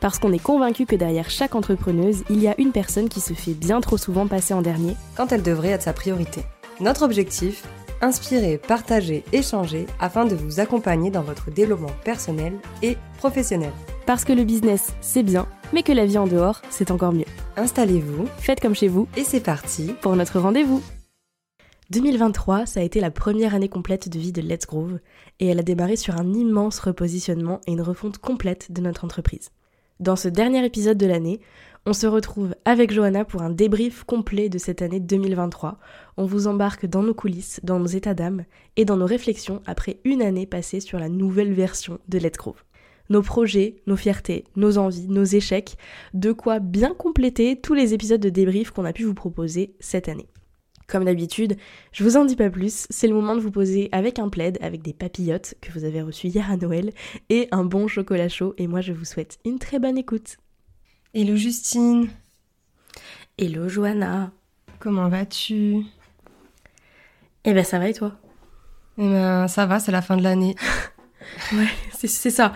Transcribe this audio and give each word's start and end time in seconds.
Parce 0.00 0.18
qu'on 0.18 0.32
est 0.32 0.42
convaincu 0.42 0.86
que 0.86 0.96
derrière 0.96 1.30
chaque 1.30 1.54
entrepreneuse, 1.54 2.24
il 2.30 2.42
y 2.42 2.48
a 2.48 2.54
une 2.58 2.72
personne 2.72 3.08
qui 3.08 3.20
se 3.20 3.34
fait 3.34 3.54
bien 3.54 3.80
trop 3.80 3.96
souvent 3.96 4.26
passer 4.26 4.54
en 4.54 4.62
dernier, 4.62 4.96
quand 5.16 5.32
elle 5.32 5.42
devrait 5.42 5.70
être 5.70 5.82
sa 5.82 5.92
priorité. 5.92 6.42
Notre 6.80 7.02
objectif 7.04 7.64
Inspirer, 8.00 8.58
partager, 8.58 9.24
échanger 9.32 9.86
afin 9.98 10.26
de 10.26 10.34
vous 10.34 10.60
accompagner 10.60 11.10
dans 11.10 11.22
votre 11.22 11.50
développement 11.50 11.92
personnel 12.04 12.52
et 12.82 12.98
professionnel. 13.16 13.72
parce 14.04 14.24
que 14.26 14.34
le 14.34 14.44
business, 14.44 14.92
c'est 15.00 15.22
bien, 15.22 15.46
mais 15.72 15.82
que 15.82 15.92
la 15.92 16.04
vie 16.04 16.18
en 16.18 16.26
dehors, 16.26 16.60
c'est 16.68 16.90
encore 16.90 17.12
mieux. 17.12 17.24
Installez-vous 17.56 18.26
Faites 18.36 18.60
comme 18.60 18.74
chez 18.74 18.88
vous 18.88 19.08
et 19.16 19.24
c'est 19.24 19.40
parti 19.40 19.94
pour 20.02 20.16
notre 20.16 20.38
rendez-vous. 20.38 20.82
2023, 21.90 22.66
ça 22.66 22.80
a 22.80 22.82
été 22.82 23.00
la 23.00 23.10
première 23.10 23.54
année 23.54 23.70
complète 23.70 24.10
de 24.10 24.18
vie 24.18 24.32
de 24.32 24.42
Let's 24.42 24.66
Groove, 24.66 24.98
et 25.40 25.46
elle 25.46 25.60
a 25.60 25.62
démarré 25.62 25.96
sur 25.96 26.16
un 26.16 26.34
immense 26.34 26.80
repositionnement 26.80 27.60
et 27.66 27.72
une 27.72 27.80
refonte 27.80 28.18
complète 28.18 28.70
de 28.70 28.82
notre 28.82 29.04
entreprise. 29.04 29.50
Dans 30.00 30.16
ce 30.16 30.26
dernier 30.26 30.64
épisode 30.64 30.98
de 30.98 31.06
l'année, 31.06 31.40
on 31.86 31.92
se 31.92 32.08
retrouve 32.08 32.56
avec 32.64 32.92
Johanna 32.92 33.24
pour 33.24 33.42
un 33.42 33.50
débrief 33.50 34.02
complet 34.02 34.48
de 34.48 34.58
cette 34.58 34.82
année 34.82 34.98
2023. 34.98 35.78
On 36.16 36.26
vous 36.26 36.48
embarque 36.48 36.86
dans 36.86 37.04
nos 37.04 37.14
coulisses, 37.14 37.60
dans 37.62 37.78
nos 37.78 37.86
états 37.86 38.14
d'âme 38.14 38.44
et 38.76 38.84
dans 38.84 38.96
nos 38.96 39.06
réflexions 39.06 39.62
après 39.66 40.00
une 40.04 40.20
année 40.20 40.46
passée 40.46 40.80
sur 40.80 40.98
la 40.98 41.08
nouvelle 41.08 41.52
version 41.52 42.00
de 42.08 42.18
Let's 42.18 42.36
Groove. 42.36 42.64
Nos 43.08 43.22
projets, 43.22 43.76
nos 43.86 43.96
fiertés, 43.96 44.44
nos 44.56 44.78
envies, 44.78 45.06
nos 45.06 45.24
échecs, 45.24 45.76
de 46.12 46.32
quoi 46.32 46.58
bien 46.58 46.92
compléter 46.92 47.60
tous 47.60 47.74
les 47.74 47.94
épisodes 47.94 48.20
de 48.20 48.30
débrief 48.30 48.72
qu'on 48.72 48.86
a 48.86 48.92
pu 48.92 49.04
vous 49.04 49.14
proposer 49.14 49.76
cette 49.78 50.08
année. 50.08 50.26
Comme 50.86 51.04
d'habitude, 51.04 51.56
je 51.92 52.04
vous 52.04 52.16
en 52.16 52.24
dis 52.24 52.36
pas 52.36 52.50
plus, 52.50 52.86
c'est 52.90 53.08
le 53.08 53.14
moment 53.14 53.34
de 53.34 53.40
vous 53.40 53.50
poser 53.50 53.88
avec 53.92 54.18
un 54.18 54.28
plaid, 54.28 54.58
avec 54.60 54.82
des 54.82 54.92
papillotes 54.92 55.54
que 55.60 55.72
vous 55.72 55.84
avez 55.84 56.02
reçus 56.02 56.28
hier 56.28 56.50
à 56.50 56.56
Noël, 56.56 56.92
et 57.30 57.48
un 57.52 57.64
bon 57.64 57.88
chocolat 57.88 58.28
chaud, 58.28 58.54
et 58.58 58.66
moi 58.66 58.80
je 58.80 58.92
vous 58.92 59.04
souhaite 59.04 59.38
une 59.44 59.58
très 59.58 59.78
bonne 59.78 59.96
écoute. 59.96 60.36
Hello 61.14 61.36
Justine, 61.36 62.08
Hello 63.38 63.68
Johanna. 63.68 64.30
Comment 64.78 65.08
vas-tu? 65.08 65.82
Eh 67.44 67.52
ben 67.52 67.64
ça 67.64 67.78
va 67.78 67.88
et 67.88 67.94
toi? 67.94 68.12
Eh 68.98 69.08
ben 69.08 69.48
ça 69.48 69.66
va, 69.66 69.80
c'est 69.80 69.92
la 69.92 70.02
fin 70.02 70.16
de 70.16 70.22
l'année, 70.22 70.54
Ouais, 71.52 71.68
c'est 71.92 72.06
c'est 72.06 72.30
ça. 72.30 72.52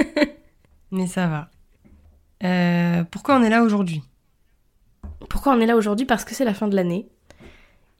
mais 0.90 1.06
ça 1.06 1.26
va. 1.26 1.50
Euh, 2.42 3.04
pourquoi 3.04 3.36
on 3.36 3.42
est 3.42 3.50
là 3.50 3.62
aujourd'hui? 3.62 4.02
Pourquoi 5.28 5.54
on 5.54 5.60
est 5.60 5.66
là 5.66 5.76
aujourd'hui? 5.76 6.06
Parce 6.06 6.24
que 6.24 6.34
c'est 6.34 6.44
la 6.44 6.54
fin 6.54 6.68
de 6.68 6.76
l'année, 6.76 7.08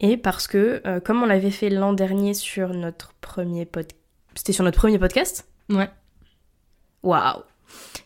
et 0.00 0.16
parce 0.16 0.46
que, 0.46 0.82
euh, 0.86 1.00
comme 1.00 1.22
on 1.22 1.26
l'avait 1.26 1.50
fait 1.50 1.70
l'an 1.70 1.92
dernier 1.92 2.34
sur 2.34 2.70
notre 2.70 3.12
premier 3.20 3.66
podcast... 3.66 3.96
C'était 4.34 4.52
sur 4.52 4.64
notre 4.64 4.78
premier 4.78 4.98
podcast? 4.98 5.48
Ouais. 5.68 5.90
Waouh 7.02 7.42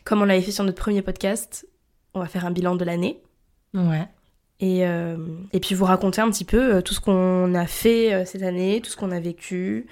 Comme 0.05 0.23
on 0.23 0.25
l'avait 0.25 0.43
fait 0.43 0.53
sur 0.53 0.65
notre 0.65 0.81
premier 0.81 1.03
podcast, 1.03 1.67
on 2.15 2.21
va 2.21 2.27
faire 2.27 2.45
un 2.45 2.51
bilan 2.51 2.77
de 2.77 2.85
l'année. 2.85 3.23
Ouais. 3.75 4.09
Et, 4.61 4.87
euh, 4.87 5.17
et 5.53 5.61
puis 5.61 5.75
vous 5.75 5.85
raconter 5.85 6.21
un 6.21 6.31
petit 6.31 6.45
peu 6.45 6.77
euh, 6.77 6.81
tout 6.81 6.95
ce 6.95 7.01
qu'on 7.01 7.55
a 7.55 7.67
fait 7.67 8.25
cette 8.25 8.43
année, 8.43 8.81
tout 8.81 8.91
ce 8.91 8.97
qu'on 8.97 9.11
a 9.11 9.21
vécu. 9.21 9.87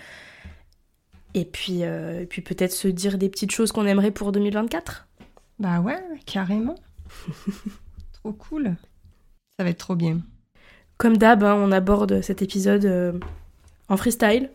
Et 1.35 1.45
puis, 1.45 1.85
euh, 1.85 2.21
et 2.21 2.27
puis 2.27 2.43
peut-être 2.43 2.73
se 2.73 2.89
dire 2.89 3.17
des 3.17 3.29
petites 3.29 3.53
choses 3.53 3.73
qu'on 3.73 3.87
aimerait 3.87 4.11
pour 4.11 4.33
2024. 4.33 5.09
Bah 5.59 5.81
ouais, 5.81 6.03
carrément. 6.27 6.75
trop 8.13 8.33
cool. 8.33 8.77
Ça 9.57 9.65
va 9.65 9.71
être 9.71 9.79
trop 9.79 9.97
bien. 9.97 10.21
Comme 11.03 11.17
d'hab, 11.17 11.43
hein, 11.43 11.57
on 11.59 11.73
aborde 11.73 12.23
cet 12.23 12.43
épisode 12.43 12.85
euh, 12.85 13.13
en 13.89 13.97
freestyle. 13.97 14.51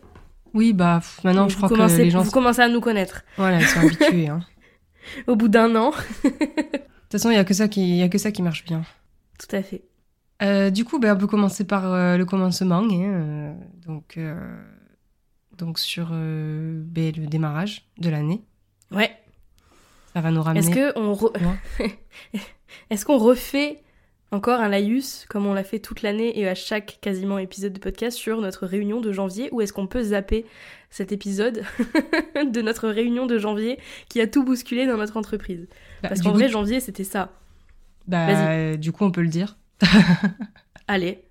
Oui, 0.54 0.72
bah 0.72 1.00
pff, 1.02 1.22
maintenant 1.22 1.42
Donc 1.42 1.50
je 1.50 1.56
crois 1.58 1.68
que 1.68 1.98
les 1.98 2.08
gens... 2.08 2.22
Vous 2.22 2.30
commencez 2.30 2.62
à 2.62 2.70
nous 2.70 2.80
connaître. 2.80 3.22
Voilà, 3.36 3.60
ils 3.60 3.66
sont 3.66 3.80
habitués. 3.80 4.28
Hein. 4.28 4.40
Au 5.26 5.36
bout 5.36 5.48
d'un 5.48 5.76
an. 5.76 5.90
De 6.24 6.30
toute 6.30 7.12
façon, 7.12 7.28
il 7.28 7.34
y 7.34 7.38
a 7.38 7.44
que 7.44 7.52
ça 7.52 7.68
qui, 7.68 7.98
y 7.98 8.02
a 8.02 8.08
que 8.08 8.16
ça 8.16 8.32
qui 8.32 8.40
marche 8.40 8.64
bien. 8.64 8.80
Tout 9.38 9.54
à 9.54 9.62
fait. 9.62 9.82
Euh, 10.42 10.70
du 10.70 10.86
coup, 10.86 10.98
ben, 10.98 11.14
on 11.14 11.18
peut 11.18 11.26
commencer 11.26 11.64
par 11.64 11.92
euh, 11.92 12.16
le 12.16 12.24
commencement. 12.24 12.82
hein, 12.82 13.54
donc, 13.86 14.18
donc 15.58 15.78
sur 15.78 16.08
ben, 16.12 17.12
le 17.14 17.26
démarrage 17.26 17.86
de 17.98 18.08
l'année. 18.08 18.42
Ouais. 18.90 19.10
Ça 20.14 20.22
va 20.22 20.30
nous 20.30 20.42
ramener. 20.42 20.66
Est-ce 22.88 23.04
qu'on 23.04 23.18
refait 23.18 23.82
encore 24.30 24.60
un 24.60 24.68
laïus 24.68 25.24
comme 25.28 25.46
on 25.46 25.54
l'a 25.54 25.64
fait 25.64 25.78
toute 25.78 26.02
l'année 26.02 26.38
et 26.38 26.48
à 26.48 26.54
chaque 26.54 26.98
quasiment 27.00 27.38
épisode 27.38 27.72
de 27.72 27.78
podcast 27.78 28.16
sur 28.16 28.40
notre 28.40 28.66
réunion 28.66 29.00
de 29.00 29.12
janvier 29.12 29.48
ou 29.52 29.60
est-ce 29.60 29.72
qu'on 29.72 29.86
peut 29.86 30.02
zapper 30.02 30.44
cet 30.90 31.12
épisode 31.12 31.62
de 32.34 32.60
notre 32.60 32.88
réunion 32.88 33.26
de 33.26 33.38
janvier 33.38 33.78
qui 34.08 34.20
a 34.20 34.26
tout 34.26 34.44
bousculé 34.44 34.86
dans 34.86 34.96
notre 34.96 35.16
entreprise? 35.16 35.66
Bah, 36.02 36.08
Parce 36.10 36.20
qu'en 36.20 36.32
vrai 36.32 36.48
janvier 36.48 36.80
c'était 36.80 37.04
ça. 37.04 37.32
bah, 38.06 38.76
du 38.76 38.92
coup, 38.92 39.04
on 39.04 39.10
peut 39.10 39.22
le 39.22 39.28
dire. 39.28 39.56
Allez. 40.88 41.22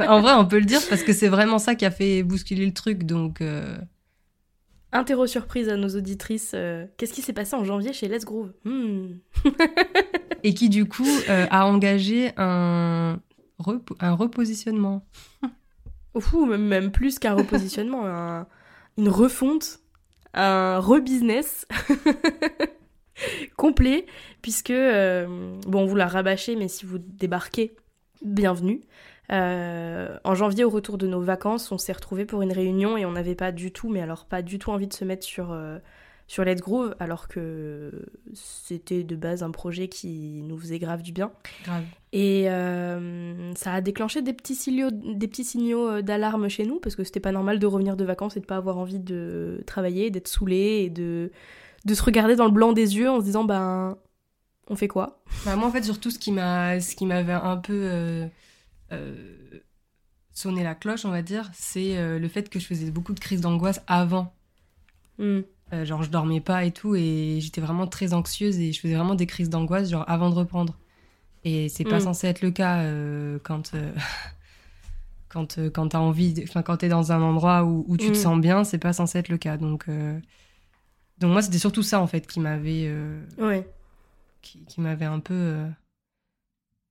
en 0.00 0.20
vrai, 0.20 0.32
on 0.34 0.46
peut 0.46 0.58
le 0.58 0.64
dire 0.64 0.80
parce 0.88 1.02
que 1.02 1.12
c'est 1.12 1.28
vraiment 1.28 1.58
ça 1.58 1.74
qui 1.74 1.84
a 1.84 1.90
fait 1.90 2.22
bousculer 2.22 2.64
le 2.66 2.72
truc. 2.72 3.04
Donc, 3.04 3.40
euh, 3.40 3.76
Interro 4.92 5.26
surprise 5.26 5.68
à 5.68 5.76
nos 5.76 5.88
auditrices. 5.88 6.52
euh, 6.54 6.86
Qu'est-ce 6.96 7.12
qui 7.12 7.22
s'est 7.22 7.32
passé 7.32 7.54
en 7.56 7.64
janvier 7.64 7.92
chez 7.92 8.08
Let's 8.08 8.24
Groove 8.24 8.52
Hmm. 8.64 9.16
et 10.42 10.54
qui 10.54 10.68
du 10.68 10.86
coup 10.86 11.06
euh, 11.28 11.46
a 11.50 11.66
engagé 11.66 12.30
un, 12.36 13.18
repo- 13.60 13.96
un 14.00 14.12
repositionnement. 14.14 15.04
Ouh, 16.14 16.46
même, 16.46 16.64
même 16.66 16.90
plus 16.92 17.18
qu'un 17.18 17.34
repositionnement, 17.34 18.06
un- 18.06 18.46
une 18.96 19.08
refonte, 19.10 19.80
un 20.32 20.78
rebusiness 20.78 21.66
complet, 23.56 24.06
puisque, 24.42 24.70
euh, 24.70 25.56
bon, 25.66 25.82
on 25.82 25.86
vous 25.86 25.96
l'a 25.96 26.06
rabâché, 26.06 26.56
mais 26.56 26.68
si 26.68 26.86
vous 26.86 26.98
débarquez, 26.98 27.74
bienvenue. 28.22 28.80
Euh, 29.32 30.18
en 30.24 30.34
janvier, 30.34 30.64
au 30.64 30.70
retour 30.70 30.98
de 30.98 31.06
nos 31.06 31.20
vacances, 31.20 31.72
on 31.72 31.78
s'est 31.78 31.92
retrouvés 31.92 32.24
pour 32.24 32.42
une 32.42 32.52
réunion 32.52 32.96
et 32.96 33.04
on 33.04 33.12
n'avait 33.12 33.34
pas 33.34 33.52
du 33.52 33.72
tout, 33.72 33.88
mais 33.88 34.00
alors 34.00 34.24
pas 34.24 34.42
du 34.42 34.58
tout 34.58 34.70
envie 34.70 34.86
de 34.86 34.92
se 34.92 35.04
mettre 35.04 35.24
sur, 35.24 35.50
euh, 35.50 35.78
sur 36.28 36.44
Let's 36.44 36.60
Groove, 36.60 36.94
alors 37.00 37.26
que 37.28 38.06
c'était 38.34 39.02
de 39.02 39.16
base 39.16 39.42
un 39.42 39.50
projet 39.50 39.88
qui 39.88 40.42
nous 40.44 40.58
faisait 40.58 40.78
grave 40.78 41.02
du 41.02 41.12
bien. 41.12 41.32
Grave. 41.64 41.84
Et 42.12 42.48
euh, 42.48 43.52
ça 43.54 43.72
a 43.72 43.80
déclenché 43.80 44.22
des 44.22 44.32
petits 44.32 44.54
signaux, 44.54 44.90
des 44.90 45.28
petits 45.28 45.44
signaux 45.44 46.02
d'alarme 46.02 46.48
chez 46.48 46.64
nous, 46.64 46.78
parce 46.78 46.94
que 46.94 47.04
c'était 47.04 47.20
pas 47.20 47.32
normal 47.32 47.58
de 47.58 47.66
revenir 47.66 47.96
de 47.96 48.04
vacances 48.04 48.36
et 48.36 48.40
de 48.40 48.46
pas 48.46 48.56
avoir 48.56 48.78
envie 48.78 49.00
de 49.00 49.62
travailler, 49.66 50.10
d'être 50.10 50.28
saoulé 50.28 50.84
et 50.84 50.90
de, 50.90 51.32
de 51.84 51.94
se 51.94 52.02
regarder 52.02 52.36
dans 52.36 52.46
le 52.46 52.52
blanc 52.52 52.72
des 52.72 52.96
yeux 52.96 53.10
en 53.10 53.18
se 53.20 53.24
disant 53.24 53.44
ben 53.44 53.98
on 54.68 54.76
fait 54.76 54.88
quoi? 54.88 55.18
Bah, 55.44 55.56
moi, 55.56 55.68
en 55.68 55.70
fait, 55.72 55.82
surtout, 55.82 56.10
ce 56.10 56.18
qui 56.18 56.32
m'a, 56.32 56.80
ce 56.80 56.94
qui 56.96 57.06
m'avait 57.06 57.32
un 57.32 57.56
peu 57.56 57.72
euh, 57.74 58.26
euh, 58.92 59.60
sonné 60.32 60.62
la 60.64 60.74
cloche, 60.74 61.04
on 61.04 61.10
va 61.10 61.22
dire, 61.22 61.50
c'est 61.54 61.96
euh, 61.96 62.18
le 62.18 62.28
fait 62.28 62.48
que 62.48 62.58
je 62.58 62.66
faisais 62.66 62.90
beaucoup 62.90 63.12
de 63.14 63.20
crises 63.20 63.40
d'angoisse 63.40 63.80
avant. 63.86 64.34
Hmm. 65.18 65.40
Genre, 65.84 66.02
je 66.04 66.10
dormais 66.10 66.40
pas 66.40 66.64
et 66.64 66.70
tout, 66.70 66.94
et 66.94 67.38
j'étais 67.40 67.60
vraiment 67.60 67.86
très 67.88 68.14
anxieuse 68.14 68.58
et 68.60 68.72
je 68.72 68.80
faisais 68.80 68.94
vraiment 68.94 69.16
des 69.16 69.26
crises 69.26 69.50
d'angoisse, 69.50 69.90
genre 69.90 70.04
avant 70.08 70.30
de 70.30 70.34
reprendre. 70.36 70.78
Et 71.44 71.68
c'est 71.68 71.84
pas 71.84 71.96
Mm. 71.98 72.00
censé 72.00 72.26
être 72.28 72.42
le 72.42 72.50
cas 72.52 72.84
quand. 73.42 73.72
Quand, 75.28 75.58
quand 75.74 75.88
t'as 75.88 75.98
envie, 75.98 76.34
enfin 76.44 76.62
quand 76.62 76.78
t'es 76.78 76.88
dans 76.88 77.10
un 77.12 77.20
endroit 77.20 77.64
où, 77.64 77.84
où 77.88 77.96
tu 77.98 78.06
te 78.06 78.16
Mm. 78.16 78.22
sens 78.22 78.40
bien, 78.40 78.64
c'est 78.64 78.78
pas 78.78 78.92
censé 78.92 79.18
être 79.18 79.28
le 79.28 79.36
cas. 79.36 79.56
Donc, 79.58 79.86
donc 81.18 81.32
moi 81.32 81.42
c'était 81.42 81.58
surtout 81.58 81.82
ça 81.82 82.00
en 82.00 82.06
fait 82.06 82.26
qui 82.26 82.40
m'avait, 82.40 82.90
Ouais. 83.36 83.68
Qui, 84.46 84.64
qui 84.64 84.80
m'avait 84.80 85.04
un 85.04 85.20
peu 85.20 85.34
euh, 85.34 85.66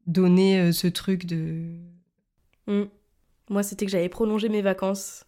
donné 0.08 0.60
euh, 0.60 0.72
ce 0.72 0.88
truc 0.88 1.26
de. 1.26 1.64
Hmm. 2.68 2.86
Moi, 3.50 3.64
c'était 3.64 3.86
que 3.86 3.92
j'avais 3.92 4.10
prolongé 4.10 4.50
mes 4.50 4.62
vacances. 4.62 5.26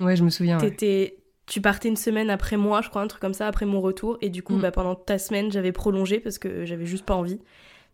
Ouais, 0.00 0.16
je 0.16 0.24
me 0.24 0.30
souviens. 0.30 0.58
ouais. 0.60 0.70
T'étais- 0.70 1.18
Tu 1.46 1.60
partais 1.60 1.88
une 1.88 1.96
semaine 1.96 2.30
après 2.30 2.56
moi, 2.56 2.82
je 2.82 2.88
crois, 2.88 3.02
un 3.02 3.08
truc 3.08 3.20
comme 3.20 3.34
ça, 3.34 3.48
après 3.48 3.66
mon 3.66 3.80
retour. 3.80 4.16
Et 4.20 4.30
du 4.30 4.42
coup, 4.42 4.56
Mm. 4.56 4.60
bah, 4.60 4.70
pendant 4.70 4.94
ta 4.94 5.18
semaine, 5.18 5.50
j'avais 5.50 5.72
prolongé 5.72 6.20
parce 6.20 6.38
que 6.38 6.64
j'avais 6.64 6.86
juste 6.86 7.04
pas 7.04 7.14
envie. 7.14 7.40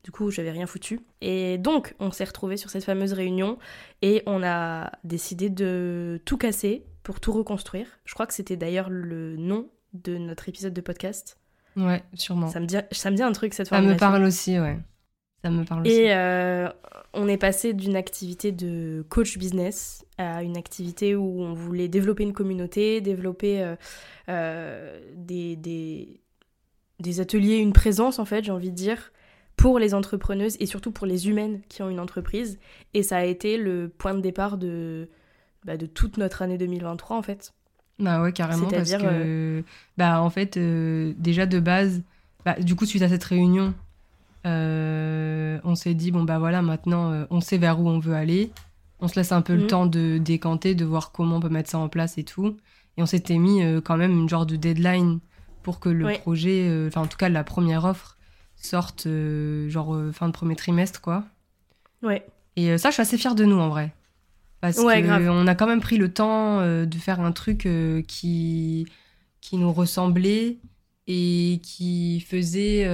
Du 0.04 0.10
coup, 0.10 0.30
j'avais 0.30 0.50
rien 0.50 0.66
foutu. 0.66 1.00
Et 1.22 1.56
donc, 1.58 1.94
on 1.98 2.10
s'est 2.12 2.24
retrouvés 2.24 2.56
sur 2.56 2.70
cette 2.70 2.84
fameuse 2.84 3.12
réunion 3.14 3.58
et 4.02 4.22
on 4.26 4.42
a 4.44 4.92
décidé 5.02 5.48
de 5.50 6.20
tout 6.24 6.36
casser 6.36 6.84
pour 7.02 7.20
tout 7.20 7.32
reconstruire. 7.32 7.86
Je 8.04 8.14
crois 8.14 8.26
que 8.26 8.34
c'était 8.34 8.56
d'ailleurs 8.56 8.90
le 8.90 9.36
nom 9.36 9.68
de 9.94 10.18
notre 10.18 10.48
épisode 10.48 10.74
de 10.74 10.80
podcast. 10.82 11.38
Ouais, 11.78 12.02
sûrement. 12.14 12.48
Ça 12.48 12.60
me 12.60 12.66
dit, 12.66 12.76
ça 12.90 13.10
me 13.10 13.16
dit 13.16 13.22
un 13.22 13.32
truc 13.32 13.54
cette 13.54 13.68
Ça 13.68 13.80
me 13.80 13.96
parle 13.96 14.24
aussi, 14.24 14.58
ouais. 14.58 14.78
Ça 15.44 15.50
me 15.50 15.64
parle 15.64 15.82
aussi. 15.82 15.92
Et 15.92 16.12
euh, 16.12 16.68
on 17.14 17.28
est 17.28 17.36
passé 17.36 17.72
d'une 17.72 17.94
activité 17.94 18.50
de 18.50 19.04
coach 19.08 19.38
business 19.38 20.04
à 20.18 20.42
une 20.42 20.56
activité 20.56 21.14
où 21.14 21.42
on 21.42 21.54
voulait 21.54 21.88
développer 21.88 22.24
une 22.24 22.32
communauté, 22.32 23.00
développer 23.00 23.62
euh, 23.62 23.76
euh, 24.28 25.00
des, 25.14 25.54
des, 25.54 26.20
des 26.98 27.20
ateliers, 27.20 27.58
une 27.58 27.72
présence 27.72 28.18
en 28.18 28.24
fait, 28.24 28.44
j'ai 28.44 28.50
envie 28.50 28.70
de 28.70 28.76
dire, 28.76 29.12
pour 29.56 29.78
les 29.78 29.94
entrepreneuses 29.94 30.56
et 30.58 30.66
surtout 30.66 30.90
pour 30.90 31.06
les 31.06 31.28
humaines 31.28 31.60
qui 31.68 31.82
ont 31.82 31.88
une 31.88 32.00
entreprise. 32.00 32.58
Et 32.94 33.04
ça 33.04 33.18
a 33.18 33.24
été 33.24 33.56
le 33.56 33.88
point 33.88 34.14
de 34.14 34.20
départ 34.20 34.58
de, 34.58 35.08
bah, 35.64 35.76
de 35.76 35.86
toute 35.86 36.16
notre 36.16 36.42
année 36.42 36.58
2023 36.58 37.16
en 37.16 37.22
fait. 37.22 37.54
Bah 37.98 38.22
ouais, 38.22 38.32
carrément, 38.32 38.68
parce 38.68 38.92
que, 38.92 39.64
bah 39.96 40.22
en 40.22 40.30
fait, 40.30 40.56
déjà 40.56 41.46
de 41.46 41.58
base, 41.58 42.02
bah, 42.44 42.54
du 42.60 42.74
coup, 42.76 42.86
suite 42.86 43.02
à 43.02 43.08
cette 43.08 43.24
réunion, 43.24 43.74
euh, 44.46 45.58
on 45.64 45.74
s'est 45.74 45.94
dit, 45.94 46.10
bon, 46.10 46.24
bah 46.24 46.38
voilà, 46.38 46.62
maintenant, 46.62 47.12
euh, 47.12 47.24
on 47.30 47.40
sait 47.40 47.58
vers 47.58 47.80
où 47.80 47.88
on 47.88 47.98
veut 47.98 48.14
aller. 48.14 48.50
On 49.00 49.08
se 49.08 49.16
laisse 49.16 49.32
un 49.32 49.42
peu 49.42 49.54
le 49.54 49.62
mhm. 49.62 49.66
temps 49.68 49.86
de 49.86 50.18
décanter, 50.18 50.74
de 50.74 50.84
voir 50.84 51.12
comment 51.12 51.36
on 51.36 51.40
peut 51.40 51.48
mettre 51.48 51.70
ça 51.70 51.78
en 51.78 51.88
place 51.88 52.18
et 52.18 52.24
tout. 52.24 52.56
Et 52.96 53.02
on 53.02 53.06
s'était 53.06 53.38
mis 53.38 53.62
euh, 53.62 53.80
quand 53.80 53.96
même 53.96 54.12
une 54.12 54.28
genre 54.28 54.46
de 54.46 54.56
deadline 54.56 55.20
pour 55.62 55.78
que 55.80 55.88
le 55.88 56.18
projet, 56.18 56.86
enfin, 56.88 57.02
en 57.02 57.06
tout 57.06 57.18
cas, 57.18 57.28
la 57.28 57.44
première 57.44 57.84
offre 57.84 58.16
sorte, 58.56 59.06
genre, 59.68 59.96
fin 60.12 60.28
de 60.28 60.32
premier 60.32 60.56
trimestre, 60.56 61.00
quoi. 61.00 61.24
Ouais. 62.02 62.26
Et 62.56 62.78
ça, 62.78 62.88
je 62.88 62.94
suis 62.94 63.02
assez 63.02 63.18
fière 63.18 63.34
de 63.34 63.44
nous, 63.44 63.58
en 63.58 63.68
vrai. 63.68 63.92
Parce 64.60 64.76
qu'on 64.76 65.46
a 65.46 65.54
quand 65.54 65.66
même 65.66 65.80
pris 65.80 65.98
le 65.98 66.12
temps 66.12 66.60
de 66.60 66.96
faire 66.96 67.20
un 67.20 67.32
truc 67.32 67.68
qui, 68.08 68.86
qui 69.40 69.56
nous 69.56 69.72
ressemblait 69.72 70.58
et 71.06 71.60
qui 71.62 72.20
faisait 72.20 72.86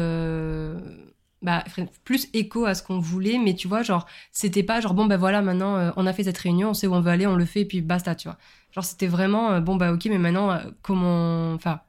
bah, 1.44 1.62
plus 2.05 2.28
écho 2.32 2.64
à 2.64 2.75
ce 2.75 2.82
qu'on 2.82 2.99
voulait, 2.99 3.38
mais 3.38 3.55
tu 3.55 3.69
vois, 3.69 3.82
genre, 3.82 4.06
c'était 4.32 4.62
pas 4.62 4.81
genre, 4.81 4.94
bon, 4.94 5.05
bah 5.05 5.19
voilà, 5.19 5.43
maintenant, 5.43 5.76
euh, 5.76 5.90
on 5.96 6.06
a 6.06 6.12
fait 6.14 6.25
cette 6.25 6.38
réunion, 6.38 6.70
on 6.70 6.75
sait 6.75 6.87
où 6.87 6.94
on 6.94 7.02
veut 7.02 7.11
aller, 7.11 7.26
on 7.26 7.37
le 7.37 7.44
fait, 7.44 7.61
et 7.61 7.64
puis 7.67 7.82
basta, 7.82 8.14
tu 8.14 8.28
vois. 8.28 8.38
Genre, 8.72 8.82
c'était 8.82 9.06
vraiment, 9.06 9.52
euh, 9.52 9.60
bon, 9.60 9.76
bah 9.76 9.93
ok, 9.93 10.06
mais 10.06 10.19
maintenant, 10.19 10.50
euh, 10.50 10.60
comment. 10.81 11.52
Enfin, 11.52 11.81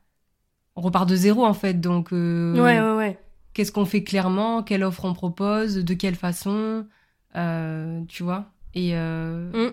on 0.75 0.81
repart 0.81 1.07
de 1.07 1.15
zéro, 1.15 1.45
en 1.45 1.53
fait, 1.53 1.75
donc. 1.79 2.11
ouais, 2.11 2.57
ouais, 2.57 2.95
ouais. 2.95 3.19
Qu'est-ce 3.53 3.71
qu'on 3.71 3.85
fait 3.85 4.03
clairement? 4.03 4.61
Quelle 4.61 4.83
offre 4.83 5.05
on 5.05 5.13
propose? 5.13 5.75
De 5.75 5.93
quelle 5.93 6.15
façon? 6.15 6.85
Tu 7.33 8.23
vois? 8.23 8.51
Et, 8.75 8.93
mm. 8.93 9.71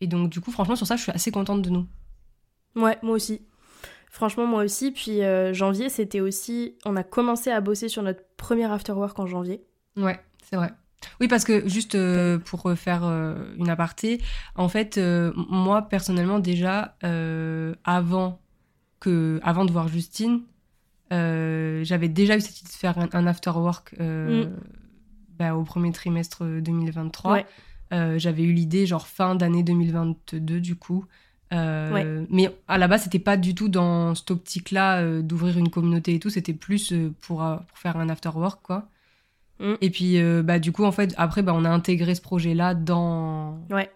et 0.00 0.06
donc, 0.06 0.30
du 0.30 0.40
coup, 0.40 0.50
franchement, 0.50 0.76
sur 0.76 0.86
ça, 0.86 0.96
je 0.96 1.02
suis 1.02 1.12
assez 1.12 1.30
contente 1.30 1.62
de 1.62 1.70
nous. 1.70 1.86
Ouais, 2.76 2.98
moi 3.02 3.14
aussi. 3.14 3.40
Franchement, 4.10 4.46
moi 4.46 4.64
aussi. 4.64 4.92
Puis 4.92 5.22
euh, 5.22 5.52
janvier, 5.52 5.88
c'était 5.88 6.20
aussi. 6.20 6.76
On 6.84 6.96
a 6.96 7.02
commencé 7.02 7.50
à 7.50 7.60
bosser 7.60 7.88
sur 7.88 8.02
notre 8.02 8.22
premier 8.36 8.64
afterwork 8.64 9.18
en 9.18 9.26
janvier. 9.26 9.62
Ouais, 9.96 10.18
c'est 10.42 10.56
vrai. 10.56 10.72
Oui, 11.20 11.28
parce 11.28 11.44
que 11.44 11.68
juste 11.68 11.94
euh, 11.94 12.38
pour 12.38 12.72
faire 12.76 13.04
euh, 13.04 13.34
une 13.58 13.68
aparté, 13.68 14.22
en 14.54 14.68
fait, 14.68 14.98
moi 15.36 15.82
personnellement 15.82 16.38
déjà, 16.38 16.96
avant 17.84 18.40
que, 19.00 19.38
avant 19.42 19.64
de 19.64 19.72
voir 19.72 19.88
Justine, 19.88 20.42
j'avais 21.10 22.08
déjà 22.08 22.36
eu 22.36 22.40
cette 22.40 22.60
idée 22.60 22.70
de 22.70 22.74
faire 22.74 22.96
un, 23.12 23.26
afterwork 23.26 23.94
mm. 23.98 24.44
bah, 25.38 25.54
au 25.54 25.62
premier 25.62 25.92
trimestre 25.92 26.44
2023. 26.44 27.40
J'avais 27.90 28.42
eu 28.42 28.52
l'idée 28.52 28.86
genre 28.86 29.06
fin 29.06 29.34
d'année 29.34 29.62
2022 29.62 30.60
du 30.60 30.76
coup. 30.76 31.06
Euh, 31.52 32.26
mais 32.28 32.50
à 32.66 32.78
la 32.78 32.88
base, 32.88 33.04
c'était 33.04 33.18
pas 33.18 33.36
du 33.36 33.54
tout 33.54 33.68
dans 33.68 34.14
cette 34.14 34.30
optique-là 34.30 35.00
euh, 35.00 35.22
d'ouvrir 35.22 35.58
une 35.58 35.70
communauté 35.70 36.14
et 36.14 36.18
tout. 36.18 36.30
C'était 36.30 36.52
plus 36.52 36.92
euh, 36.92 37.14
pour, 37.20 37.38
pour, 37.38 37.78
faire 37.78 37.96
un 37.96 38.08
after 38.08 38.30
work, 38.34 38.60
quoi. 38.62 38.88
Mm. 39.60 39.74
Et 39.80 39.90
puis, 39.90 40.20
bah, 40.42 40.58
du 40.58 40.72
coup, 40.72 40.84
en 40.84 40.92
fait, 40.92 41.14
après, 41.16 41.42
bah, 41.42 41.52
on 41.54 41.64
a 41.64 41.70
intégré 41.70 42.14
ce 42.14 42.20
projet-là 42.20 42.74
dans, 42.74 43.60
ouais. 43.70 43.90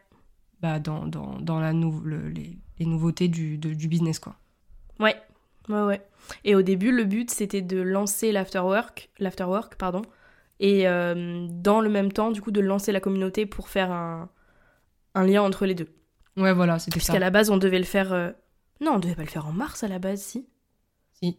bah, 0.61 0.79
dans, 0.79 1.07
dans, 1.07 1.39
dans 1.41 1.61
la 1.61 1.73
les, 1.73 2.59
les, 2.79 2.87
nouveautés 2.87 3.29
du, 3.29 3.59
du 3.59 3.89
business, 3.89 4.19
quoi. 4.19 4.37
Ouais, 5.01 5.17
ouais, 5.69 5.83
ouais. 5.83 6.01
Et 6.45 6.55
au 6.55 6.63
début, 6.63 6.93
le 6.93 7.05
but, 7.05 7.31
c'était 7.31 7.63
de 7.63 7.81
lancer 7.81 8.33
l'afterwork, 8.33 9.11
l'afterwork, 9.19 9.75
pardon, 9.75 10.03
et 10.61 10.85
dans 10.85 11.81
le 11.81 11.89
même 11.89 12.13
temps, 12.13 12.31
du 12.31 12.41
coup, 12.41 12.51
de 12.51 12.61
lancer 12.61 12.93
la 12.93 13.01
communauté 13.01 13.47
pour 13.47 13.69
faire 13.69 13.91
un, 13.91 14.29
un 15.15 15.27
lien 15.27 15.43
entre 15.43 15.67
les 15.67 15.75
deux. 15.75 15.89
Ouais, 16.37 16.53
voilà, 16.53 16.79
c'était 16.79 16.93
ça. 16.93 16.97
Puisqu'à 16.99 17.19
la 17.19 17.31
base, 17.31 17.51
on 17.51 17.57
devait 17.57 17.79
le 17.79 17.85
faire. 17.85 18.13
Euh, 18.13 18.31
non, 18.81 18.93
on 18.93 18.99
devait 18.99 19.15
pas 19.15 19.23
le 19.23 19.29
faire 19.29 19.47
en 19.47 19.53
mars 19.53 19.83
à 19.83 19.89
la 19.89 19.99
base, 19.99 20.23
si. 20.23 20.47
Si. 21.13 21.39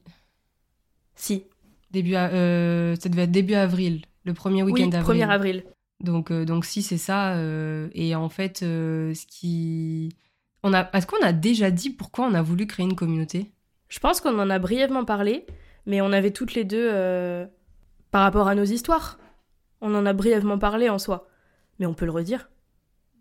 Si. 1.15 1.45
Début 1.91 2.15
euh, 2.15 2.95
ça 2.95 3.09
devait 3.09 3.23
être 3.23 3.31
début 3.31 3.53
avril, 3.53 4.01
le 4.23 4.33
premier 4.33 4.63
week-end 4.63 4.85
oui, 4.85 4.89
d'avril. 4.89 5.21
1er 5.21 5.29
avril. 5.29 5.63
Donc, 6.00 6.31
euh, 6.31 6.45
donc 6.45 6.65
si, 6.65 6.81
c'est 6.81 6.97
ça. 6.97 7.35
et 7.94 8.15
en 8.15 8.29
fait, 8.29 8.59
ce 8.59 9.25
qui. 9.25 10.09
On 10.63 10.73
a... 10.73 10.88
Est-ce 10.94 11.07
qu'on 11.07 11.21
a 11.23 11.33
déjà 11.33 11.71
dit 11.71 11.89
pourquoi 11.89 12.27
on 12.27 12.35
a 12.35 12.41
voulu 12.44 12.68
créer 12.68 12.85
une 12.85 12.95
communauté? 12.95 13.51
Je 13.89 13.97
pense 14.00 14.21
qu'on 14.21 14.38
en 14.38 14.50
a 14.51 14.59
brièvement 14.59 15.06
parlé, 15.06 15.47
mais 15.88 16.01
on 16.01 16.12
avait 16.12 16.31
toutes 16.31 16.53
les 16.53 16.63
deux. 16.63 16.88
Par 18.12 18.24
rapport 18.24 18.48
à 18.48 18.56
nos 18.56 18.63
histoires. 18.63 19.18
On 19.81 19.96
en 19.96 20.06
a 20.06 20.13
brièvement 20.13 20.60
parlé 20.60 20.90
en 20.90 21.00
soi. 21.00 21.28
Mais 21.80 21.86
on 21.86 21.94
peut 21.94 22.06
le 22.06 22.12
redire. 22.12 22.50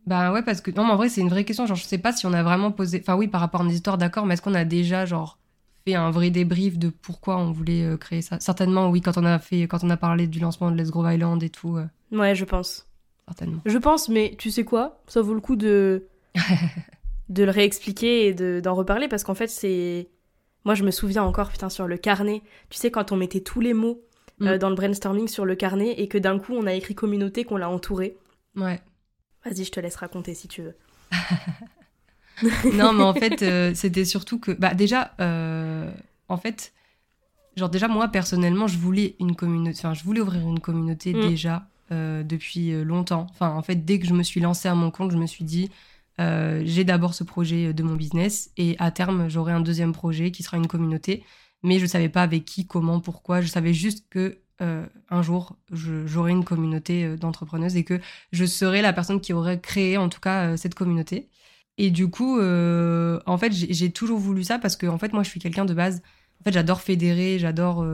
Bah 0.06 0.32
ouais, 0.32 0.42
parce 0.42 0.60
que 0.60 0.70
non, 0.70 0.84
mais 0.84 0.92
en 0.92 0.96
vrai, 0.96 1.08
c'est 1.08 1.20
une 1.20 1.28
vraie 1.28 1.44
question. 1.44 1.66
Genre, 1.66 1.76
je 1.76 1.84
sais 1.84 1.98
pas 1.98 2.12
si 2.12 2.26
on 2.26 2.32
a 2.32 2.42
vraiment 2.42 2.72
posé. 2.72 2.98
Enfin, 3.00 3.16
oui, 3.16 3.28
par 3.28 3.40
rapport 3.40 3.60
à 3.60 3.64
nos 3.64 3.70
histoires, 3.70 3.98
d'accord, 3.98 4.26
mais 4.26 4.34
est-ce 4.34 4.42
qu'on 4.42 4.54
a 4.54 4.64
déjà, 4.64 5.06
genre, 5.06 5.38
fait 5.86 5.94
un 5.94 6.10
vrai 6.10 6.30
débrief 6.30 6.78
de 6.78 6.88
pourquoi 6.88 7.38
on 7.38 7.52
voulait 7.52 7.84
euh, 7.84 7.96
créer 7.96 8.22
ça? 8.22 8.40
Certainement, 8.40 8.90
oui, 8.90 9.00
quand 9.00 9.16
on 9.18 9.24
a 9.24 9.38
fait, 9.38 9.62
quand 9.62 9.84
on 9.84 9.90
a 9.90 9.96
parlé 9.96 10.26
du 10.26 10.40
lancement 10.40 10.70
de 10.70 10.76
Let's 10.76 10.90
Grow 10.90 11.08
Island 11.08 11.42
et 11.42 11.50
tout. 11.50 11.76
Euh. 11.76 11.86
Ouais, 12.12 12.34
je 12.34 12.44
pense. 12.44 12.86
Certainement. 13.26 13.60
Je 13.64 13.78
pense, 13.78 14.08
mais 14.08 14.34
tu 14.38 14.50
sais 14.50 14.64
quoi? 14.64 15.00
Ça 15.06 15.22
vaut 15.22 15.34
le 15.34 15.40
coup 15.40 15.56
de. 15.56 16.06
de 17.28 17.44
le 17.44 17.50
réexpliquer 17.50 18.26
et 18.26 18.60
d'en 18.60 18.74
reparler 18.74 19.08
parce 19.08 19.24
qu'en 19.24 19.34
fait, 19.34 19.48
c'est. 19.48 20.08
Moi, 20.64 20.74
je 20.74 20.84
me 20.84 20.90
souviens 20.90 21.22
encore, 21.22 21.50
putain, 21.50 21.68
sur 21.68 21.86
le 21.86 21.96
carnet. 21.96 22.42
Tu 22.68 22.78
sais, 22.78 22.90
quand 22.90 23.12
on 23.12 23.16
mettait 23.16 23.40
tous 23.40 23.60
les 23.60 23.72
mots 23.72 24.02
euh, 24.42 24.56
mm. 24.56 24.58
dans 24.58 24.68
le 24.70 24.74
brainstorming 24.74 25.28
sur 25.28 25.44
le 25.44 25.54
carnet 25.54 25.94
et 25.98 26.08
que 26.08 26.18
d'un 26.18 26.38
coup, 26.38 26.54
on 26.54 26.66
a 26.66 26.72
écrit 26.74 26.94
communauté, 26.94 27.44
qu'on 27.44 27.56
l'a 27.56 27.68
entouré. 27.68 28.16
Ouais. 28.56 28.80
Vas-y, 29.44 29.64
je 29.64 29.70
te 29.70 29.80
laisse 29.80 29.96
raconter 29.96 30.34
si 30.34 30.48
tu 30.48 30.62
veux. 30.62 30.74
non, 32.74 32.92
mais 32.92 33.02
en 33.02 33.14
fait, 33.14 33.42
euh, 33.42 33.72
c'était 33.74 34.04
surtout 34.04 34.38
que, 34.38 34.52
bah, 34.52 34.74
déjà, 34.74 35.12
euh, 35.20 35.90
en 36.28 36.36
fait, 36.36 36.72
genre 37.56 37.68
déjà 37.68 37.88
moi 37.88 38.08
personnellement, 38.08 38.66
je 38.66 38.78
voulais 38.78 39.16
une 39.18 39.34
communauté, 39.34 39.78
enfin, 39.78 39.94
je 39.94 40.04
voulais 40.04 40.20
ouvrir 40.20 40.46
une 40.48 40.60
communauté 40.60 41.12
mm. 41.12 41.28
déjà 41.28 41.66
euh, 41.92 42.22
depuis 42.22 42.72
longtemps. 42.84 43.26
Enfin, 43.30 43.50
en 43.50 43.62
fait, 43.62 43.76
dès 43.76 43.98
que 43.98 44.06
je 44.06 44.14
me 44.14 44.22
suis 44.22 44.40
lancée 44.40 44.68
à 44.68 44.74
mon 44.74 44.90
compte, 44.90 45.10
je 45.10 45.16
me 45.16 45.26
suis 45.26 45.44
dit, 45.44 45.70
j'ai 46.18 46.84
d'abord 46.84 47.14
ce 47.14 47.24
projet 47.24 47.72
de 47.72 47.82
mon 47.82 47.94
business 47.94 48.50
et 48.58 48.76
à 48.78 48.90
terme, 48.90 49.30
j'aurai 49.30 49.54
un 49.54 49.60
deuxième 49.60 49.92
projet 49.92 50.30
qui 50.30 50.42
sera 50.42 50.58
une 50.58 50.66
communauté. 50.66 51.24
Mais 51.62 51.78
je 51.78 51.86
savais 51.86 52.08
pas 52.08 52.22
avec 52.22 52.44
qui, 52.44 52.66
comment, 52.66 53.00
pourquoi. 53.00 53.40
Je 53.40 53.46
savais 53.46 53.74
juste 53.74 54.06
que 54.10 54.38
euh, 54.62 54.86
un 55.08 55.22
jour, 55.22 55.56
j'aurai 55.72 56.32
une 56.32 56.44
communauté 56.44 57.04
euh, 57.04 57.16
d'entrepreneuses 57.16 57.76
et 57.76 57.84
que 57.84 57.98
je 58.32 58.44
serai 58.44 58.82
la 58.82 58.92
personne 58.92 59.20
qui 59.20 59.32
aurait 59.32 59.60
créé, 59.60 59.96
en 59.96 60.08
tout 60.10 60.20
cas, 60.20 60.48
euh, 60.50 60.56
cette 60.56 60.74
communauté. 60.74 61.28
Et 61.78 61.90
du 61.90 62.10
coup, 62.10 62.38
en 62.38 63.38
fait, 63.38 63.52
j'ai 63.52 63.90
toujours 63.90 64.18
voulu 64.18 64.44
ça 64.44 64.58
parce 64.58 64.76
que, 64.76 64.86
en 64.86 64.98
fait, 64.98 65.14
moi, 65.14 65.22
je 65.22 65.30
suis 65.30 65.40
quelqu'un 65.40 65.64
de 65.64 65.72
base. 65.72 66.02
En 66.40 66.44
fait, 66.44 66.52
j'adore 66.52 66.82
fédérer, 66.82 67.38
j'adore. 67.38 67.86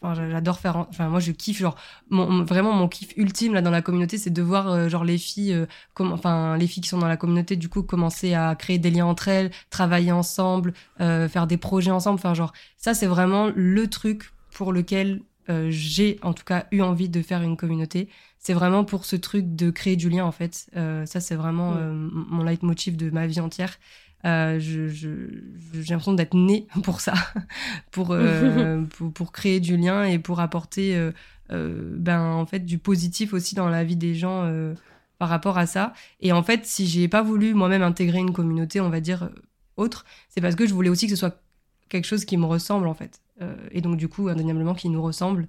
Enfin, 0.00 0.30
j'adore 0.30 0.58
faire. 0.58 0.76
Enfin, 0.76 1.08
moi, 1.08 1.20
je 1.20 1.32
kiffe. 1.32 1.58
Genre, 1.58 1.76
vraiment, 2.10 2.72
mon 2.72 2.88
kiff 2.88 3.12
ultime 3.16 3.54
là 3.54 3.62
dans 3.62 3.70
la 3.70 3.82
communauté, 3.82 4.18
c'est 4.18 4.30
de 4.30 4.42
voir 4.42 4.88
genre 4.88 5.04
les 5.04 5.18
filles, 5.18 5.66
comme, 5.94 6.12
enfin, 6.12 6.56
les 6.56 6.66
filles 6.66 6.82
qui 6.82 6.88
sont 6.88 6.98
dans 6.98 7.08
la 7.08 7.16
communauté, 7.16 7.56
du 7.56 7.68
coup, 7.68 7.82
commencer 7.82 8.34
à 8.34 8.54
créer 8.54 8.78
des 8.78 8.90
liens 8.90 9.06
entre 9.06 9.28
elles, 9.28 9.50
travailler 9.70 10.12
ensemble, 10.12 10.72
faire 10.98 11.46
des 11.46 11.56
projets 11.56 11.90
ensemble. 11.90 12.16
Enfin, 12.16 12.34
genre, 12.34 12.52
ça, 12.76 12.94
c'est 12.94 13.06
vraiment 13.06 13.50
le 13.54 13.88
truc 13.88 14.32
pour 14.52 14.72
lequel 14.72 15.22
euh, 15.50 15.68
j'ai 15.70 16.18
en 16.22 16.34
tout 16.34 16.44
cas 16.44 16.66
eu 16.72 16.82
envie 16.82 17.08
de 17.08 17.22
faire 17.22 17.42
une 17.42 17.56
communauté. 17.56 18.08
C'est 18.38 18.52
vraiment 18.52 18.84
pour 18.84 19.04
ce 19.04 19.16
truc 19.16 19.56
de 19.56 19.70
créer 19.70 19.96
du 19.96 20.10
lien 20.10 20.24
en 20.24 20.32
fait. 20.32 20.68
Euh, 20.76 21.06
ça 21.06 21.20
c'est 21.20 21.36
vraiment 21.36 21.72
mm. 21.72 21.78
euh, 21.78 21.92
mon 22.12 22.42
leitmotiv 22.42 22.96
de 22.96 23.10
ma 23.10 23.26
vie 23.26 23.40
entière. 23.40 23.78
J'ai 24.24 24.88
l'impression 25.88 26.14
d'être 26.14 26.34
née 26.34 26.66
pour 26.82 27.00
ça, 27.00 27.14
pour, 27.90 28.16
pour, 28.96 29.12
pour, 29.12 29.32
créer 29.32 29.60
du 29.60 29.76
lien 29.76 30.04
et 30.04 30.18
pour 30.18 30.40
apporter 30.40 31.10
ben, 31.50 32.20
en 32.20 32.46
fait, 32.46 32.60
du 32.60 32.78
positif 32.78 33.32
aussi 33.32 33.54
dans 33.54 33.68
la 33.68 33.84
vie 33.84 33.96
des 33.96 34.14
gens 34.14 34.50
par 35.18 35.28
rapport 35.28 35.58
à 35.58 35.66
ça. 35.66 35.92
Et 36.20 36.32
en 36.32 36.42
fait, 36.42 36.66
si 36.66 36.86
j'ai 36.86 37.08
pas 37.08 37.22
voulu 37.22 37.54
moi-même 37.54 37.82
intégrer 37.82 38.18
une 38.18 38.32
communauté, 38.32 38.80
on 38.80 38.90
va 38.90 39.00
dire, 39.00 39.30
autre, 39.76 40.04
c'est 40.28 40.40
parce 40.40 40.54
que 40.54 40.66
je 40.66 40.74
voulais 40.74 40.90
aussi 40.90 41.06
que 41.06 41.12
ce 41.12 41.16
soit 41.16 41.40
quelque 41.88 42.04
chose 42.04 42.24
qui 42.24 42.36
me 42.36 42.46
ressemble 42.46 42.86
en 42.86 42.94
fait. 42.94 43.20
Euh, 43.40 43.54
et 43.70 43.80
donc 43.80 43.96
du 43.96 44.08
coup 44.08 44.28
indéniablement 44.28 44.74
qui 44.74 44.88
nous 44.88 45.00
ressemble 45.00 45.46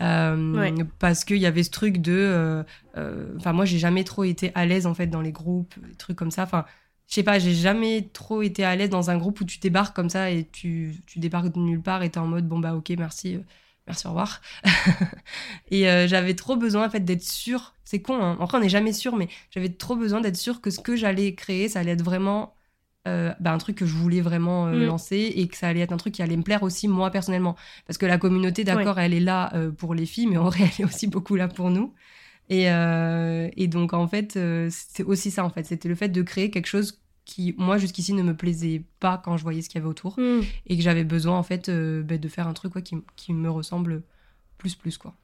euh, 0.00 0.84
parce 1.00 1.24
qu'il 1.24 1.38
y 1.38 1.46
avait 1.46 1.64
ce 1.64 1.70
truc 1.70 1.98
de 1.98 2.12
euh, 2.14 3.34
enfin 3.36 3.52
moi 3.52 3.64
j'ai 3.64 3.78
jamais 3.78 4.04
trop 4.04 4.22
été 4.22 4.52
à 4.54 4.64
l'aise 4.64 4.86
en 4.86 4.94
fait 4.94 5.08
dans 5.08 5.20
les 5.20 5.32
groupes 5.32 5.74
des 5.84 5.96
trucs 5.96 6.16
comme 6.16 6.30
ça 6.30 6.44
enfin 6.44 6.64
je 7.08 7.14
sais 7.14 7.22
pas 7.22 7.38
j'ai 7.38 7.54
jamais 7.54 8.08
trop 8.12 8.42
été 8.42 8.64
à 8.64 8.74
l'aise 8.76 8.90
dans 8.90 9.10
un 9.10 9.18
groupe 9.18 9.40
où 9.40 9.44
tu 9.44 9.58
débarques 9.58 9.94
comme 9.94 10.10
ça 10.10 10.30
et 10.30 10.48
tu, 10.50 10.94
tu 11.06 11.18
débarques 11.18 11.52
de 11.52 11.58
nulle 11.58 11.82
part 11.82 12.02
et 12.02 12.10
t'es 12.10 12.18
en 12.18 12.26
mode 12.26 12.48
bon 12.48 12.58
bah 12.58 12.74
ok 12.74 12.90
merci 12.98 13.38
merci, 13.86 14.06
au 14.06 14.10
revoir. 14.10 14.40
et 15.70 15.82
j'avais 16.06 16.34
trop 16.34 16.56
besoin 16.56 16.86
en 16.86 16.90
fait 16.90 17.04
d'être 17.04 17.22
sûre. 17.22 17.74
C'est 17.84 18.00
con, 18.00 18.22
hein. 18.22 18.38
après 18.40 18.58
on 18.58 18.60
n'est 18.60 18.68
jamais 18.68 18.92
sûr, 18.92 19.16
mais 19.16 19.28
j'avais 19.50 19.68
trop 19.68 19.96
besoin 19.96 20.20
d'être 20.20 20.36
sûre 20.36 20.60
que 20.60 20.70
ce 20.70 20.80
que 20.80 20.96
j'allais 20.96 21.34
créer, 21.34 21.68
ça 21.68 21.80
allait 21.80 21.92
être 21.92 22.04
vraiment 22.04 22.54
bah, 23.04 23.52
un 23.52 23.58
truc 23.58 23.76
que 23.76 23.86
je 23.86 23.94
voulais 23.94 24.20
vraiment 24.20 24.66
mm. 24.66 24.84
lancer 24.84 25.32
et 25.34 25.48
que 25.48 25.56
ça 25.56 25.68
allait 25.68 25.80
être 25.80 25.92
un 25.92 25.96
truc 25.96 26.14
qui 26.14 26.22
allait 26.22 26.36
me 26.36 26.44
plaire 26.44 26.62
aussi 26.62 26.86
moi 26.86 27.10
personnellement. 27.10 27.56
Parce 27.86 27.98
que 27.98 28.06
la 28.06 28.18
communauté, 28.18 28.64
d'accord, 28.64 28.98
elle 28.98 29.14
est 29.14 29.20
là 29.20 29.52
pour 29.76 29.94
les 29.94 30.06
filles, 30.06 30.28
mais 30.28 30.38
en 30.38 30.44
vrai, 30.48 30.60
elle 30.62 30.84
est 30.84 30.88
aussi 30.88 31.08
beaucoup 31.08 31.34
là 31.34 31.48
pour 31.48 31.70
nous. 31.70 31.92
Et, 32.48 32.66
et 32.66 33.66
donc 33.66 33.94
en 33.94 34.06
fait, 34.06 34.38
c'est 34.68 35.04
aussi 35.04 35.30
ça 35.30 35.44
en 35.44 35.50
fait, 35.50 35.64
c'était 35.64 35.88
le 35.88 35.94
fait 35.94 36.08
de 36.08 36.20
créer 36.22 36.50
quelque 36.50 36.66
chose 36.66 37.02
qui, 37.24 37.54
moi, 37.56 37.78
jusqu'ici, 37.78 38.12
ne 38.14 38.22
me 38.22 38.34
plaisait 38.34 38.84
pas 39.00 39.20
quand 39.22 39.36
je 39.36 39.42
voyais 39.42 39.62
ce 39.62 39.68
qu'il 39.68 39.78
y 39.78 39.82
avait 39.82 39.90
autour. 39.90 40.18
Hmm. 40.18 40.40
Et 40.66 40.76
que 40.76 40.82
j'avais 40.82 41.04
besoin, 41.04 41.38
en 41.38 41.42
fait, 41.42 41.68
euh, 41.68 42.02
bah, 42.02 42.18
de 42.18 42.28
faire 42.28 42.48
un 42.48 42.52
truc 42.52 42.72
quoi, 42.72 42.82
qui, 42.82 42.96
qui, 43.16 43.32
me 43.32 43.50
ressemble 43.50 44.02
plus, 44.58 44.74
plus, 44.74 44.98
quoi. 44.98 45.14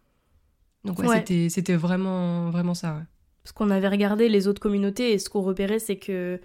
Donc, 0.84 0.98
ouais, 1.00 1.18
C'était, 1.18 1.48
c'était 1.48 1.74
vraiment, 1.74 2.50
vraiment 2.50 2.74
ça, 2.74 2.94
ouais. 2.94 3.02
Parce 3.42 3.52
qu'on 3.52 3.70
avait 3.70 3.88
regardé 3.88 4.28
les 4.28 4.46
autres 4.46 4.60
communautés 4.60 5.12
et 5.12 5.18
ce 5.18 5.30
qu'on 5.30 5.42
repérait, 5.42 5.78
c'est 5.78 5.96
que 5.96 6.40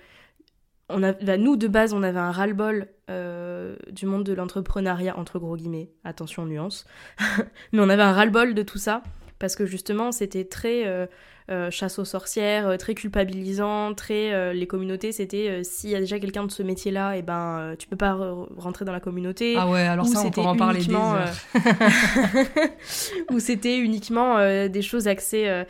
on 0.90 1.04
a, 1.04 1.14
bah, 1.14 1.38
nous, 1.38 1.56
de 1.56 1.68
base, 1.68 1.94
on 1.94 2.04
avait 2.04 2.20
un 2.20 2.32
ras-le-bol 2.32 2.88
euh, 3.10 3.76
du 3.92 4.06
monde 4.06 4.24
de 4.24 4.34
l'entrepreneuriat, 4.34 5.18
entre 5.18 5.38
gros 5.40 5.56
guillemets, 5.56 5.92
attention 6.04 6.46
nuance, 6.46 6.86
mais 7.74 7.80
on 7.80 7.90
avait 7.90 8.04
un 8.04 8.14
ras-le-bol 8.14 8.54
de 8.54 8.64
tout 8.64 8.78
ça, 8.78 9.04
parce 9.44 9.58
que 9.58 9.66
justement, 9.66 10.14
c'était 10.14 10.46
très... 10.46 10.88
Euh, 10.88 11.06
euh, 11.52 11.70
chasse 11.70 12.00
aux 12.00 12.06
sorcières, 12.06 12.70
euh, 12.70 12.78
très 12.78 12.96
culpabilisant, 12.96 13.94
très 13.94 14.32
euh, 14.32 14.54
les 14.54 14.66
communautés 14.66 15.12
c'était 15.12 15.62
s'il 15.66 15.90
y 15.90 15.96
a 15.96 16.00
déjà 16.00 16.18
quelqu'un 16.18 16.46
de 16.46 16.52
ce 16.52 16.64
métier-là, 16.64 17.18
et 17.18 17.20
eh 17.20 17.22
ben 17.22 17.76
tu 17.78 17.90
peux 17.90 17.98
pas 17.98 18.18
rentrer 18.56 18.86
dans 18.86 18.94
la 18.94 19.02
communauté. 19.02 19.56
Ah 19.58 19.70
ouais, 19.70 19.82
alors 19.82 20.08
ça 20.08 20.22
on 20.24 20.32
pourra 20.32 20.52
en 20.52 20.56
parler 20.56 20.80
des 20.80 20.96
Où 23.30 23.42
c'était 23.42 23.78
uniquement 23.78 24.38
des 24.70 24.82
choses 24.82 25.10
axées 25.10 25.66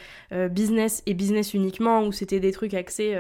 business 0.52 1.02
et 1.08 1.16
business 1.16 1.56
uniquement, 1.56 2.04
où 2.04 2.12
c'était 2.12 2.40
des 2.40 2.52
trucs 2.52 2.76
axés 2.76 3.18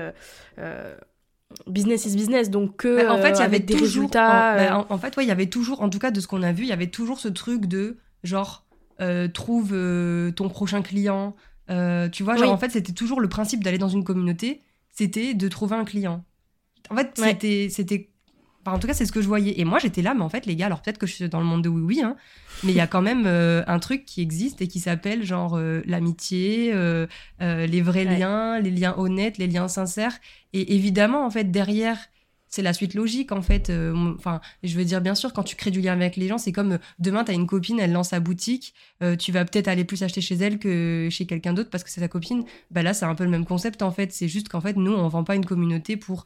business 1.65 2.05
is 2.05 2.15
business 2.15 2.51
donc 2.51 2.77
que 2.77 3.09
en 3.09 3.17
fait 3.17 3.31
il 3.31 3.39
y 3.39 3.41
avait 3.41 3.59
des 3.59 3.75
résultats 3.75 4.85
en, 4.89 4.97
fait 4.99 5.17
ouais 5.17 5.23
il 5.23 5.27
y 5.27 5.31
avait 5.31 5.47
toujours 5.47 5.81
en 5.81 5.89
tout 5.89 5.99
cas 5.99 6.11
de 6.11 6.19
ce 6.19 6.27
qu'on 6.27 6.43
a 6.43 6.51
vu 6.51 6.63
il 6.63 6.69
y 6.69 6.73
avait 6.73 6.87
toujours 6.87 7.19
ce 7.19 7.27
truc 7.27 7.65
de 7.65 7.97
genre 8.23 8.62
trouve 9.33 9.69
ton 10.35 10.49
prochain 10.49 10.81
client 10.81 11.35
euh, 11.69 12.09
tu 12.09 12.23
vois, 12.23 12.35
genre, 12.35 12.51
en 12.51 12.57
fait, 12.57 12.69
c'était 12.69 12.93
toujours 12.93 13.21
le 13.21 13.29
principe 13.29 13.63
d'aller 13.63 13.77
dans 13.77 13.89
une 13.89 14.03
communauté, 14.03 14.61
c'était 14.91 15.33
de 15.33 15.47
trouver 15.47 15.75
un 15.75 15.85
client. 15.85 16.23
En 16.89 16.95
fait, 16.95 17.11
c'était, 17.15 17.67
c'était, 17.69 18.09
en 18.65 18.79
tout 18.79 18.87
cas, 18.87 18.93
c'est 18.93 19.05
ce 19.05 19.11
que 19.11 19.21
je 19.21 19.27
voyais. 19.27 19.59
Et 19.59 19.65
moi, 19.65 19.79
j'étais 19.79 20.01
là, 20.01 20.13
mais 20.13 20.23
en 20.23 20.29
fait, 20.29 20.45
les 20.45 20.55
gars, 20.55 20.65
alors 20.65 20.81
peut-être 20.81 20.97
que 20.97 21.07
je 21.07 21.13
suis 21.13 21.29
dans 21.29 21.39
le 21.39 21.45
monde 21.45 21.63
de 21.63 21.69
oui, 21.69 21.81
oui, 21.81 22.01
hein, 22.01 22.17
mais 22.63 22.73
il 22.73 22.75
y 22.75 22.81
a 22.81 22.87
quand 22.87 23.01
même 23.01 23.23
euh, 23.25 23.63
un 23.67 23.79
truc 23.79 24.05
qui 24.05 24.21
existe 24.21 24.61
et 24.61 24.67
qui 24.67 24.79
s'appelle 24.79 25.23
genre 25.23 25.55
euh, 25.55 25.81
l'amitié, 25.85 26.73
les 27.39 27.81
vrais 27.81 28.05
liens, 28.05 28.59
les 28.59 28.71
liens 28.71 28.95
honnêtes, 28.97 29.37
les 29.37 29.47
liens 29.47 29.67
sincères. 29.67 30.19
Et 30.51 30.75
évidemment, 30.75 31.25
en 31.25 31.29
fait, 31.29 31.49
derrière 31.49 31.97
c'est 32.53 32.61
la 32.61 32.73
suite 32.73 32.93
logique 32.93 33.31
en 33.31 33.41
fait. 33.41 33.71
Euh, 33.71 34.13
enfin, 34.15 34.39
je 34.61 34.77
veux 34.77 34.85
dire, 34.85 35.01
bien 35.01 35.15
sûr, 35.15 35.33
quand 35.33 35.41
tu 35.41 35.55
crées 35.55 35.71
du 35.71 35.81
lien 35.81 35.93
avec 35.93 36.15
les 36.17 36.27
gens, 36.27 36.37
c'est 36.37 36.51
comme 36.51 36.73
euh, 36.73 36.77
demain, 36.99 37.23
tu 37.23 37.31
as 37.31 37.33
une 37.33 37.47
copine, 37.47 37.79
elle 37.79 37.91
lance 37.91 38.09
sa 38.09 38.19
boutique, 38.19 38.75
euh, 39.01 39.15
tu 39.15 39.31
vas 39.31 39.43
peut-être 39.43 39.67
aller 39.67 39.83
plus 39.83 40.03
acheter 40.03 40.21
chez 40.21 40.35
elle 40.35 40.59
que 40.59 41.07
chez 41.09 41.25
quelqu'un 41.25 41.53
d'autre 41.53 41.71
parce 41.71 41.83
que 41.83 41.89
c'est 41.89 42.01
ta 42.01 42.07
copine. 42.07 42.45
Bah 42.69 42.83
là, 42.83 42.93
c'est 42.93 43.05
un 43.05 43.15
peu 43.15 43.23
le 43.23 43.31
même 43.31 43.45
concept 43.47 43.81
en 43.81 43.89
fait. 43.89 44.13
C'est 44.13 44.27
juste 44.27 44.49
qu'en 44.49 44.61
fait, 44.61 44.77
nous, 44.77 44.91
on 44.91 45.07
vend 45.07 45.23
pas 45.23 45.35
une 45.35 45.45
communauté 45.45 45.97
pour 45.97 46.25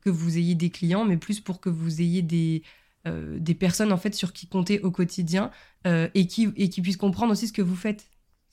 que 0.00 0.10
vous 0.10 0.38
ayez 0.38 0.54
des 0.54 0.70
clients, 0.70 1.04
mais 1.04 1.16
plus 1.16 1.40
pour 1.40 1.60
que 1.60 1.70
vous 1.70 2.00
ayez 2.00 2.22
des, 2.22 2.62
des 3.06 3.54
personnes 3.54 3.90
en 3.90 3.96
fait 3.96 4.14
sur 4.14 4.32
qui 4.32 4.46
compter 4.46 4.78
au 4.80 4.90
quotidien 4.90 5.50
et, 5.86 6.26
qui, 6.26 6.50
et 6.56 6.68
qui 6.68 6.82
puissent 6.82 6.98
comprendre 6.98 7.32
aussi 7.32 7.48
ce 7.48 7.52
que 7.52 7.62
vous 7.62 7.74
faites. 7.74 8.06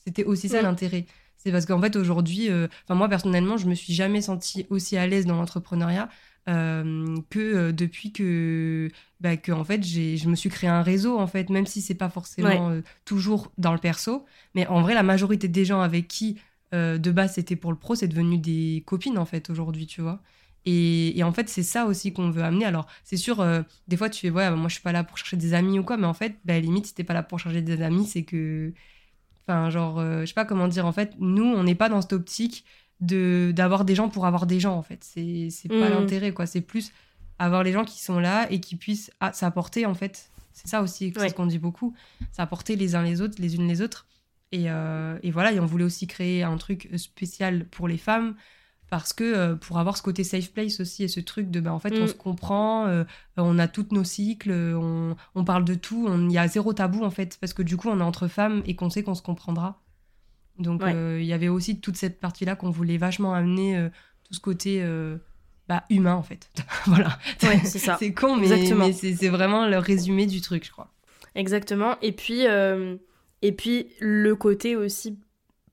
C'était 0.05 0.23
aussi 0.23 0.47
ça 0.47 0.61
l'intérêt. 0.61 1.05
C'est 1.35 1.51
parce 1.51 1.65
qu'en 1.65 1.81
fait 1.81 1.97
aujourd'hui, 1.97 2.47
enfin 2.49 2.95
moi 2.95 3.09
personnellement, 3.09 3.57
je 3.57 3.67
me 3.67 3.75
suis 3.75 3.93
jamais 3.93 4.21
sentie 4.21 4.65
aussi 4.69 4.95
à 4.95 5.05
l'aise 5.07 5.25
dans 5.25 5.35
l'entrepreneuriat 5.35 6.09
euh, 6.49 7.17
que 7.29 7.39
euh, 7.39 7.71
depuis 7.71 8.11
que, 8.11 8.89
bah, 9.19 9.37
que 9.37 9.51
en 9.51 9.63
fait, 9.63 9.83
je 9.83 10.27
me 10.27 10.35
suis 10.35 10.49
créé 10.49 10.69
un 10.69 10.81
réseau, 10.81 11.19
en 11.19 11.27
fait, 11.27 11.49
même 11.49 11.67
si 11.67 11.81
c'est 11.81 11.95
pas 11.95 12.09
forcément 12.09 12.71
euh, 12.71 12.81
toujours 13.05 13.51
dans 13.57 13.73
le 13.73 13.77
perso. 13.77 14.25
Mais 14.55 14.65
en 14.67 14.81
vrai, 14.81 14.95
la 14.95 15.03
majorité 15.03 15.47
des 15.47 15.65
gens 15.65 15.81
avec 15.81 16.07
qui, 16.07 16.37
de 16.73 17.11
base, 17.11 17.33
c'était 17.33 17.57
pour 17.57 17.71
le 17.71 17.77
pro, 17.77 17.95
c'est 17.95 18.07
devenu 18.07 18.37
des 18.37 18.83
copines, 18.85 19.17
en 19.17 19.25
fait, 19.25 19.49
aujourd'hui, 19.49 19.87
tu 19.87 20.01
vois. 20.01 20.21
Et, 20.65 21.17
et, 21.17 21.23
en 21.23 21.33
fait, 21.33 21.49
c'est 21.49 21.63
ça 21.63 21.85
aussi 21.85 22.13
qu'on 22.13 22.29
veut 22.31 22.43
amener. 22.43 22.65
Alors, 22.65 22.87
c'est 23.03 23.17
sûr, 23.17 23.45
des 23.87 23.97
fois, 23.97 24.09
tu 24.09 24.21
fais, 24.21 24.29
ouais, 24.29 24.49
moi, 24.51 24.69
je 24.69 24.75
suis 24.75 24.83
pas 24.83 24.93
là 24.93 25.03
pour 25.03 25.17
chercher 25.17 25.37
des 25.37 25.53
amis 25.53 25.79
ou 25.79 25.83
quoi, 25.83 25.97
mais 25.97 26.07
en 26.07 26.13
fait, 26.13 26.37
bah, 26.45 26.57
limite, 26.59 26.87
si 26.87 26.93
t'es 26.95 27.03
pas 27.03 27.13
là 27.13 27.23
pour 27.23 27.39
chercher 27.39 27.61
des 27.61 27.81
amis, 27.81 28.05
c'est 28.05 28.23
que. 28.23 28.73
Enfin, 29.47 29.69
genre, 29.69 30.01
je 30.01 30.25
sais 30.25 30.33
pas 30.33 30.45
comment 30.45 30.67
dire, 30.67 30.85
en 30.85 30.93
fait, 30.93 31.13
nous, 31.19 31.43
on 31.43 31.63
n'est 31.63 31.75
pas 31.75 31.89
dans 31.89 32.01
cette 32.01 32.13
optique 32.13 32.63
de 33.01 33.51
d'avoir 33.53 33.83
des 33.83 33.95
gens 33.95 34.09
pour 34.09 34.25
avoir 34.25 34.45
des 34.45 34.59
gens 34.59 34.75
en 34.75 34.83
fait. 34.83 35.03
C'est 35.03 35.49
c'est 35.49 35.67
pas 35.67 35.89
mm. 35.89 35.93
l'intérêt 35.93 36.31
quoi. 36.31 36.45
C'est 36.45 36.61
plus 36.61 36.91
avoir 37.39 37.63
les 37.63 37.71
gens 37.71 37.83
qui 37.83 38.01
sont 38.01 38.19
là 38.19 38.49
et 38.51 38.59
qui 38.59 38.75
puissent 38.75 39.11
ah, 39.19 39.33
s'apporter 39.33 39.85
en 39.85 39.95
fait. 39.95 40.29
C'est 40.53 40.67
ça 40.67 40.81
aussi 40.81 41.11
c'est 41.15 41.29
ce 41.29 41.33
qu'on 41.33 41.47
dit 41.47 41.59
beaucoup. 41.59 41.93
S'apporter 42.31 42.75
les 42.75 42.95
uns 42.95 43.03
les 43.03 43.21
autres 43.21 43.35
les 43.39 43.55
unes 43.55 43.67
les 43.67 43.81
autres. 43.81 44.07
Et, 44.53 44.65
euh, 44.69 45.17
et, 45.23 45.31
voilà 45.31 45.53
et 45.53 45.61
on 45.61 45.65
voulait 45.65 45.85
aussi 45.85 46.07
créer 46.07 46.43
un 46.43 46.57
truc 46.57 46.89
spécial 46.97 47.65
pour 47.67 47.87
les 47.87 47.97
femmes 47.97 48.35
parce 48.89 49.13
que 49.13 49.23
euh, 49.23 49.55
pour 49.55 49.79
avoir 49.79 49.95
ce 49.95 50.03
côté 50.03 50.25
safe 50.25 50.51
place 50.51 50.81
aussi 50.81 51.05
et 51.05 51.07
ce 51.07 51.21
truc 51.21 51.49
de 51.49 51.61
ben 51.61 51.71
en 51.71 51.79
fait 51.79 51.93
on 51.93 52.03
mm. 52.03 52.07
se 52.07 52.13
comprend 52.13 52.85
euh, 52.87 53.05
on 53.37 53.57
a 53.57 53.69
tous 53.69 53.87
nos 53.91 54.03
cycles 54.03 54.51
on, 54.51 55.15
on 55.35 55.45
parle 55.45 55.63
de 55.63 55.73
tout 55.73 56.09
il 56.13 56.33
y 56.33 56.37
a 56.37 56.49
zéro 56.49 56.73
tabou 56.73 57.05
en 57.05 57.11
fait. 57.11 57.37
Parce 57.39 57.53
que 57.53 57.63
du 57.63 57.77
coup 57.77 57.87
on 57.87 57.99
est 58.01 58.03
entre 58.03 58.27
femmes 58.27 58.61
et 58.65 58.75
qu'on 58.75 58.89
sait 58.89 59.03
qu'on 59.03 59.15
se 59.15 59.21
comprendra 59.21 59.80
donc 60.59 60.83
euh, 60.83 61.19
il 61.19 61.25
y 61.25 61.33
avait 61.33 61.47
aussi 61.47 61.79
toute 61.79 61.97
cette 61.97 62.19
partie-là 62.19 62.55
qu'on 62.55 62.69
voulait 62.69 62.97
vachement 62.97 63.33
amener, 63.33 63.77
euh, 63.77 63.89
tout 64.23 64.33
ce 64.33 64.39
côté 64.39 64.81
euh, 64.81 65.17
bah, 65.67 65.83
humain 65.89 66.15
en 66.15 66.23
fait. 66.23 66.51
voilà. 66.85 67.17
c'est 67.39 67.79
ça. 67.79 67.97
c'est 67.99 68.13
con, 68.13 68.35
mais, 68.35 68.47
mais 68.75 68.93
c'est 68.93 69.29
vraiment 69.29 69.67
le 69.67 69.77
résumé 69.77 70.25
du 70.25 70.41
truc, 70.41 70.65
je 70.65 70.71
crois. 70.71 70.91
Exactement. 71.35 71.97
Et 72.01 72.11
puis, 72.11 72.43
et 73.41 73.51
puis 73.51 73.87
le 73.99 74.35
côté 74.35 74.75
aussi 74.75 75.17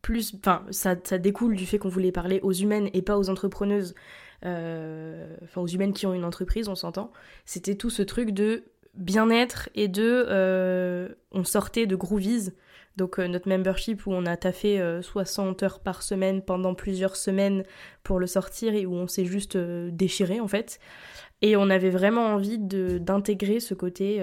plus. 0.03 0.35
Enfin, 0.37 0.65
ça, 0.71 0.95
ça 1.03 1.19
découle 1.19 1.57
du 1.57 1.67
fait 1.67 1.79
qu'on 1.79 1.89
voulait 1.89 2.13
parler 2.13 2.41
aux 2.43 2.53
humaines 2.53 2.89
et 2.93 3.03
pas 3.03 3.19
aux 3.19 3.29
entrepreneuses. 3.29 3.95
Enfin, 4.43 5.61
aux 5.61 5.67
humaines 5.67 5.93
qui 5.93 6.07
ont 6.07 6.15
une 6.15 6.25
entreprise, 6.25 6.69
on 6.69 6.77
s'entend. 6.77 7.13
C'était 7.45 7.75
tout 7.75 7.91
ce 7.91 8.03
truc 8.03 8.31
de 8.31 8.65
bien-être 8.95 9.69
et 9.75 9.89
de. 9.89 11.09
on 11.33 11.43
sortait 11.43 11.87
de 11.87 11.97
Groovies 11.97 12.53
donc 12.99 13.19
euh, 13.19 13.29
notre 13.29 13.49
membership 13.49 14.07
où 14.07 14.13
on 14.13 14.27
a 14.27 14.37
taffé 14.37 14.83
60 15.01 15.63
euh, 15.63 15.67
heures 15.67 15.81
par 15.81 16.03
semaine 16.03 16.43
pendant 16.43 16.75
plusieurs 16.75 17.17
semaines 17.17 17.65
pour 18.03 18.19
le 18.19 18.27
sortir 18.27 18.75
et 18.75 18.85
où 18.85 18.93
on 18.93 19.07
s'est 19.07 19.25
juste 19.25 19.57
euh, 19.57 19.89
déchiré 19.91 20.41
en 20.41 20.49
fait. 20.49 20.79
Et 21.41 21.57
on 21.57 21.71
avait 21.71 21.91
vraiment 21.91 22.27
envie 22.27 22.59
d'intégrer 22.59 23.61
ce 23.61 23.73
côté 23.73 24.21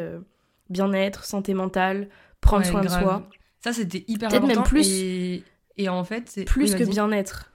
bien-être, 0.69 1.23
santé 1.23 1.53
mentale, 1.53 2.09
prendre 2.41 2.65
soin 2.65 2.81
de 2.81 2.89
soi. 2.89 3.27
Ça 3.63 3.71
c'était 3.71 4.03
hyper 4.09 4.27
important. 4.27 4.47
Même 4.47 4.63
plus, 4.63 5.41
et, 5.77 5.89
en 5.89 6.03
fait 6.03 6.23
c'est 6.27 6.43
plus 6.43 6.75
que 6.75 6.83
bien-être. 6.83 7.53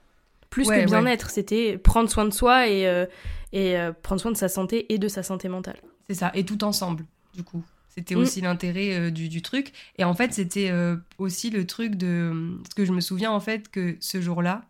Plus 0.49 0.67
que 0.67 0.85
bien-être, 0.85 1.29
c'était 1.29 1.77
prendre 1.77 2.09
soin 2.09 2.25
de 2.25 2.33
soi 2.33 2.67
et, 2.67 3.05
et 3.53 3.77
prendre 4.01 4.19
soin 4.19 4.31
de 4.31 4.37
sa 4.37 4.49
santé 4.49 4.91
et 4.91 4.97
de 4.97 5.07
sa 5.07 5.21
santé 5.21 5.47
mentale. 5.47 5.77
C'est 6.09 6.15
ça, 6.15 6.31
et 6.33 6.43
tout 6.43 6.63
ensemble 6.63 7.05
du 7.35 7.43
coup. 7.43 7.63
C'était 7.91 8.15
mm. 8.15 8.19
aussi 8.19 8.41
l'intérêt 8.41 8.97
euh, 8.97 9.11
du, 9.11 9.41
truc. 9.41 9.73
Et 9.97 10.05
en 10.05 10.13
fait, 10.13 10.33
c'était 10.33 10.71
euh, 10.71 10.95
aussi 11.17 11.49
le 11.49 11.67
truc 11.67 11.95
de... 11.95 12.57
Parce 12.63 12.73
que 12.73 12.85
je 12.85 12.93
me 12.93 13.01
souviens 13.01 13.31
en 13.31 13.41
fait 13.41 13.69
que 13.69 13.97
ce 13.99 14.21
jour-là, 14.21 14.63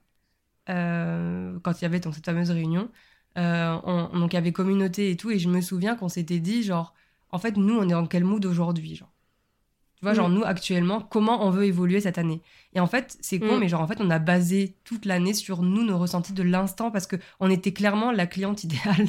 euh, 0.70 1.58
quand 1.64 1.80
il 1.80 1.84
y 1.84 1.86
avait 1.86 2.00
donc, 2.00 2.16
cette 2.16 2.26
fameuse 2.26 2.50
réunion, 2.50 2.90
donc 3.36 4.34
il 4.34 4.36
y 4.36 4.38
avait 4.38 4.52
communauté 4.52 5.12
et 5.12 5.18
tout, 5.18 5.30
et 5.30 5.40
je 5.40 5.50
me 5.50 5.62
souviens 5.62 5.96
qu'on 5.96 6.10
s'était 6.10 6.40
dit, 6.40 6.64
genre, 6.64 6.94
en 7.30 7.38
fait, 7.38 7.58
nous, 7.58 7.78
on 7.78 7.84
est 7.84 7.92
dans 7.92 8.08
quel 8.08 8.24
mood 8.24 8.44
aujourd'hui 8.46 8.96
genre? 8.96 9.12
Tu 9.98 10.06
vois, 10.06 10.16
genre, 10.16 10.30
mm. 10.30 10.34
nous, 10.34 10.44
actuellement, 10.44 11.00
comment 11.00 11.46
on 11.46 11.52
veut 11.52 11.66
évoluer 11.66 12.02
cette 12.02 12.18
année? 12.18 12.42
Et 12.74 12.80
en 12.80 12.88
fait, 12.88 13.18
c'est 13.22 13.40
con, 13.40 13.58
mm. 13.58 13.60
mais 13.60 13.70
genre, 13.70 13.82
en 13.82 13.88
fait, 13.88 14.02
on 14.02 14.10
a 14.10 14.18
basé 14.18 14.76
toute 14.84 15.06
l'année 15.06 15.36
sur 15.36 15.62
nous, 15.62 15.84
nos 15.84 16.00
ressentis 16.00 16.34
de 16.34 16.42
l'instant, 16.42 16.90
parce 16.90 17.06
qu'on 17.06 17.50
était 17.52 17.72
clairement 17.72 18.12
la 18.12 18.26
cliente 18.26 18.64
idéale 18.64 19.08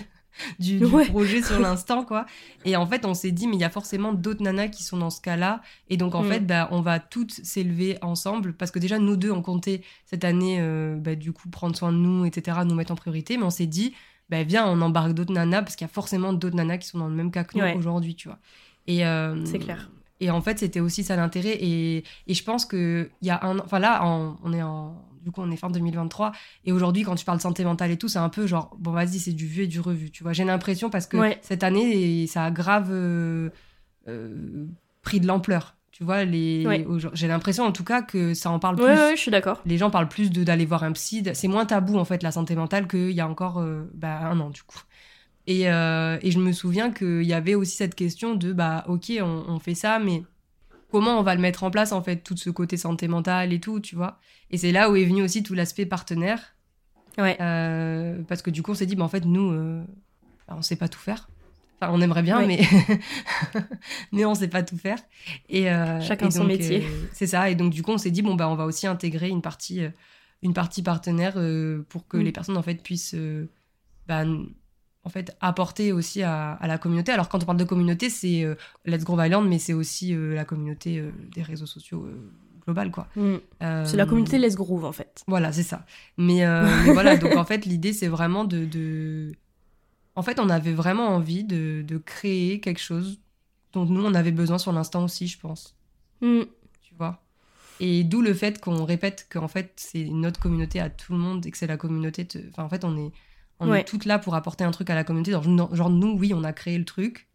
du, 0.59 0.81
projet 0.81 1.43
sur 1.43 1.59
l'instant, 1.61 2.05
quoi. 2.05 2.27
Et 2.65 2.77
en 2.77 2.87
fait, 2.87 3.05
on 3.05 3.15
s'est 3.15 3.31
dit, 3.31 3.47
mais 3.47 3.57
il 3.57 3.61
y 3.61 3.65
a 3.65 3.71
forcément 3.71 4.12
d'autres 4.12 4.43
nanas 4.43 4.69
qui 4.69 4.83
sont 4.83 4.97
dans 4.97 5.11
ce 5.11 5.21
cas-là. 5.21 5.61
Et 5.89 5.97
donc, 5.97 6.15
en 6.15 6.23
mm. 6.23 6.29
fait, 6.29 6.41
bah, 6.47 6.69
on 6.71 6.81
va 6.81 7.01
toutes 7.01 7.33
s'élever 7.33 7.99
ensemble. 8.03 8.55
Parce 8.55 8.71
que 8.71 8.79
déjà, 8.79 8.99
nous 8.99 9.17
deux, 9.17 9.31
on 9.31 9.43
comptait 9.43 9.83
cette 10.07 10.25
année, 10.25 10.59
euh, 10.61 10.97
bah, 10.97 11.15
du 11.15 11.33
coup, 11.33 11.49
prendre 11.49 11.77
soin 11.77 11.93
de 11.93 11.99
nous, 11.99 12.25
etc., 12.25 12.59
nous 12.65 12.75
mettre 12.75 12.93
en 12.93 12.97
priorité. 12.97 13.37
Mais 13.37 13.45
on 13.45 13.51
s'est 13.51 13.67
dit, 13.67 13.95
bah, 14.29 14.43
viens, 14.43 14.67
on 14.67 14.81
embarque 14.81 15.12
d'autres 15.12 15.33
nanas, 15.33 15.62
parce 15.62 15.77
qu'il 15.77 15.85
y 15.87 15.91
a 15.91 15.93
forcément 15.93 16.33
d'autres 16.33 16.57
nanas 16.57 16.79
qui 16.79 16.89
sont 16.89 16.99
dans 16.99 17.09
le 17.09 17.15
même 17.15 17.31
cas 17.31 17.45
que 17.45 17.59
nous 17.59 17.79
aujourd'hui, 17.79 18.15
tu 18.15 18.29
vois. 18.29 18.39
Et, 18.87 19.07
euh, 19.07 19.45
C'est 19.45 19.59
clair. 19.59 19.91
Et 20.21 20.31
en 20.31 20.41
fait, 20.41 20.61
c'était 20.61 20.81
aussi 20.81 21.03
ça 21.03 21.17
l'intérêt. 21.17 21.57
Et, 21.61 22.05
et, 22.29 22.35
je 22.35 22.45
pense 22.45 22.65
qu'il 22.65 23.11
y 23.23 23.31
a 23.31 23.45
un 23.45 23.59
Enfin, 23.59 23.81
là, 23.81 24.05
on 24.05 24.53
est 24.53 24.62
en 24.62 24.95
du 25.23 25.31
coup 25.31 25.41
on 25.43 25.50
est 25.50 25.57
fin 25.57 25.71
2023 25.71 26.33
et 26.64 26.73
aujourd'hui 26.73 27.02
quand 27.02 27.14
tu 27.14 27.25
parles 27.25 27.38
de 27.38 27.43
santé 27.43 27.64
mentale 27.64 27.91
et 27.91 27.97
tout 27.97 28.09
c'est 28.09 28.19
un 28.19 28.29
peu 28.29 28.47
genre 28.47 28.76
bon 28.79 28.91
vas-y 28.93 29.19
c'est 29.19 29.33
du 29.33 29.47
vu 29.47 29.62
et 29.62 29.67
du 29.67 29.81
revu 29.81 30.11
tu 30.11 30.23
vois 30.23 30.33
j'ai 30.33 30.45
l'impression 30.45 30.91
parce 30.91 31.07
que 31.07 31.17
cette 31.43 31.62
année 31.62 32.26
ça 32.26 32.45
a 32.45 32.50
grave 32.50 32.88
euh, 32.91 33.50
euh, 34.09 34.67
pris 35.02 35.21
de 35.21 35.26
l'ampleur 35.26 35.76
Tu 35.93 36.05
vois, 36.05 36.25
les... 36.25 36.67
Ouais. 36.67 36.87
j'ai 37.12 37.29
l'impression 37.29 37.64
en 37.64 37.73
tout 37.73 37.85
cas 37.85 38.02
que 38.02 38.35
ça 38.35 38.50
en 38.50 38.59
parle 38.59 38.76
plus. 38.76 38.85
Ouais, 38.85 39.14
je 39.14 39.21
suis 39.21 39.31
d'accord. 39.31 39.61
Les 39.67 39.79
gens 39.79 39.91
parlent 39.91 40.09
plus 40.09 40.31
de 40.31 40.43
d'aller 40.43 40.64
voir 40.64 40.83
un 40.85 40.93
psy. 40.93 41.23
C'est 41.35 41.49
moins 41.49 41.67
tabou 41.67 41.99
en 41.99 42.05
fait 42.05 42.23
la 42.23 42.33
santé 42.33 42.57
mentale 42.57 42.88
qu'il 42.88 43.11
y 43.11 43.21
a 43.21 43.29
encore 43.29 43.59
euh, 43.59 43.91
bah, 43.95 44.19
un 44.21 44.41
an 44.41 44.50
du 44.50 44.62
coup. 44.62 44.81
Et, 45.47 45.62
et 45.62 46.31
je 46.31 46.38
me 46.38 46.52
souviens 46.52 46.93
qu'il 46.93 47.25
y 47.25 47.33
avait 47.35 47.57
aussi 47.57 47.76
cette 47.76 47.97
question 47.97 48.37
de 48.37 48.52
bah 48.52 48.85
ok 48.87 49.12
on, 49.21 49.45
on 49.49 49.59
fait 49.59 49.75
ça 49.75 49.99
mais 49.99 50.23
comment 50.92 51.18
on 51.18 51.22
va 51.25 51.34
le 51.34 51.40
mettre 51.40 51.64
en 51.64 51.70
place 51.72 51.90
en 51.92 52.02
fait 52.02 52.18
tout 52.18 52.37
ce 52.37 52.50
côté 52.50 52.76
santé 52.76 53.08
mentale 53.08 53.52
et 53.52 53.58
tout 53.58 53.80
tu 53.80 53.96
vois. 53.96 54.20
Et 54.50 54.58
c'est 54.58 54.70
là 54.70 54.90
où 54.90 54.94
est 54.96 55.04
venu 55.04 55.22
aussi 55.22 55.42
tout 55.42 55.54
l'aspect 55.54 55.87
partenaire 55.87 56.54
Ouais. 57.18 57.37
euh, 57.42 58.22
parce 58.28 58.40
que 58.42 58.50
du 58.50 58.62
coup 58.62 58.70
on 58.70 58.75
s'est 58.75 58.87
dit 58.87 58.94
bah 58.96 59.04
en 59.04 59.08
fait 59.08 59.25
nous 59.25 59.50
euh, 59.50 59.82
bah, 60.46 60.54
on 60.56 60.62
sait 60.62 60.76
pas 60.76 60.88
tout 60.88 61.00
faire. 61.00 61.28
Enfin 61.80 61.90
on 61.92 62.00
aimerait 62.00 62.22
bien 62.22 62.38
Ouais. 62.38 62.46
mais 62.46 62.61
mais 64.12 64.25
on 64.25 64.34
sait 64.34 64.49
pas 64.49 64.62
tout 64.62 64.78
faire. 64.78 64.99
Et 65.49 65.70
euh, 65.70 66.00
Chacun 66.00 66.28
et 66.28 66.30
son 66.30 66.44
métier. 66.44 66.82
euh, 66.84 67.06
c'est 67.12 67.26
ça. 67.26 67.50
Et 67.50 67.54
donc, 67.54 67.72
du 67.72 67.82
coup, 67.82 67.90
on 67.92 67.99
s'est 67.99 68.11
dit, 68.11 68.22
bon, 68.22 68.34
bah, 68.34 68.49
on 68.49 68.54
va 68.54 68.64
aussi 68.66 68.87
intégrer 68.87 69.28
une 69.28 69.42
partie, 69.42 69.82
une 70.42 70.54
partie 70.54 70.82
partenaire 70.82 71.34
pour 71.88 72.06
que 72.06 72.16
Mm. 72.18 72.22
les 72.22 72.32
personnes, 72.32 72.56
en 72.56 72.62
fait, 72.62 72.76
puissent, 72.82 73.16
bah, 74.06 74.25
en 75.04 75.09
fait, 75.11 75.37
apporter 75.40 75.92
aussi 75.92 76.23
à, 76.23 76.52
à 76.52 76.66
la 76.66 76.78
communauté. 76.78 77.12
Alors, 77.12 77.28
quand 77.28 77.42
on 77.42 77.47
parle 77.47 77.59
de 77.59 77.64
communauté, 77.64 78.09
c'est 78.11 78.44
euh, 78.44 78.54
Let's 78.85 79.04
Grow 79.04 79.21
Island, 79.21 79.49
mais 79.49 79.59
c'est 79.59 79.73
aussi 79.73 80.14
euh, 80.14 80.35
la 80.35 80.44
communauté 80.44 80.99
euh, 80.99 81.11
des 81.35 81.42
réseaux 81.42 81.66
sociaux 81.66 82.06
globale, 82.64 82.90
quoi. 82.92 83.09
Mm. 83.16 83.37
C'est 83.85 83.97
la 83.97 84.06
communauté 84.06 84.38
Let's 84.38 84.54
Groove 84.54 84.85
en 84.85 84.92
fait. 84.92 85.23
voilà, 85.26 85.50
c'est 85.52 85.64
ça. 85.64 85.85
Mais, 86.16 86.42
mais 86.87 86.92
voilà, 86.92 87.16
donc 87.16 87.35
en 87.37 87.44
fait, 87.44 87.66
l'idée, 87.66 87.92
c'est 87.92 88.06
vraiment 88.09 88.44
de, 88.44 88.64
de- 88.64 89.32
En 90.14 90.23
fait, 90.23 90.38
on 90.38 90.49
avait 90.49 90.73
vraiment 90.73 91.09
envie 91.09 91.42
de, 91.42 91.82
de 91.87 91.99
créer 91.99 92.61
quelque 92.61 92.80
chose 92.80 93.18
dont 93.73 93.85
nous, 93.87 94.04
on 94.04 94.14
avait 94.14 94.30
besoin 94.32 94.59
sur 94.59 94.71
l'instant 94.73 95.02
aussi, 95.04 95.26
je 95.26 95.38
pense 95.40 95.75
Mm. 96.21 96.42
tu 96.82 96.94
vois? 96.97 97.21
Et 97.80 98.04
d'où 98.04 98.21
le 98.23 98.32
fait 98.35 98.61
qu'on 98.61 98.85
répète 98.85 99.26
qu'en 99.32 99.49
fait, 99.49 99.73
c'est 99.75 100.04
notre 100.04 100.38
communauté 100.38 100.78
à 100.78 100.88
tout 100.88 101.12
le 101.14 101.18
monde 101.18 101.44
et 101.44 101.50
que 101.50 101.59
c'est 101.59 101.66
la 101.66 101.76
communauté. 101.76 102.28
Enfin, 102.50 102.62
en 102.62 102.68
fait, 102.68 102.85
on 102.85 102.97
est, 102.97 103.11
on 103.62 103.71
Ouais. 103.71 103.81
est 103.81 103.85
toutes 103.85 104.04
là 104.04 104.19
pour 104.19 104.35
apporter 104.35 104.64
un 104.64 104.71
truc 104.71 104.90
à 104.90 104.95
la 104.95 105.04
communauté. 105.04 105.31
Genre, 105.33 105.90
nous, 105.90 106.19
oui, 106.19 106.33
on 106.35 106.45
a 106.45 106.52
créé 106.52 106.76
le 106.78 106.85
truc. 106.85 107.28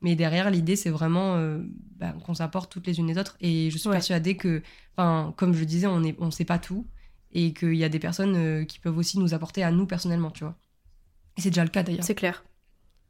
Mais 0.00 0.14
derrière, 0.16 0.50
l'idée, 0.50 0.76
c'est 0.76 0.90
vraiment 0.90 1.36
euh, 1.36 1.58
bah, 1.96 2.14
qu'on 2.24 2.34
s'apporte 2.34 2.70
toutes 2.70 2.86
les 2.86 2.98
unes 2.98 3.06
les 3.06 3.18
autres. 3.18 3.36
Et 3.40 3.70
je 3.70 3.78
suis 3.78 3.88
Ouais. 3.88 3.94
persuadée 3.96 4.36
que, 4.36 4.62
comme 4.96 5.54
je 5.54 5.64
disais, 5.64 5.86
on 5.86 6.00
ne 6.00 6.12
on 6.18 6.30
sait 6.30 6.44
pas 6.44 6.58
tout. 6.58 6.86
Et 7.32 7.52
qu'il 7.52 7.74
y 7.74 7.84
a 7.84 7.88
des 7.88 7.98
personnes 7.98 8.36
euh, 8.36 8.64
qui 8.64 8.78
peuvent 8.78 8.96
aussi 8.96 9.18
nous 9.18 9.34
apporter 9.34 9.64
à 9.64 9.70
nous 9.72 9.86
personnellement, 9.86 10.30
tu 10.30 10.44
vois. 10.44 10.54
Et 11.36 11.40
c'est 11.40 11.50
déjà 11.50 11.64
le 11.64 11.70
cas 11.70 11.82
d'ailleurs. 11.82 12.04
C'est 12.04 12.14
clair. 12.14 12.44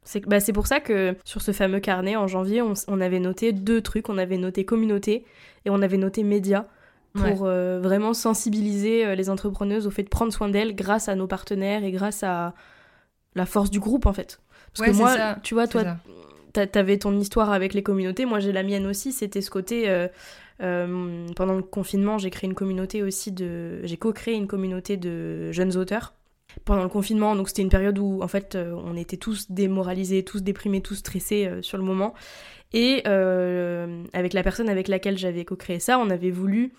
C'est 0.03 0.25
bah, 0.27 0.37
pour 0.53 0.67
ça 0.67 0.79
que 0.79 1.15
sur 1.25 1.41
ce 1.41 1.51
fameux 1.51 1.79
carnet, 1.79 2.15
en 2.15 2.27
janvier, 2.27 2.61
on, 2.61 2.73
on 2.87 3.01
avait 3.01 3.19
noté 3.19 3.51
deux 3.53 3.81
trucs. 3.81 4.09
On 4.09 4.17
avait 4.17 4.37
noté 4.37 4.63
communauté 4.65 5.25
et 5.65 5.69
on 5.69 5.81
avait 5.81 5.97
noté 5.97 6.23
média 6.23 6.67
pour 7.15 7.41
Ouais. 7.43 7.49
euh, 7.49 7.79
vraiment 7.81 8.13
sensibiliser 8.13 9.05
euh, 9.05 9.15
les 9.15 9.29
entrepreneuses 9.29 9.87
au 9.87 9.91
fait 9.91 10.03
de 10.03 10.09
prendre 10.09 10.33
soin 10.33 10.49
d'elles 10.49 10.75
grâce 10.75 11.07
à 11.09 11.15
nos 11.15 11.27
partenaires 11.27 11.83
et 11.83 11.91
grâce 11.91 12.23
à 12.23 12.53
la 13.35 13.45
force 13.45 13.69
du 13.71 13.79
groupe 13.79 14.05
en 14.05 14.13
fait. 14.13 14.39
Parce 14.73 14.87
Ouais, 14.87 14.93
que 14.93 14.97
moi, 14.97 15.15
ça, 15.15 15.39
tu 15.41 15.53
vois, 15.53 15.67
toi, 15.67 15.97
t'avais 16.53 16.97
ton 16.97 17.17
histoire 17.17 17.51
avec 17.51 17.73
les 17.73 17.83
communautés, 17.83 18.25
moi 18.25 18.39
j'ai 18.39 18.51
la 18.51 18.63
mienne 18.63 18.85
aussi, 18.85 19.11
c'était 19.11 19.41
ce 19.41 19.49
côté... 19.49 19.89
euh, 19.89 20.07
euh, 20.61 21.27
pendant 21.35 21.53
le 21.55 21.63
confinement, 21.63 22.17
j'ai 22.17 22.29
créé 22.29 22.47
une 22.49 22.55
communauté 22.55 23.03
aussi 23.03 23.31
de... 23.33 23.81
J'ai 23.83 23.97
co-créé 23.97 24.35
une 24.35 24.47
communauté 24.47 24.95
de 24.95 25.51
jeunes 25.51 25.75
auteurs. 25.75 26.13
Pendant 26.63 26.83
le 26.83 26.89
confinement, 26.89 27.35
donc 27.35 27.49
c'était 27.49 27.63
une 27.63 27.69
période 27.69 27.99
où 27.99 28.21
en 28.21 28.29
fait 28.29 28.55
on 28.57 28.95
était 28.95 29.17
tous 29.17 29.51
démoralisés, 29.51 30.23
tous 30.23 30.41
déprimés, 30.41 30.79
tous 30.79 30.95
stressés 30.95 31.47
euh, 31.47 31.61
sur 31.61 31.77
le 31.77 31.83
moment. 31.83 32.13
Et 32.71 33.03
euh, 33.07 34.01
avec 34.13 34.31
la 34.31 34.43
personne 34.43 34.69
avec 34.69 34.87
laquelle 34.87 35.17
j'avais 35.17 35.43
co-créé 35.43 35.79
ça, 35.79 35.99
on 35.99 36.09
avait 36.09 36.31
voulu 36.31 36.71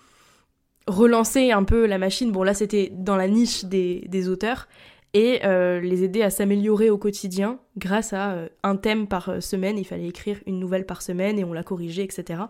relancer 0.87 1.51
un 1.51 1.63
peu 1.63 1.85
la 1.85 1.97
machine. 1.97 2.31
Bon 2.31 2.43
là 2.43 2.53
c'était 2.53 2.91
dans 2.93 3.15
la 3.15 3.27
niche 3.27 3.65
des, 3.65 4.05
des 4.07 4.29
auteurs 4.29 4.67
et 5.13 5.45
euh, 5.45 5.79
les 5.79 6.03
aider 6.03 6.21
à 6.21 6.29
s'améliorer 6.29 6.89
au 6.89 6.97
quotidien 6.97 7.59
grâce 7.77 8.13
à 8.13 8.33
euh, 8.33 8.49
un 8.63 8.75
thème 8.75 9.07
par 9.07 9.29
euh, 9.29 9.39
semaine. 9.39 9.77
Il 9.77 9.85
fallait 9.85 10.07
écrire 10.07 10.39
une 10.45 10.59
nouvelle 10.59 10.85
par 10.85 11.01
semaine 11.01 11.39
et 11.39 11.43
on 11.43 11.53
l'a 11.53 11.63
corrigé, 11.63 12.03
etc. 12.03 12.41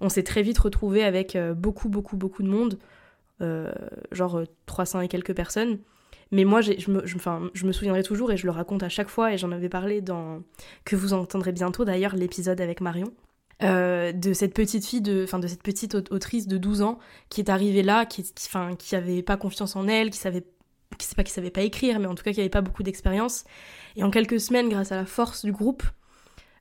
On 0.00 0.08
s'est 0.08 0.22
très 0.22 0.42
vite 0.42 0.58
retrouvé 0.58 1.02
avec 1.02 1.36
beaucoup, 1.56 1.88
beaucoup, 1.88 2.16
beaucoup 2.16 2.44
de 2.44 2.48
monde, 2.48 2.78
genre 4.12 4.36
euh, 4.36 4.44
300 4.66 5.00
et 5.00 5.08
quelques 5.08 5.34
personnes. 5.34 5.78
Mais 6.30 6.44
moi, 6.44 6.60
je 6.60 6.90
me, 6.90 7.04
je 7.04 7.66
me 7.66 7.72
souviendrai 7.72 8.02
toujours 8.04 8.30
et 8.30 8.36
je 8.36 8.46
le 8.46 8.52
raconte 8.52 8.82
à 8.84 8.88
chaque 8.88 9.08
fois 9.08 9.32
et 9.32 9.38
j'en 9.38 9.50
avais 9.50 9.68
parlé 9.68 10.00
dans 10.00 10.42
que 10.84 10.94
vous 10.94 11.14
entendrez 11.14 11.52
bientôt 11.52 11.84
d'ailleurs 11.84 12.14
l'épisode 12.14 12.60
avec 12.60 12.80
Marion. 12.80 13.12
Euh, 13.62 14.12
de 14.12 14.32
cette 14.32 14.54
petite 14.54 14.86
fille, 14.86 15.00
de, 15.00 15.24
enfin, 15.24 15.38
de 15.38 15.46
cette 15.48 15.62
petite 15.62 15.94
au- 15.94 16.14
autrice 16.14 16.46
de 16.46 16.58
12 16.58 16.82
ans 16.82 16.98
qui 17.28 17.40
est 17.40 17.50
arrivée 17.50 17.82
là, 17.82 18.06
qui, 18.06 18.22
qui, 18.22 18.48
qui 18.78 18.96
avait 18.96 19.22
pas 19.22 19.36
confiance 19.36 19.74
en 19.76 19.88
elle, 19.88 20.10
qui 20.10 20.18
savait 20.18 20.44
qui 20.96 21.06
c'est 21.06 21.16
pas 21.16 21.22
qui 21.24 21.32
savait 21.32 21.50
pas 21.50 21.60
écrire, 21.62 21.98
mais 22.00 22.06
en 22.06 22.14
tout 22.14 22.24
cas 22.24 22.32
qui 22.32 22.40
avait 22.40 22.48
pas 22.48 22.60
beaucoup 22.62 22.82
d'expérience. 22.82 23.44
Et 23.96 24.02
en 24.02 24.10
quelques 24.10 24.40
semaines, 24.40 24.68
grâce 24.68 24.90
à 24.90 24.96
la 24.96 25.04
force 25.04 25.44
du 25.44 25.52
groupe, 25.52 25.82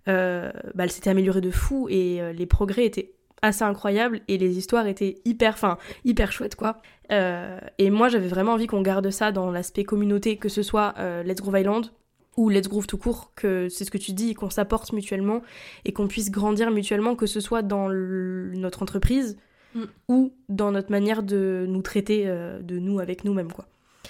euh, 0.08 0.52
bah, 0.76 0.84
elle 0.84 0.92
s'était 0.92 1.10
améliorée 1.10 1.42
de 1.42 1.52
fou 1.52 1.88
et 1.90 2.22
euh, 2.22 2.34
les 2.34 2.46
progrès 2.46 2.86
étaient 2.86 3.14
assez 3.42 3.64
incroyables 3.64 4.22
et 4.28 4.38
les 4.38 4.58
histoires 4.58 4.88
étaient 4.88 5.16
hyper, 5.26 5.54
enfin, 5.54 5.78
hyper 6.06 6.32
chouettes 6.32 6.56
quoi. 6.56 6.82
Euh, 7.12 7.60
et 7.78 7.90
moi, 7.90 8.10
j'avais 8.10 8.28
vraiment 8.28 8.54
envie 8.54 8.68
qu'on 8.68 8.82
garde 8.82 9.10
ça 9.12 9.32
dans 9.32 9.52
l'aspect 9.52 9.84
communauté, 9.84 10.38
que 10.38 10.50
ce 10.50 10.62
soit 10.64 10.94
euh, 10.98 11.24
Let's 11.24 11.42
Groove 11.42 11.60
Island 11.60 11.92
ou 12.38 12.50
Let's 12.50 12.68
Groove 12.70 12.88
tout 12.88 12.98
court, 12.98 13.32
que 13.36 13.68
c'est 13.70 13.84
ce 13.84 13.92
que 13.92 13.98
tu 13.98 14.14
dis, 14.14 14.34
qu'on 14.36 14.50
s'apporte 14.50 14.94
mutuellement 14.94 15.42
et 15.86 15.92
qu'on 15.92 16.08
puisse 16.08 16.32
grandir 16.32 16.72
mutuellement, 16.72 17.16
que 17.16 17.26
ce 17.26 17.40
soit 17.40 17.62
dans 17.64 17.88
le- 17.88 18.52
notre 18.56 18.84
entreprise 18.84 19.38
Mm. 19.76 19.82
ou 20.08 20.34
dans 20.48 20.72
notre 20.72 20.92
manière 20.92 21.24
de 21.24 21.66
nous 21.68 21.82
traiter, 21.82 22.24
euh, 22.28 22.62
de 22.62 22.80
nous 22.80 23.00
avec 23.00 23.26
nous-mêmes 23.26 23.52
quoi. 23.52 23.66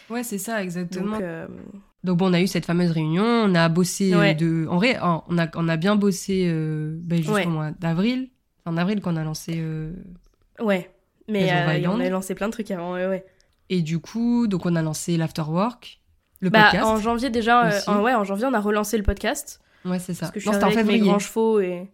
Ouais, 0.10 0.24
c'est 0.24 0.38
ça, 0.38 0.62
exactement. 0.62 1.14
Donc, 1.14 1.22
euh, 1.22 1.48
Donc 2.04 2.18
bon, 2.20 2.30
on 2.30 2.34
a 2.34 2.42
eu 2.42 2.48
cette 2.48 2.66
fameuse 2.66 2.92
réunion, 2.92 3.24
on 3.24 3.56
a 3.56 3.68
bossé 3.68 4.14
euh, 4.14 4.20
Ouais. 4.20 4.36
de... 4.36 4.68
En 4.70 4.76
vrai, 4.76 4.98
on 5.02 5.38
a, 5.38 5.48
on 5.56 5.68
a 5.68 5.76
bien 5.78 5.96
bossé 5.96 6.46
euh, 6.48 6.96
ben, 7.02 7.18
jusqu'au 7.18 7.34
Ouais. 7.34 7.46
mois 7.48 7.72
d'avril. 7.72 8.30
En 8.66 8.78
avril 8.78 9.02
qu'on 9.02 9.16
a 9.16 9.24
lancé... 9.24 9.62
Ouais, 10.60 10.90
mais 11.28 11.50
on 11.88 12.00
a 12.00 12.10
lancé 12.10 12.36
plein 12.36 12.48
de 12.48 12.52
trucs 12.54 12.72
avant, 12.72 12.94
ouais. 12.94 13.26
Et 13.70 13.82
du 13.82 14.00
coup, 14.00 14.48
donc 14.48 14.66
on 14.66 14.76
a 14.76 14.82
lancé 14.82 15.18
l'Afterwork, 15.18 16.00
le 16.40 16.50
Bah, 16.50 16.64
podcast. 16.66 16.86
en 16.86 16.98
janvier 16.98 17.30
déjà, 17.30 17.68
euh, 17.68 17.80
en, 17.88 18.02
ouais, 18.02 18.14
en 18.14 18.24
janvier 18.24 18.46
on 18.46 18.54
a 18.54 18.60
relancé 18.60 18.98
le 18.98 19.04
podcast 19.04 19.60
Ouais, 19.86 20.00
c'est 20.00 20.14
ça. 20.14 20.22
parce 20.22 20.32
que 20.34 20.40
je 20.40 20.44
suis 20.44 20.50
Non, 20.50 20.54
c'était 20.54 20.66
en 20.66 20.68
avec 20.68 20.78
mes 20.80 20.84
février. 20.94 21.10
grands 21.10 21.20
chevaux 21.20 21.60
et. 21.60 21.90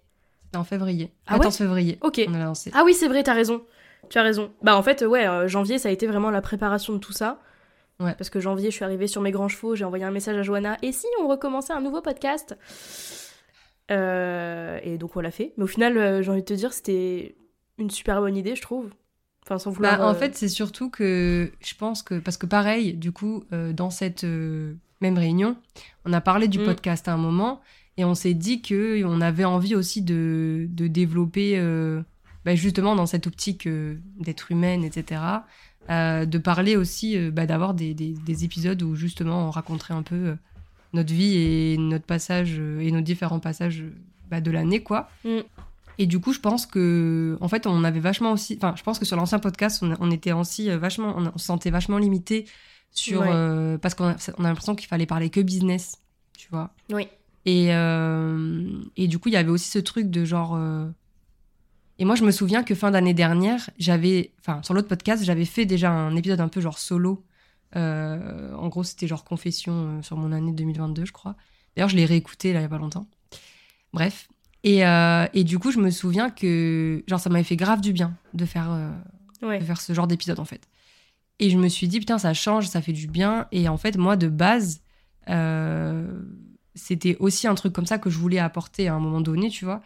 C'était 0.46 0.58
en 0.58 0.64
février. 0.64 1.12
Ah 1.28 1.34
14 1.36 1.58
février, 1.58 1.98
Ok. 2.02 2.22
on 2.28 2.34
a 2.34 2.40
lancé. 2.44 2.72
Ah 2.74 2.84
oui, 2.86 2.94
c'est 2.94 3.08
vrai, 3.08 3.24
t'as 3.24 3.34
raison. 3.34 3.64
Tu 4.10 4.18
as 4.18 4.24
raison. 4.24 4.52
Bah 4.62 4.76
en 4.78 4.84
fait, 4.84 5.02
ouais, 5.04 5.28
euh, 5.28 5.48
janvier 5.48 5.78
ça 5.80 5.90
a 5.90 5.92
été 5.92 6.08
vraiment 6.08 6.30
la 6.30 6.42
préparation 6.42 6.94
de 6.94 6.98
tout 7.00 7.14
ça. 7.14 7.40
Ouais. 8.00 8.14
Parce 8.18 8.30
que 8.30 8.40
janvier, 8.40 8.70
je 8.72 8.76
suis 8.76 8.84
arrivée 8.84 9.08
sur 9.08 9.22
mes 9.22 9.32
grands 9.32 9.48
chevaux, 9.48 9.76
j'ai 9.76 9.86
envoyé 9.86 10.04
un 10.04 10.12
message 10.12 10.36
à 10.38 10.42
Johanna. 10.44 10.78
Et 10.82 10.92
si 10.92 11.06
on 11.22 11.28
recommençait 11.28 11.74
un 11.74 11.80
nouveau 11.82 12.02
podcast? 12.02 12.58
Euh, 13.92 14.80
Et 14.84 14.98
donc 14.98 15.16
on 15.16 15.20
l'a 15.22 15.32
fait. 15.32 15.54
Mais 15.58 15.64
au 15.64 15.68
final, 15.68 15.98
euh, 15.98 16.22
j'ai 16.22 16.32
envie 16.32 16.42
de 16.42 16.46
te 16.46 16.54
dire, 16.54 16.74
c'était 16.74 17.36
une 17.78 17.90
super 17.90 18.20
bonne 18.22 18.36
idée, 18.36 18.56
je 18.56 18.62
trouve. 18.62 18.90
Enfin, 19.46 19.60
sans 19.60 19.72
vouloir. 19.72 19.98
Bah, 19.98 20.06
en 20.08 20.12
euh, 20.12 20.14
fait, 20.14 20.36
c'est 20.36 20.48
surtout 20.48 20.90
que 20.90 21.52
je 21.62 21.74
pense 21.76 22.02
que... 22.02 22.16
Parce 22.20 22.38
que 22.38 22.46
pareil, 22.46 22.94
du 22.94 23.12
coup, 23.12 23.44
euh, 23.52 23.74
dans 23.74 23.90
cette 23.90 24.24
euh, 24.24 24.74
même 25.02 25.18
réunion, 25.18 25.58
on 26.06 26.14
a 26.14 26.22
parlé 26.22 26.48
du 26.48 26.60
Mm. 26.60 26.66
podcast 26.66 27.08
à 27.08 27.14
un 27.14 27.18
moment 27.18 27.62
et 27.98 28.06
on 28.06 28.16
s'est 28.16 28.34
dit 28.34 28.62
que 28.62 29.04
on 29.04 29.20
avait 29.22 29.44
envie 29.46 29.76
aussi 29.76 30.02
de, 30.02 30.66
de 30.70 30.88
développer, 30.88 31.54
euh, 31.58 32.02
bah, 32.46 32.56
justement 32.56 32.96
dans 32.96 33.06
cette 33.06 33.28
optique 33.28 33.68
euh, 33.68 33.96
d'être 34.20 34.52
humaine, 34.52 34.84
etc., 34.84 35.22
euh, 35.90 36.26
de 36.26 36.38
parler 36.38 36.78
aussi, 36.78 37.20
bah, 37.30 37.46
d'avoir 37.46 37.74
des, 37.74 37.94
des- 37.94 38.16
des 38.26 38.46
épisodes 38.46 38.82
où 38.82 38.96
justement 38.96 39.48
on 39.48 39.52
raconterait 39.52 39.94
un 39.94 40.04
peu 40.04 40.36
notre 40.94 41.12
vie 41.14 41.36
et 41.38 41.78
notre 41.78 42.06
passage 42.06 42.58
et 42.80 42.90
nos 42.92 43.02
différents 43.02 43.40
passages 43.42 43.84
bah, 44.32 44.40
de 44.40 44.50
l'année, 44.52 44.82
quoi. 44.82 45.10
Mm. 45.26 45.40
Et 45.98 46.06
du 46.08 46.20
coup, 46.20 46.34
je 46.34 46.40
pense 46.40 46.66
que, 46.66 47.38
en 47.42 47.48
fait, 47.48 47.68
on 47.68 47.84
avait 47.84 48.00
vachement 48.00 48.32
aussi, 48.32 48.56
enfin, 48.58 48.74
je 48.78 48.84
pense 48.84 48.98
que 49.00 49.06
sur 49.06 49.16
l'ancien 49.16 49.40
podcast, 49.40 49.84
on, 49.84 49.94
on 50.00 50.10
était 50.12 50.32
aussi 50.32 50.70
euh, 50.70 50.78
vachement, 50.78 51.14
on, 51.18 51.32
on 51.34 51.38
se 51.38 51.46
sentait 51.46 51.70
vachement 51.70 51.98
limité 51.98 52.46
sur, 52.92 53.22
Ouais. 53.22 53.30
euh, 53.32 53.78
parce 53.78 53.94
qu'on 53.96 54.10
a, 54.10 54.16
on 54.38 54.44
a 54.46 54.48
l'impression 54.48 54.76
qu'il 54.76 54.88
fallait 54.88 55.06
parler 55.06 55.30
que 55.30 55.40
business, 55.42 55.98
tu 56.38 56.48
vois. 56.52 56.72
Oui. 56.92 57.08
Et, 57.46 57.74
euh, 57.76 58.82
et 58.98 59.08
du 59.08 59.20
coup, 59.20 59.30
il 59.30 59.34
y 59.34 59.38
avait 59.38 59.50
aussi 59.50 59.70
ce 59.70 59.80
truc 59.80 60.10
de 60.10 60.26
genre. 60.26 60.56
euh, 60.56 60.88
Et 62.00 62.06
moi, 62.06 62.16
je 62.16 62.24
me 62.24 62.32
souviens 62.32 62.64
que 62.64 62.74
fin 62.74 62.90
d'année 62.92 63.14
dernière, 63.14 63.70
j'avais. 63.78 64.32
Enfin, 64.40 64.62
sur 64.64 64.74
l'autre 64.74 64.88
podcast, 64.88 65.24
j'avais 65.24 65.46
fait 65.46 65.66
déjà 65.66 65.92
un 65.92 66.16
épisode 66.16 66.40
un 66.42 66.48
peu 66.48 66.62
genre 66.62 66.80
solo. 66.80 67.24
En 67.76 68.68
gros, 68.70 68.84
c'était 68.84 69.08
genre 69.08 69.24
confession 69.24 70.02
sur 70.04 70.16
mon 70.18 70.32
année 70.32 70.52
2022, 70.54 71.06
je 71.06 71.12
crois. 71.12 71.36
D'ailleurs, 71.76 71.90
je 71.90 71.96
l'ai 71.96 72.06
réécouté 72.06 72.54
là, 72.54 72.60
il 72.60 72.64
y 72.64 72.66
a 72.66 72.70
pas 72.70 72.78
longtemps. 72.78 73.08
Bref. 73.94 74.28
Et, 74.64 74.86
euh, 74.86 75.26
et 75.34 75.44
du 75.44 75.60
coup, 75.60 75.72
je 75.72 75.80
me 75.80 75.90
souviens 75.90 76.30
que 76.30 77.04
genre 77.08 77.20
ça 77.20 77.30
m'avait 77.30 77.44
fait 77.44 77.56
grave 77.58 77.82
du 77.82 77.92
bien 77.94 78.16
de 78.34 78.46
faire, 78.46 78.72
euh, 78.72 78.92
Ouais. 79.46 79.60
de 79.60 79.64
faire 79.66 79.82
ce 79.82 79.92
genre 79.94 80.08
d'épisode 80.08 80.40
en 80.40 80.46
fait. 80.46 80.68
Et 81.40 81.50
je 81.50 81.58
me 81.58 81.68
suis 81.68 81.88
dit, 81.90 82.00
putain, 82.00 82.18
ça 82.18 82.34
change, 82.34 82.68
ça 82.68 82.82
fait 82.82 82.94
du 82.94 83.08
bien. 83.08 83.48
Et 83.52 83.68
en 83.68 83.76
fait, 83.78 83.98
moi, 83.98 84.16
de 84.16 84.30
base, 84.30 84.82
euh, 85.30 86.08
c'était 86.76 87.18
aussi 87.20 87.48
un 87.48 87.56
truc 87.56 87.74
comme 87.74 87.86
ça 87.86 87.98
que 87.98 88.10
je 88.10 88.18
voulais 88.18 88.40
apporter 88.40 88.88
à 88.88 88.94
un 88.96 89.00
moment 89.00 89.20
donné, 89.22 89.50
tu 89.50 89.66
vois. 89.66 89.82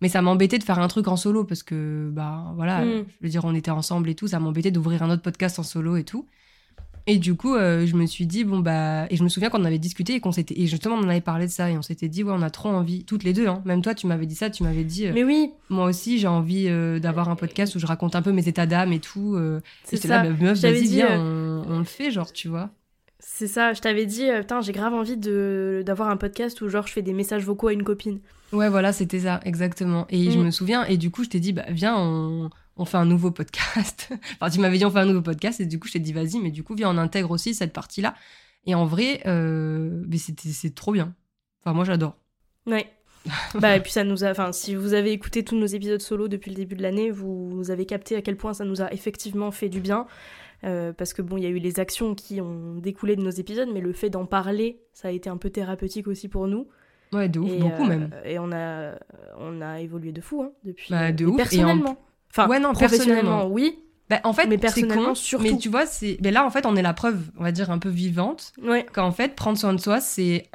Mais 0.00 0.08
ça 0.08 0.22
m'embêtait 0.22 0.58
de 0.58 0.64
faire 0.64 0.78
un 0.78 0.88
truc 0.88 1.06
en 1.08 1.16
solo 1.16 1.44
parce 1.44 1.62
que, 1.62 2.10
bah 2.12 2.52
voilà, 2.56 2.84
Mm. 2.84 3.04
je 3.20 3.24
veux 3.26 3.28
dire, 3.28 3.44
on 3.44 3.54
était 3.54 3.70
ensemble 3.70 4.08
et 4.08 4.14
tout. 4.14 4.26
Ça 4.28 4.40
m'embêtait 4.40 4.70
d'ouvrir 4.70 5.02
un 5.02 5.10
autre 5.10 5.22
podcast 5.22 5.58
en 5.58 5.62
solo 5.62 5.96
et 5.96 6.04
tout. 6.04 6.26
Et 7.06 7.18
du 7.18 7.34
coup, 7.34 7.54
euh, 7.56 7.84
je 7.86 7.96
me 7.96 8.06
suis 8.06 8.26
dit, 8.26 8.44
bon, 8.44 8.60
bah. 8.60 9.06
Et 9.10 9.16
je 9.16 9.24
me 9.24 9.28
souviens 9.28 9.50
qu'on 9.50 9.64
avait 9.64 9.78
discuté 9.78 10.14
et 10.14 10.20
qu'on 10.20 10.30
s'était. 10.32 10.58
Et 10.60 10.66
justement, 10.66 10.94
on 10.94 11.00
en 11.04 11.08
avait 11.08 11.20
parlé 11.20 11.46
de 11.46 11.50
ça 11.50 11.68
et 11.70 11.76
on 11.76 11.82
s'était 11.82 12.08
dit, 12.08 12.22
ouais, 12.22 12.32
on 12.34 12.42
a 12.42 12.50
trop 12.50 12.68
envie, 12.68 13.04
toutes 13.04 13.24
les 13.24 13.32
deux, 13.32 13.46
hein. 13.48 13.60
Même 13.64 13.82
toi, 13.82 13.94
tu 13.94 14.06
m'avais 14.06 14.26
dit 14.26 14.34
ça, 14.36 14.50
tu 14.50 14.62
m'avais 14.62 14.84
dit, 14.84 15.06
euh, 15.06 15.12
Mais 15.12 15.24
oui, 15.24 15.50
moi 15.68 15.86
aussi, 15.86 16.18
j'ai 16.18 16.28
envie 16.28 16.66
euh, 16.68 16.98
d'avoir 17.00 17.28
un 17.28 17.36
podcast 17.36 17.74
où 17.74 17.78
je 17.80 17.86
raconte 17.86 18.14
un 18.14 18.22
peu 18.22 18.30
mes 18.32 18.46
états 18.46 18.66
d'âme 18.66 18.92
et 18.92 19.00
tout. 19.00 19.36
c'est 19.84 19.96
ça. 19.96 20.08
là, 20.22 20.22
bah, 20.30 20.36
meuf, 20.40 20.58
vas-y, 20.60 20.82
dit, 20.82 20.94
viens, 20.96 21.18
on, 21.20 21.64
on 21.68 21.78
le 21.78 21.84
fait, 21.84 22.10
genre, 22.10 22.32
tu 22.32 22.48
vois. 22.48 22.70
C'est 23.18 23.46
ça, 23.46 23.72
je 23.72 23.80
t'avais 23.80 24.04
dit, 24.06 24.28
putain, 24.40 24.60
j'ai 24.60 24.72
grave 24.72 24.94
envie 24.94 25.16
de 25.16 25.82
d'avoir 25.86 26.08
un 26.08 26.16
podcast 26.16 26.60
où 26.60 26.68
genre 26.68 26.86
je 26.88 26.92
fais 26.92 27.02
des 27.02 27.12
messages 27.12 27.44
vocaux 27.44 27.68
à 27.68 27.72
une 27.72 27.84
copine. 27.84 28.18
Ouais, 28.52 28.68
voilà, 28.68 28.92
c'était 28.92 29.20
ça, 29.20 29.40
exactement. 29.44 30.06
Et 30.10 30.30
je 30.30 30.38
Mm. 30.38 30.44
me 30.44 30.50
souviens, 30.50 30.84
et 30.84 30.96
du 30.96 31.10
coup, 31.10 31.24
je 31.24 31.28
t'ai 31.30 31.40
dit, 31.40 31.52
bah, 31.52 31.64
viens, 31.70 31.96
on, 31.96 32.50
on 32.76 32.84
fait 32.84 32.96
un 32.96 33.04
nouveau 33.04 33.30
podcast. 33.30 34.08
enfin, 34.40 34.50
tu 34.50 34.60
m'avais 34.60 34.78
dit, 34.78 34.84
on 34.84 34.90
fait 34.90 35.00
un 35.00 35.06
nouveau 35.06 35.22
podcast, 35.22 35.60
et 35.60 35.66
du 35.66 35.78
coup, 35.78 35.88
je 35.88 35.94
t'ai 35.94 35.98
dit, 35.98 36.12
vas-y, 36.12 36.38
mais 36.38 36.50
du 36.50 36.62
coup, 36.62 36.74
viens, 36.74 36.90
on 36.90 36.98
intègre 36.98 37.30
aussi 37.30 37.54
cette 37.54 37.72
partie-là. 37.72 38.14
Et 38.66 38.74
en 38.74 38.86
vrai, 38.86 39.20
euh, 39.26 40.04
c'est 40.54 40.74
trop 40.74 40.92
bien. 40.92 41.14
Enfin, 41.60 41.74
moi, 41.74 41.84
j'adore. 41.84 42.16
Ouais. 42.66 42.86
bah 43.60 43.76
et 43.76 43.80
puis 43.80 43.92
ça 43.92 44.02
nous 44.02 44.24
a, 44.24 44.30
enfin 44.32 44.50
si 44.50 44.74
vous 44.74 44.94
avez 44.94 45.12
écouté 45.12 45.44
tous 45.44 45.54
nos 45.54 45.66
épisodes 45.66 46.00
solo 46.00 46.26
depuis 46.26 46.50
le 46.50 46.56
début 46.56 46.74
de 46.74 46.82
l'année, 46.82 47.12
vous, 47.12 47.48
vous 47.50 47.70
avez 47.70 47.86
capté 47.86 48.16
à 48.16 48.22
quel 48.22 48.36
point 48.36 48.52
ça 48.52 48.64
nous 48.64 48.82
a 48.82 48.92
effectivement 48.92 49.52
fait 49.52 49.68
du 49.68 49.80
bien. 49.80 50.06
Euh, 50.64 50.92
parce 50.92 51.12
que 51.12 51.22
bon, 51.22 51.36
il 51.36 51.42
y 51.42 51.46
a 51.46 51.48
eu 51.48 51.58
les 51.58 51.80
actions 51.80 52.14
qui 52.14 52.40
ont 52.40 52.76
découlé 52.76 53.16
de 53.16 53.22
nos 53.22 53.30
épisodes, 53.30 53.68
mais 53.72 53.80
le 53.80 53.92
fait 53.92 54.10
d'en 54.10 54.26
parler, 54.26 54.80
ça 54.92 55.08
a 55.08 55.10
été 55.10 55.28
un 55.28 55.36
peu 55.36 55.50
thérapeutique 55.50 56.06
aussi 56.06 56.28
pour 56.28 56.46
nous. 56.46 56.68
Ouais, 57.12 57.28
de 57.28 57.40
ouf, 57.40 57.50
et, 57.50 57.58
beaucoup 57.58 57.84
euh, 57.84 57.88
même. 57.88 58.10
Et 58.24 58.38
on 58.38 58.52
a, 58.52 58.94
on 59.38 59.60
a 59.60 59.80
évolué 59.80 60.12
de 60.12 60.20
fou 60.20 60.42
hein, 60.42 60.52
depuis. 60.64 60.90
Bah, 60.90 61.10
de 61.10 61.26
ouf, 61.26 61.30
et 61.30 61.34
en- 61.34 61.36
Personnellement. 61.36 61.98
Enfin, 62.34 62.48
Ouais, 62.48 62.58
non, 62.58 62.72
professionnellement, 62.72 63.22
personnellement. 63.22 63.46
oui. 63.54 63.78
Bah, 64.10 64.20
en 64.24 64.32
fait, 64.32 64.46
mais 64.46 64.58
personnellement, 64.58 65.10
con, 65.10 65.14
surtout. 65.14 65.44
Mais 65.44 65.56
tu 65.56 65.68
vois, 65.68 65.86
c'est, 65.86 66.18
ben 66.20 66.34
là, 66.34 66.44
en 66.44 66.50
fait, 66.50 66.66
on 66.66 66.76
est 66.76 66.82
la 66.82 66.92
preuve, 66.92 67.30
on 67.38 67.42
va 67.44 67.52
dire, 67.52 67.70
un 67.70 67.78
peu 67.78 67.88
vivante 67.88 68.52
Ouais. 68.62 68.84
qu'en 68.92 69.10
fait, 69.12 69.34
prendre 69.34 69.56
soin 69.56 69.72
de 69.72 69.80
soi, 69.80 70.00
c'est 70.00 70.50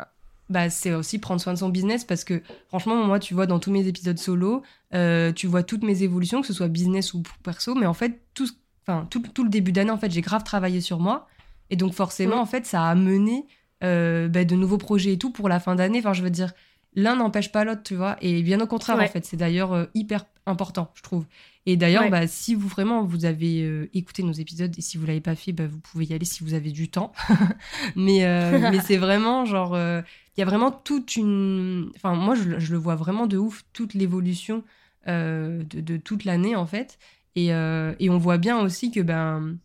bah, 0.49 0.69
c'est 0.69 0.93
aussi 0.93 1.19
prendre 1.19 1.41
soin 1.41 1.53
de 1.53 1.57
son 1.57 1.67
business 1.69 2.03
parce 2.05 2.23
que 2.23 2.41
franchement, 2.69 2.95
moi, 3.03 3.19
tu 3.19 3.33
vois, 3.33 3.47
dans 3.47 3.59
tous 3.59 3.71
mes 3.71 3.85
épisodes 3.87 4.17
solo, 4.17 4.61
euh, 4.93 5.33
tu 5.33 5.45
vois 5.47 5.61
toutes 5.63 5.83
mes 5.83 6.03
évolutions, 6.03 6.39
que 6.41 6.47
ce 6.47 6.53
soit 6.53 6.67
business 6.69 7.13
ou 7.13 7.21
perso, 7.43 7.75
mais 7.75 7.85
en 7.85 7.93
fait, 7.93 8.21
tout, 8.33 8.47
enfin, 8.87 9.07
tout, 9.09 9.21
tout 9.33 9.43
le 9.43 9.49
début 9.49 9.71
d'année, 9.73 9.91
en 9.91 9.97
fait, 9.97 10.09
j'ai 10.11 10.21
grave 10.21 10.43
travaillé 10.43 10.79
sur 10.81 10.99
moi. 10.99 11.27
Et 11.69 11.75
donc, 11.75 11.93
forcément, 11.93 12.37
en 12.39 12.45
fait, 12.45 12.65
ça 12.65 12.83
a 12.83 12.89
amené 12.91 13.45
euh, 13.83 14.27
bah, 14.29 14.45
de 14.45 14.55
nouveaux 14.55 14.77
projets 14.77 15.13
et 15.13 15.17
tout 15.17 15.31
pour 15.31 15.49
la 15.49 15.59
fin 15.59 15.75
d'année. 15.75 15.99
Enfin, 15.99 16.13
je 16.13 16.21
veux 16.23 16.29
dire, 16.29 16.53
l'un 16.95 17.15
n'empêche 17.17 17.51
pas 17.51 17.63
l'autre, 17.65 17.83
tu 17.83 17.95
vois. 17.95 18.15
Et 18.21 18.41
bien 18.43 18.61
au 18.61 18.67
contraire, 18.67 18.97
Ouais. 18.97 19.05
en 19.05 19.09
fait, 19.09 19.25
c'est 19.25 19.35
d'ailleurs 19.37 19.73
euh, 19.73 19.85
hyper 19.95 20.25
important, 20.47 20.91
je 20.95 21.01
trouve. 21.03 21.25
Et 21.65 21.77
d'ailleurs, 21.77 22.03
Ouais. 22.03 22.09
bah, 22.09 22.27
si 22.27 22.55
vous 22.55 22.67
vraiment 22.67 23.03
vous 23.03 23.25
avez 23.25 23.63
euh, 23.63 23.89
écouté 23.93 24.23
nos 24.23 24.31
épisodes 24.33 24.73
et 24.77 24.81
si 24.81 24.97
vous 24.97 25.05
l'avez 25.05 25.21
pas 25.21 25.35
fait, 25.35 25.51
bah, 25.53 25.67
vous 25.67 25.79
pouvez 25.79 26.05
y 26.05 26.13
aller 26.13 26.25
si 26.25 26.43
vous 26.43 26.53
avez 26.53 26.71
du 26.71 26.89
temps. 26.89 27.11
mais 27.95 28.25
euh, 28.25 28.59
mais 28.71 28.79
c'est 28.79 28.97
vraiment 28.97 29.45
genre, 29.45 29.75
euh, 29.75 30.01
il 30.37 30.39
y 30.39 30.43
a 30.43 30.45
vraiment 30.45 30.71
toute 30.71 31.15
une, 31.17 31.91
enfin 31.95 32.15
moi 32.15 32.35
je, 32.35 32.43
le- 32.43 32.59
je 32.59 32.71
le 32.71 32.77
vois 32.77 32.95
vraiment 32.95 33.27
de 33.27 33.37
ouf 33.37 33.63
toute 33.73 33.93
l'évolution 33.93 34.63
de, 35.07 35.63
de 35.63 35.97
toute 35.97 36.25
l'année 36.25 36.55
en 36.55 36.65
fait. 36.65 36.99
Et, 37.35 37.47
et 37.47 38.09
on 38.09 38.17
voit 38.17 38.37
bien 38.39 38.59
aussi 38.59 38.91
que 38.91 38.99
ben 38.99 39.57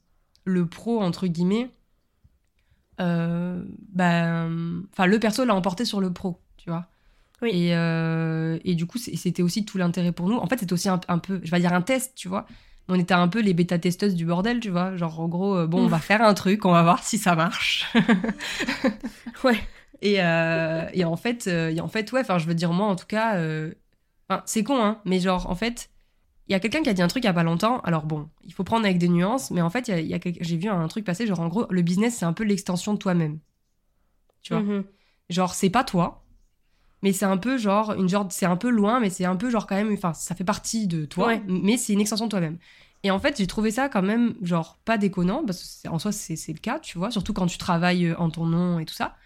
le 0.44 0.66
pro 0.66 1.00
entre 1.02 1.26
guillemets, 1.26 1.70
ben, 2.98 4.84
enfin 4.92 5.06
le 5.06 5.18
perso 5.18 5.44
l'a 5.44 5.54
emporté 5.54 5.84
sur 5.84 6.00
le 6.00 6.12
pro, 6.12 6.40
tu 6.56 6.70
vois. 6.70 6.88
Oui. 7.42 7.50
Et, 7.50 7.76
euh, 7.76 8.58
et 8.64 8.74
du 8.74 8.86
coup, 8.86 8.98
c'était 8.98 9.42
aussi 9.42 9.64
tout 9.64 9.78
l'intérêt 9.78 10.12
pour 10.12 10.28
nous. 10.28 10.36
En 10.36 10.46
fait, 10.46 10.58
c'était 10.58 10.72
aussi 10.72 10.88
un, 10.88 11.00
un 11.08 11.18
peu, 11.18 11.40
je 11.42 11.50
vais 11.50 11.60
dire 11.60 11.72
un 11.72 11.82
test, 11.82 12.14
tu 12.14 12.28
vois. 12.28 12.46
On 12.88 12.98
était 12.98 13.14
un 13.14 13.28
peu 13.28 13.40
les 13.40 13.54
bêta-testeuses 13.54 14.14
du 14.14 14.26
bordel, 14.26 14.60
tu 14.60 14.70
vois. 14.70 14.96
Genre, 14.96 15.20
en 15.20 15.28
gros, 15.28 15.56
euh, 15.56 15.66
bon, 15.66 15.84
on 15.84 15.88
va 15.88 15.98
faire 16.00 16.22
un 16.22 16.34
truc, 16.34 16.64
on 16.64 16.72
va 16.72 16.82
voir 16.82 17.02
si 17.02 17.18
ça 17.18 17.34
marche. 17.34 17.92
Ouais. 19.44 19.58
Et, 20.02 20.20
euh, 20.22 20.88
et 20.92 21.04
en 21.04 21.16
fait, 21.16 21.46
et 21.46 21.80
en 21.80 21.88
fait, 21.88 22.10
ouais, 22.12 22.20
enfin, 22.20 22.38
je 22.38 22.46
veux 22.46 22.54
dire, 22.54 22.72
moi, 22.72 22.86
en 22.86 22.96
tout 22.96 23.06
cas, 23.06 23.36
euh, 23.36 23.72
c'est 24.46 24.64
con, 24.64 24.82
hein, 24.82 25.00
mais 25.04 25.20
genre, 25.20 25.48
en 25.50 25.54
fait, 25.54 25.90
il 26.48 26.52
y 26.52 26.54
a 26.54 26.60
quelqu'un 26.60 26.82
qui 26.82 26.88
a 26.88 26.94
dit 26.94 27.02
un 27.02 27.08
truc 27.08 27.24
il 27.24 27.26
y 27.26 27.30
a 27.30 27.32
pas 27.32 27.44
longtemps. 27.44 27.80
Alors 27.80 28.04
bon, 28.04 28.28
il 28.44 28.52
faut 28.52 28.64
prendre 28.64 28.84
avec 28.84 28.98
des 28.98 29.08
nuances, 29.08 29.50
mais 29.50 29.62
en 29.62 29.70
fait, 29.70 29.88
il 29.88 29.94
y 29.94 29.94
a, 29.94 30.00
y 30.00 30.14
a 30.14 30.32
j'ai 30.40 30.56
vu 30.56 30.68
un 30.68 30.88
truc 30.88 31.04
passer, 31.04 31.26
genre, 31.26 31.40
en 31.40 31.48
gros, 31.48 31.66
le 31.70 31.82
business, 31.82 32.16
c'est 32.16 32.24
un 32.24 32.32
peu 32.32 32.44
l'extension 32.44 32.94
de 32.94 32.98
toi-même. 32.98 33.38
Tu 34.42 34.52
vois? 34.54 34.62
Mhm. 34.62 34.84
Genre, 35.30 35.54
c'est 35.54 35.70
pas 35.70 35.84
toi, 35.84 36.21
mais 37.02 37.12
c'est 37.12 37.24
un 37.24 37.36
peu 37.36 37.58
genre, 37.58 37.92
une 37.94 38.08
genre, 38.08 38.26
c'est 38.30 38.46
un 38.46 38.56
peu 38.56 38.70
loin, 38.70 39.00
mais 39.00 39.10
c'est 39.10 39.24
un 39.24 39.36
peu 39.36 39.50
genre 39.50 39.66
quand 39.66 39.74
même, 39.76 39.92
enfin, 39.92 40.12
ça 40.14 40.34
fait 40.34 40.44
partie 40.44 40.86
de 40.86 41.04
toi, 41.04 41.28
Ouais. 41.28 41.42
mais 41.48 41.76
c'est 41.76 41.92
une 41.92 42.00
extension 42.00 42.26
de 42.26 42.30
toi-même. 42.30 42.58
Et 43.04 43.10
en 43.10 43.18
fait, 43.18 43.36
j'ai 43.38 43.48
trouvé 43.48 43.72
ça 43.72 43.88
quand 43.88 44.02
même, 44.02 44.34
genre, 44.42 44.78
pas 44.84 44.96
déconnant, 44.98 45.44
parce 45.44 45.80
que 45.82 45.88
en 45.88 45.98
soi, 45.98 46.12
c'est 46.12 46.36
c'est 46.36 46.52
le 46.52 46.60
cas, 46.60 46.78
tu 46.78 46.98
vois, 46.98 47.10
surtout 47.10 47.32
quand 47.32 47.46
tu 47.46 47.58
travailles 47.58 48.06
euh, 48.06 48.16
en 48.18 48.30
ton 48.30 48.46
nom 48.46 48.78
et 48.78 48.84
tout 48.84 48.94
ça. 48.94 49.16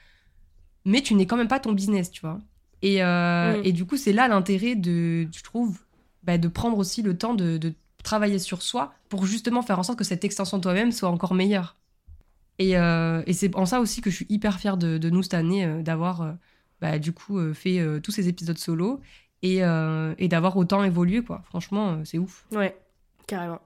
Mais 0.85 1.03
tu 1.03 1.15
n'es 1.15 1.27
quand 1.27 1.37
même 1.37 1.49
pas 1.49 1.61
ton 1.61 1.73
business, 1.73 2.11
tu 2.11 2.21
vois. 2.23 2.41
Et, 2.83 3.03
euh, 3.03 3.59
Mm. 3.59 3.67
et 3.67 3.73
du 3.73 3.85
coup, 3.85 3.97
c'est 3.97 4.13
là 4.13 4.29
l'intérêt 4.29 4.77
de, 4.77 5.29
je 5.35 5.43
trouve, 5.43 5.79
bah, 6.23 6.39
de 6.39 6.49
prendre 6.49 6.79
aussi 6.79 7.03
le 7.03 7.17
temps 7.19 7.35
de, 7.35 7.59
de 7.59 7.75
travailler 8.03 8.39
sur 8.39 8.63
soi 8.63 8.95
pour 9.09 9.27
justement 9.27 9.63
faire 9.63 9.79
en 9.79 9.83
sorte 9.83 9.99
que 9.99 10.05
cette 10.05 10.25
extension 10.25 10.59
de 10.59 10.63
toi-même 10.63 10.93
soit 10.93 11.09
encore 11.11 11.35
meilleure. 11.35 11.77
Et, 12.59 12.79
euh, 12.79 13.23
et 13.27 13.33
c'est 13.35 13.55
en 13.57 13.67
ça 13.67 13.81
aussi 13.81 14.01
que 14.01 14.09
je 14.11 14.17
suis 14.17 14.27
hyper 14.31 14.59
fière 14.61 14.77
de, 14.79 14.97
de 14.97 15.11
nous 15.11 15.23
cette 15.23 15.35
année, 15.35 15.65
euh, 15.67 15.83
d'avoir 15.83 16.35
bah, 16.81 16.99
du 16.99 17.13
coup 17.13 17.39
euh, 17.39 17.53
fait 17.55 17.79
euh, 17.81 18.01
tous 18.01 18.11
ces 18.13 18.29
épisodes 18.29 18.59
solo 18.59 19.01
et, 19.43 19.65
euh, 19.65 20.15
et 20.19 20.29
d'avoir 20.29 20.57
autant 20.57 20.83
évolué, 20.85 21.23
quoi. 21.23 21.43
Franchement, 21.47 21.93
euh, 21.93 22.05
c'est 22.05 22.19
ouf. 22.19 22.47
Ouais, 22.53 22.77
carrément, 23.27 23.61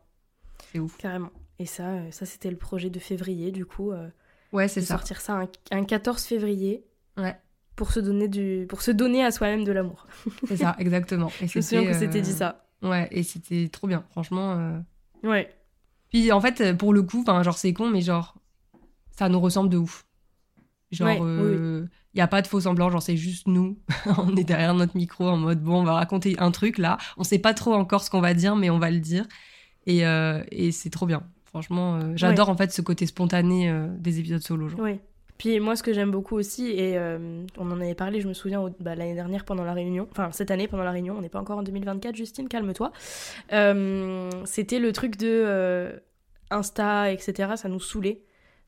C'est 0.73 0.79
ouf. 0.79 0.97
carrément. 0.99 1.31
Et 1.59 1.67
ça, 1.67 1.89
euh, 1.89 2.11
ça 2.11 2.27
c'était 2.27 2.51
le 2.51 2.57
projet 2.57 2.91
de 2.91 2.99
février, 2.99 3.51
du 3.53 3.67
coup, 3.67 3.93
euh, 3.93 4.09
Ouais, 4.53 4.67
c'est 4.69 4.81
ça. 4.81 4.95
sortir 4.97 5.21
ça 5.21 5.35
un, 5.41 5.49
un 5.71 5.85
14 5.85 6.23
février. 6.25 6.85
Ouais. 7.17 7.37
Pour 7.77 7.93
se 7.93 8.01
donner 8.01 8.29
du, 8.29 8.67
pour 8.69 8.83
se 8.83 8.91
donner 8.91 9.25
à 9.25 9.31
soi-même 9.31 9.65
de 9.65 9.73
l'amour. 9.73 10.07
C'est 10.49 10.57
ça, 10.59 10.75
exactement. 10.79 11.31
Et 11.41 11.47
Je 11.49 11.59
me 11.59 11.63
souviens 11.63 11.85
que 11.87 11.95
c'était 11.95 12.19
euh, 12.19 12.23
dit 12.23 12.33
ça. 12.33 12.67
Ouais, 12.83 13.09
et 13.11 13.23
c'était 13.23 13.69
trop 13.71 13.87
bien, 13.87 14.05
franchement. 14.11 14.53
euh. 14.59 14.79
Ouais. 15.23 15.55
Puis 16.11 16.31
en 16.33 16.41
fait, 16.41 16.77
pour 16.77 16.93
le 16.93 17.03
coup, 17.03 17.21
enfin, 17.21 17.43
genre 17.43 17.57
c'est 17.57 17.73
con, 17.73 17.89
mais 17.89 18.01
genre 18.01 18.35
ça 19.13 19.29
nous 19.29 19.41
ressemble 19.41 19.71
de 19.71 19.77
ouf. 19.79 20.05
Genre, 20.91 21.07
Ouais, 21.09 21.21
oui, 21.21 21.89
euh, 22.15 22.19
y 22.19 22.21
a 22.21 22.27
pas 22.27 22.43
de 22.43 22.47
faux 22.47 22.61
semblants, 22.61 22.91
genre 22.91 23.03
c'est 23.03 23.17
juste 23.17 23.47
nous. 23.47 23.79
on 24.19 24.37
est 24.37 24.45
derrière 24.45 24.75
notre 24.75 24.97
micro 24.97 25.29
en 25.29 25.37
mode 25.37 25.63
bon, 25.63 25.81
on 25.81 25.85
va 25.85 25.95
raconter 25.95 26.37
un 26.39 26.51
truc 26.51 26.79
là. 26.79 26.99
On 27.17 27.25
sait 27.25 27.39
pas 27.39 27.55
trop 27.55 27.75
encore 27.75 28.03
ce 28.03 28.11
qu'on 28.11 28.21
va 28.21 28.35
dire, 28.35 28.57
mais 28.57 28.71
on 28.71 28.79
va 28.79 28.91
le 28.91 29.01
dire. 29.01 29.27
Et, 29.87 30.07
euh, 30.07 30.43
et 30.51 30.73
c'est 30.73 30.91
trop 30.91 31.07
bien. 31.07 31.23
Franchement, 31.45 31.97
euh, 31.97 32.13
j'adore 32.15 32.49
en 32.49 32.57
fait 32.57 32.71
ce 32.71 32.83
côté 32.83 33.07
spontané 33.07 33.71
euh, 33.71 33.89
des 33.99 34.21
épisodes 34.21 34.43
solo. 34.43 34.69
Genre. 34.69 34.81
Ouais. 34.81 35.01
Puis 35.37 35.59
moi, 35.59 35.75
ce 35.75 35.83
que 35.83 35.93
j'aime 35.93 36.11
beaucoup 36.11 36.37
aussi, 36.37 36.67
et 36.67 36.99
on 37.57 37.71
en 37.71 37.81
avait 37.81 37.95
parlé, 37.95 38.21
je 38.21 38.29
me 38.29 38.35
souviens, 38.35 38.63
bah, 38.79 38.95
l'année 38.95 39.15
dernière 39.15 39.47
pendant 39.47 39.65
la 39.65 39.73
réunion, 39.73 40.07
enfin 40.11 40.31
cette 40.33 40.51
année 40.51 40.69
pendant 40.69 40.83
la 40.83 40.91
réunion, 40.91 41.15
on 41.17 41.23
n'est 41.23 41.31
pas 41.31 41.41
encore 41.41 41.57
en 41.57 41.63
2024, 41.63 42.15
Justine, 42.15 42.47
calme-toi. 42.47 42.93
C'était 44.45 44.79
le 44.79 44.93
truc 44.93 45.17
de 45.17 45.99
Insta, 46.51 47.11
etc. 47.11 47.53
Ça 47.57 47.71
nous 47.71 47.81
saoulait. 47.81 48.21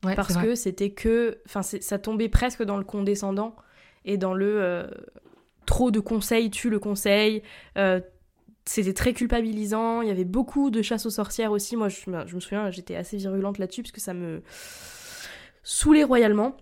Ouais, 0.03 0.15
parce 0.15 0.33
que 0.43 0.55
c'était 0.55 0.91
que. 0.91 1.39
Enfin, 1.45 1.61
ça 1.61 1.99
tombait 1.99 2.29
presque 2.29 2.63
dans 2.63 2.77
le 2.77 2.83
condescendant 2.83 3.55
et 4.05 4.17
dans 4.17 4.33
le. 4.33 4.61
euh, 4.61 4.87
trop 5.65 5.91
de 5.91 5.99
conseils 6.01 6.49
tue 6.51 6.69
le 6.69 6.79
conseil. 6.79 7.41
euh, 7.77 7.99
c'était 8.65 8.93
très 8.93 9.13
culpabilisant. 9.13 10.01
Il 10.01 10.07
y 10.07 10.11
avait 10.11 10.23
beaucoup 10.23 10.69
de 10.69 10.81
chasse 10.81 11.05
aux 11.05 11.09
sorcières 11.09 11.51
aussi. 11.51 11.75
Moi, 11.75 11.89
je, 11.89 12.09
me- 12.09 12.25
je 12.27 12.35
me 12.35 12.39
souviens, 12.39 12.71
j'étais 12.71 12.95
assez 12.95 13.17
virulente 13.17 13.57
là-dessus 13.57 13.81
parce 13.83 13.91
que 13.91 13.99
ça 14.01 14.13
me 14.13 14.41
saoulait 15.63 16.03
royalement. 16.03 16.55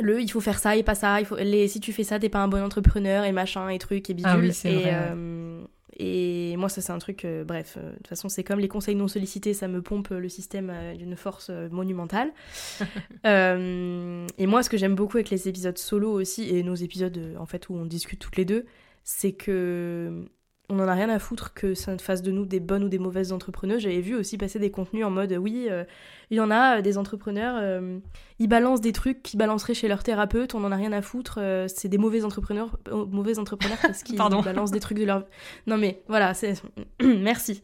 Le 0.00 0.20
il 0.20 0.28
faut 0.28 0.40
faire 0.40 0.58
ça 0.58 0.76
et 0.76 0.82
pas 0.82 0.96
ça. 0.96 1.20
Il 1.20 1.26
faut, 1.26 1.36
les, 1.36 1.68
si 1.68 1.78
tu 1.80 1.92
fais 1.92 2.02
ça, 2.02 2.18
t'es 2.18 2.28
pas 2.28 2.40
un 2.40 2.48
bon 2.48 2.62
entrepreneur 2.62 3.24
et 3.24 3.30
machin 3.32 3.68
et 3.68 3.78
truc 3.78 4.10
et 4.10 4.14
bidule. 4.14 4.32
Ah 4.32 4.38
oui, 4.38 4.50
et, 4.70 4.82
euh, 4.92 5.64
et 5.96 6.56
moi, 6.56 6.68
ça, 6.68 6.80
c'est 6.80 6.92
un 6.92 6.98
truc. 6.98 7.24
euh, 7.24 7.44
bref, 7.44 7.76
euh, 7.78 7.90
de 7.92 7.96
toute 7.96 8.08
façon, 8.08 8.28
c'est 8.28 8.44
comme 8.44 8.58
les 8.60 8.68
conseils 8.68 8.94
non 8.94 9.08
sollicités, 9.08 9.54
ça 9.54 9.68
me 9.68 9.82
pompe 9.82 10.08
le 10.10 10.28
système 10.28 10.70
euh, 10.70 10.94
d'une 10.94 11.16
force 11.16 11.48
euh, 11.50 11.68
monumentale. 11.70 12.32
Euh, 13.26 14.26
et 14.36 14.46
moi, 14.46 14.62
ce 14.62 14.68
que 14.68 14.76
j'aime 14.76 14.94
beaucoup 14.94 15.16
avec 15.16 15.30
les 15.30 15.48
épisodes 15.48 15.78
solo 15.78 16.12
aussi, 16.12 16.54
et 16.54 16.62
nos 16.62 16.74
épisodes 16.74 17.16
euh, 17.16 17.36
en 17.38 17.46
fait 17.46 17.68
où 17.70 17.74
on 17.74 17.86
discute 17.86 18.18
toutes 18.20 18.36
les 18.36 18.44
deux, 18.44 18.66
c'est 19.02 19.32
que 19.32 20.26
on 20.70 20.78
en 20.78 20.88
a 20.88 20.94
rien 20.94 21.10
à 21.10 21.18
foutre 21.18 21.52
que 21.52 21.74
ça 21.74 21.98
fasse 21.98 22.22
de 22.22 22.30
nous 22.30 22.46
des 22.46 22.60
bonnes 22.60 22.84
ou 22.84 22.88
des 22.88 22.98
mauvaises 22.98 23.32
entrepreneurs. 23.32 23.78
J'avais 23.78 24.00
vu 24.00 24.14
aussi 24.14 24.38
passer 24.38 24.58
des 24.58 24.70
contenus 24.70 25.04
en 25.04 25.10
mode 25.10 25.32
oui, 25.32 25.66
euh, 25.70 25.84
il 26.30 26.38
y 26.38 26.40
en 26.40 26.50
a 26.50 26.78
euh, 26.78 26.82
des 26.82 26.96
entrepreneurs, 26.96 27.56
euh, 27.60 27.98
ils 28.38 28.48
balancent 28.48 28.80
des 28.80 28.92
trucs 28.92 29.22
qu'ils 29.22 29.38
balanceraient 29.38 29.74
chez 29.74 29.88
leur 29.88 30.02
thérapeute, 30.02 30.54
on 30.54 30.64
en 30.64 30.72
a 30.72 30.76
rien 30.76 30.92
à 30.92 31.02
foutre, 31.02 31.38
c'est 31.68 31.88
des 31.88 31.98
mauvais 31.98 32.24
entrepreneurs, 32.24 32.78
mauvais 32.90 33.38
entrepreneurs 33.38 33.78
parce 33.82 34.02
qu'ils 34.02 34.16
balancent 34.16 34.70
des 34.70 34.80
trucs 34.80 34.98
de 34.98 35.04
leur. 35.04 35.26
Non 35.66 35.76
mais 35.76 36.02
voilà, 36.08 36.32
c'est 36.32 36.54
merci. 37.02 37.62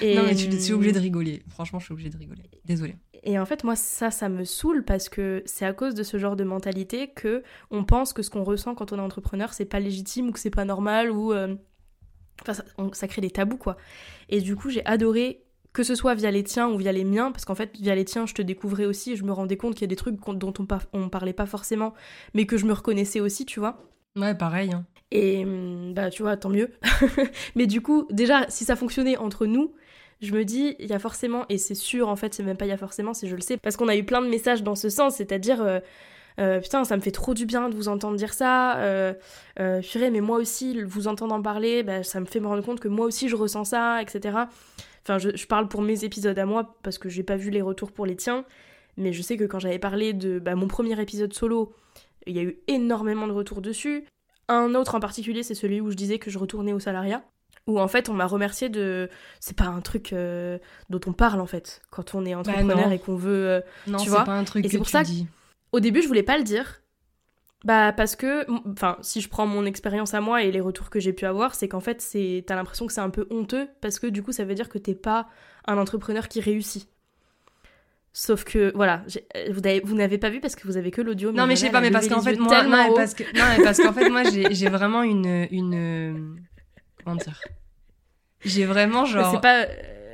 Et, 0.00 0.14
Non, 0.14 0.22
mais 0.22 0.36
je 0.36 0.56
suis 0.56 0.72
obligée 0.72 0.92
de 0.92 1.00
rigoler. 1.00 1.42
Franchement, 1.48 1.80
je 1.80 1.86
suis 1.86 1.92
obligée 1.92 2.10
de 2.10 2.18
rigoler. 2.18 2.42
Désolée. 2.64 2.94
et 3.24 3.40
en 3.40 3.44
fait, 3.44 3.64
moi, 3.64 3.74
ça, 3.74 4.12
ça 4.12 4.28
me 4.28 4.44
saoule 4.44 4.84
parce 4.84 5.08
que 5.08 5.42
c'est 5.46 5.66
à 5.66 5.72
cause 5.72 5.94
de 5.94 6.04
ce 6.04 6.16
genre 6.16 6.36
de 6.36 6.44
mentalité 6.44 7.08
que 7.08 7.42
on 7.72 7.84
pense 7.84 8.12
que 8.12 8.22
ce 8.22 8.30
qu'on 8.30 8.44
ressent 8.44 8.76
quand 8.76 8.92
on 8.92 8.98
est 8.98 9.02
entrepreneur, 9.02 9.52
c'est 9.52 9.64
pas 9.64 9.80
légitime 9.80 10.28
ou 10.28 10.32
que 10.32 10.38
c'est 10.38 10.50
pas 10.50 10.64
normal 10.64 11.10
ou 11.10 11.32
Enfin, 12.42 12.54
ça, 12.54 12.64
ça 12.92 13.08
crée 13.08 13.20
des 13.20 13.30
tabous, 13.30 13.56
quoi. 13.56 13.76
Et 14.28 14.40
du 14.40 14.56
coup, 14.56 14.70
j'ai 14.70 14.84
adoré 14.86 15.42
que 15.76 15.82
ce 15.82 15.94
soit 15.94 16.14
via 16.14 16.30
les 16.30 16.42
tiens 16.42 16.68
ou 16.68 16.78
via 16.78 16.90
les 16.90 17.04
miens, 17.04 17.30
parce 17.30 17.44
qu'en 17.44 17.54
fait, 17.54 17.76
via 17.78 17.94
les 17.94 18.06
tiens, 18.06 18.24
je 18.24 18.32
te 18.32 18.40
découvrais 18.40 18.86
aussi 18.86 19.12
et 19.12 19.16
je 19.16 19.24
me 19.24 19.32
rendais 19.32 19.58
compte 19.58 19.74
qu'il 19.74 19.82
y 19.82 19.84
a 19.84 19.88
des 19.88 19.96
trucs 19.96 20.16
dont 20.16 20.54
on, 20.58 20.66
on 20.94 21.08
parlait 21.10 21.34
pas 21.34 21.44
forcément, 21.44 21.92
mais 22.32 22.46
que 22.46 22.56
je 22.56 22.64
me 22.64 22.72
reconnaissais 22.72 23.20
aussi, 23.20 23.44
tu 23.44 23.60
vois. 23.60 23.84
Ouais, 24.16 24.34
pareil. 24.34 24.72
Hein. 24.72 24.86
Et 25.10 25.44
hum, 25.44 25.92
bah, 25.92 26.08
tu 26.08 26.22
vois, 26.22 26.38
tant 26.38 26.48
mieux. 26.48 26.70
mais 27.56 27.66
du 27.66 27.82
coup, 27.82 28.06
déjà, 28.10 28.46
si 28.48 28.64
ça 28.64 28.74
fonctionnait 28.74 29.18
entre 29.18 29.44
nous, 29.44 29.74
je 30.22 30.32
me 30.32 30.46
dis, 30.46 30.76
il 30.78 30.86
y 30.86 30.94
a 30.94 30.98
forcément, 30.98 31.44
et 31.50 31.58
c'est 31.58 31.74
sûr, 31.74 32.08
en 32.08 32.16
fait, 32.16 32.32
c'est 32.32 32.42
même 32.42 32.56
pas 32.56 32.64
il 32.64 32.70
y 32.70 32.72
a 32.72 32.78
forcément, 32.78 33.12
c'est 33.12 33.28
je 33.28 33.36
le 33.36 33.42
sais, 33.42 33.58
parce 33.58 33.76
qu'on 33.76 33.88
a 33.88 33.96
eu 33.96 34.04
plein 34.04 34.22
de 34.22 34.28
messages 34.28 34.62
dans 34.62 34.76
ce 34.76 34.88
sens, 34.88 35.16
c'est-à-dire. 35.16 35.60
Euh, 35.60 35.80
euh, 36.38 36.60
putain, 36.60 36.84
ça 36.84 36.96
me 36.96 37.00
fait 37.00 37.12
trop 37.12 37.34
du 37.34 37.46
bien 37.46 37.68
de 37.68 37.74
vous 37.74 37.88
entendre 37.88 38.16
dire 38.16 38.32
ça. 38.32 38.78
Euh, 38.78 39.14
euh 39.58 39.80
mais 39.94 40.20
moi 40.20 40.38
aussi, 40.38 40.82
vous 40.82 41.08
entendre 41.08 41.34
en 41.34 41.42
parler, 41.42 41.82
bah, 41.82 42.02
ça 42.02 42.20
me 42.20 42.26
fait 42.26 42.40
me 42.40 42.46
rendre 42.46 42.62
compte 42.62 42.80
que 42.80 42.88
moi 42.88 43.06
aussi 43.06 43.28
je 43.28 43.36
ressens 43.36 43.64
ça, 43.64 44.02
etc. 44.02 44.38
Enfin, 45.02 45.18
je, 45.18 45.46
parle 45.46 45.68
pour 45.68 45.82
mes 45.82 46.04
épisodes 46.04 46.38
à 46.38 46.46
moi 46.46 46.76
parce 46.82 46.98
que 46.98 47.08
j'ai 47.08 47.22
pas 47.22 47.36
vu 47.36 47.50
les 47.50 47.62
retours 47.62 47.92
pour 47.92 48.06
les 48.06 48.16
tiens, 48.16 48.44
mais 48.96 49.12
je 49.12 49.22
sais 49.22 49.36
que 49.36 49.44
quand 49.44 49.60
j'avais 49.60 49.78
parlé 49.78 50.12
de 50.12 50.38
bah, 50.38 50.54
mon 50.54 50.68
premier 50.68 51.00
épisode 51.00 51.32
solo, 51.32 51.72
il 52.26 52.36
y 52.36 52.40
a 52.40 52.42
eu 52.42 52.58
énormément 52.66 53.26
de 53.26 53.32
retours 53.32 53.62
dessus. 53.62 54.04
Un 54.48 54.74
autre 54.74 54.94
en 54.94 55.00
particulier, 55.00 55.42
c'est 55.42 55.54
celui 55.54 55.80
où 55.80 55.90
je 55.90 55.96
disais 55.96 56.18
que 56.18 56.30
je 56.30 56.38
retournais 56.38 56.72
au 56.72 56.80
salariat. 56.80 57.22
Où 57.66 57.80
en 57.80 57.88
fait 57.88 58.08
on 58.08 58.12
m'a 58.12 58.26
remercié 58.26 58.68
de. 58.68 59.10
C'est 59.40 59.56
pas 59.56 59.64
un 59.64 59.80
truc 59.80 60.12
euh, 60.12 60.58
dont 60.88 61.00
on 61.06 61.12
parle 61.12 61.40
en 61.40 61.46
fait 61.46 61.82
quand 61.90 62.14
on 62.14 62.24
est 62.24 62.32
bah, 62.32 62.40
entrepreneur 62.40 62.92
et 62.92 62.98
qu'on 63.00 63.16
veut. 63.16 63.48
Euh, 63.48 63.60
non, 63.88 63.98
c'est 63.98 64.10
pas 64.10 64.38
un 64.38 64.44
truc 64.44 64.64
et 64.64 64.68
c'est 64.68 64.78
pour 64.78 64.88
ça 64.88 65.02
dis. 65.02 65.26
Au 65.72 65.80
début, 65.80 66.02
je 66.02 66.08
voulais 66.08 66.22
pas 66.22 66.38
le 66.38 66.44
dire 66.44 66.82
bah 67.64 67.92
parce 67.92 68.14
que, 68.14 68.46
enfin, 68.70 68.96
si 69.00 69.20
je 69.20 69.28
prends 69.28 69.46
mon 69.46 69.64
expérience 69.64 70.14
à 70.14 70.20
moi 70.20 70.42
et 70.44 70.52
les 70.52 70.60
retours 70.60 70.88
que 70.88 71.00
j'ai 71.00 71.12
pu 71.12 71.24
avoir, 71.24 71.56
c'est 71.56 71.66
qu'en 71.66 71.80
fait, 71.80 72.00
c'est, 72.00 72.44
t'as 72.46 72.54
l'impression 72.54 72.86
que 72.86 72.92
c'est 72.92 73.00
un 73.00 73.10
peu 73.10 73.26
honteux 73.30 73.66
parce 73.80 73.98
que 73.98 74.06
du 74.06 74.22
coup, 74.22 74.30
ça 74.30 74.44
veut 74.44 74.54
dire 74.54 74.68
que 74.68 74.78
t'es 74.78 74.94
pas 74.94 75.26
un 75.66 75.76
entrepreneur 75.76 76.28
qui 76.28 76.40
réussit. 76.40 76.88
Sauf 78.12 78.44
que, 78.44 78.72
voilà, 78.74 79.02
euh, 79.36 79.52
vous, 79.52 79.60
vous 79.84 79.94
n'avez 79.96 80.16
pas 80.16 80.30
vu 80.30 80.40
parce 80.40 80.54
que 80.54 80.66
vous 80.66 80.76
avez 80.76 80.90
que 80.90 81.02
l'audio. 81.02 81.32
Non, 81.32 81.46
mais 81.46 81.56
je 81.56 81.62
sais 81.62 81.70
pas, 81.70 81.80
mais 81.80 81.90
parce 81.90 82.08
qu'en 82.08 82.22
fait, 82.22 82.36
moi, 82.36 82.62
non, 82.62 82.94
parce 82.94 83.14
que, 83.14 83.24
non, 83.24 83.64
parce 83.64 83.78
qu'en 83.78 83.92
fait, 83.92 84.08
moi, 84.10 84.22
j'ai 84.24 84.68
vraiment 84.68 85.02
une, 85.02 85.48
une, 85.50 86.38
comment 87.04 87.16
dire, 87.16 87.40
j'ai 88.44 88.64
vraiment 88.64 89.06
genre. 89.06 89.32
C'est 89.32 89.40
pas, 89.40 89.66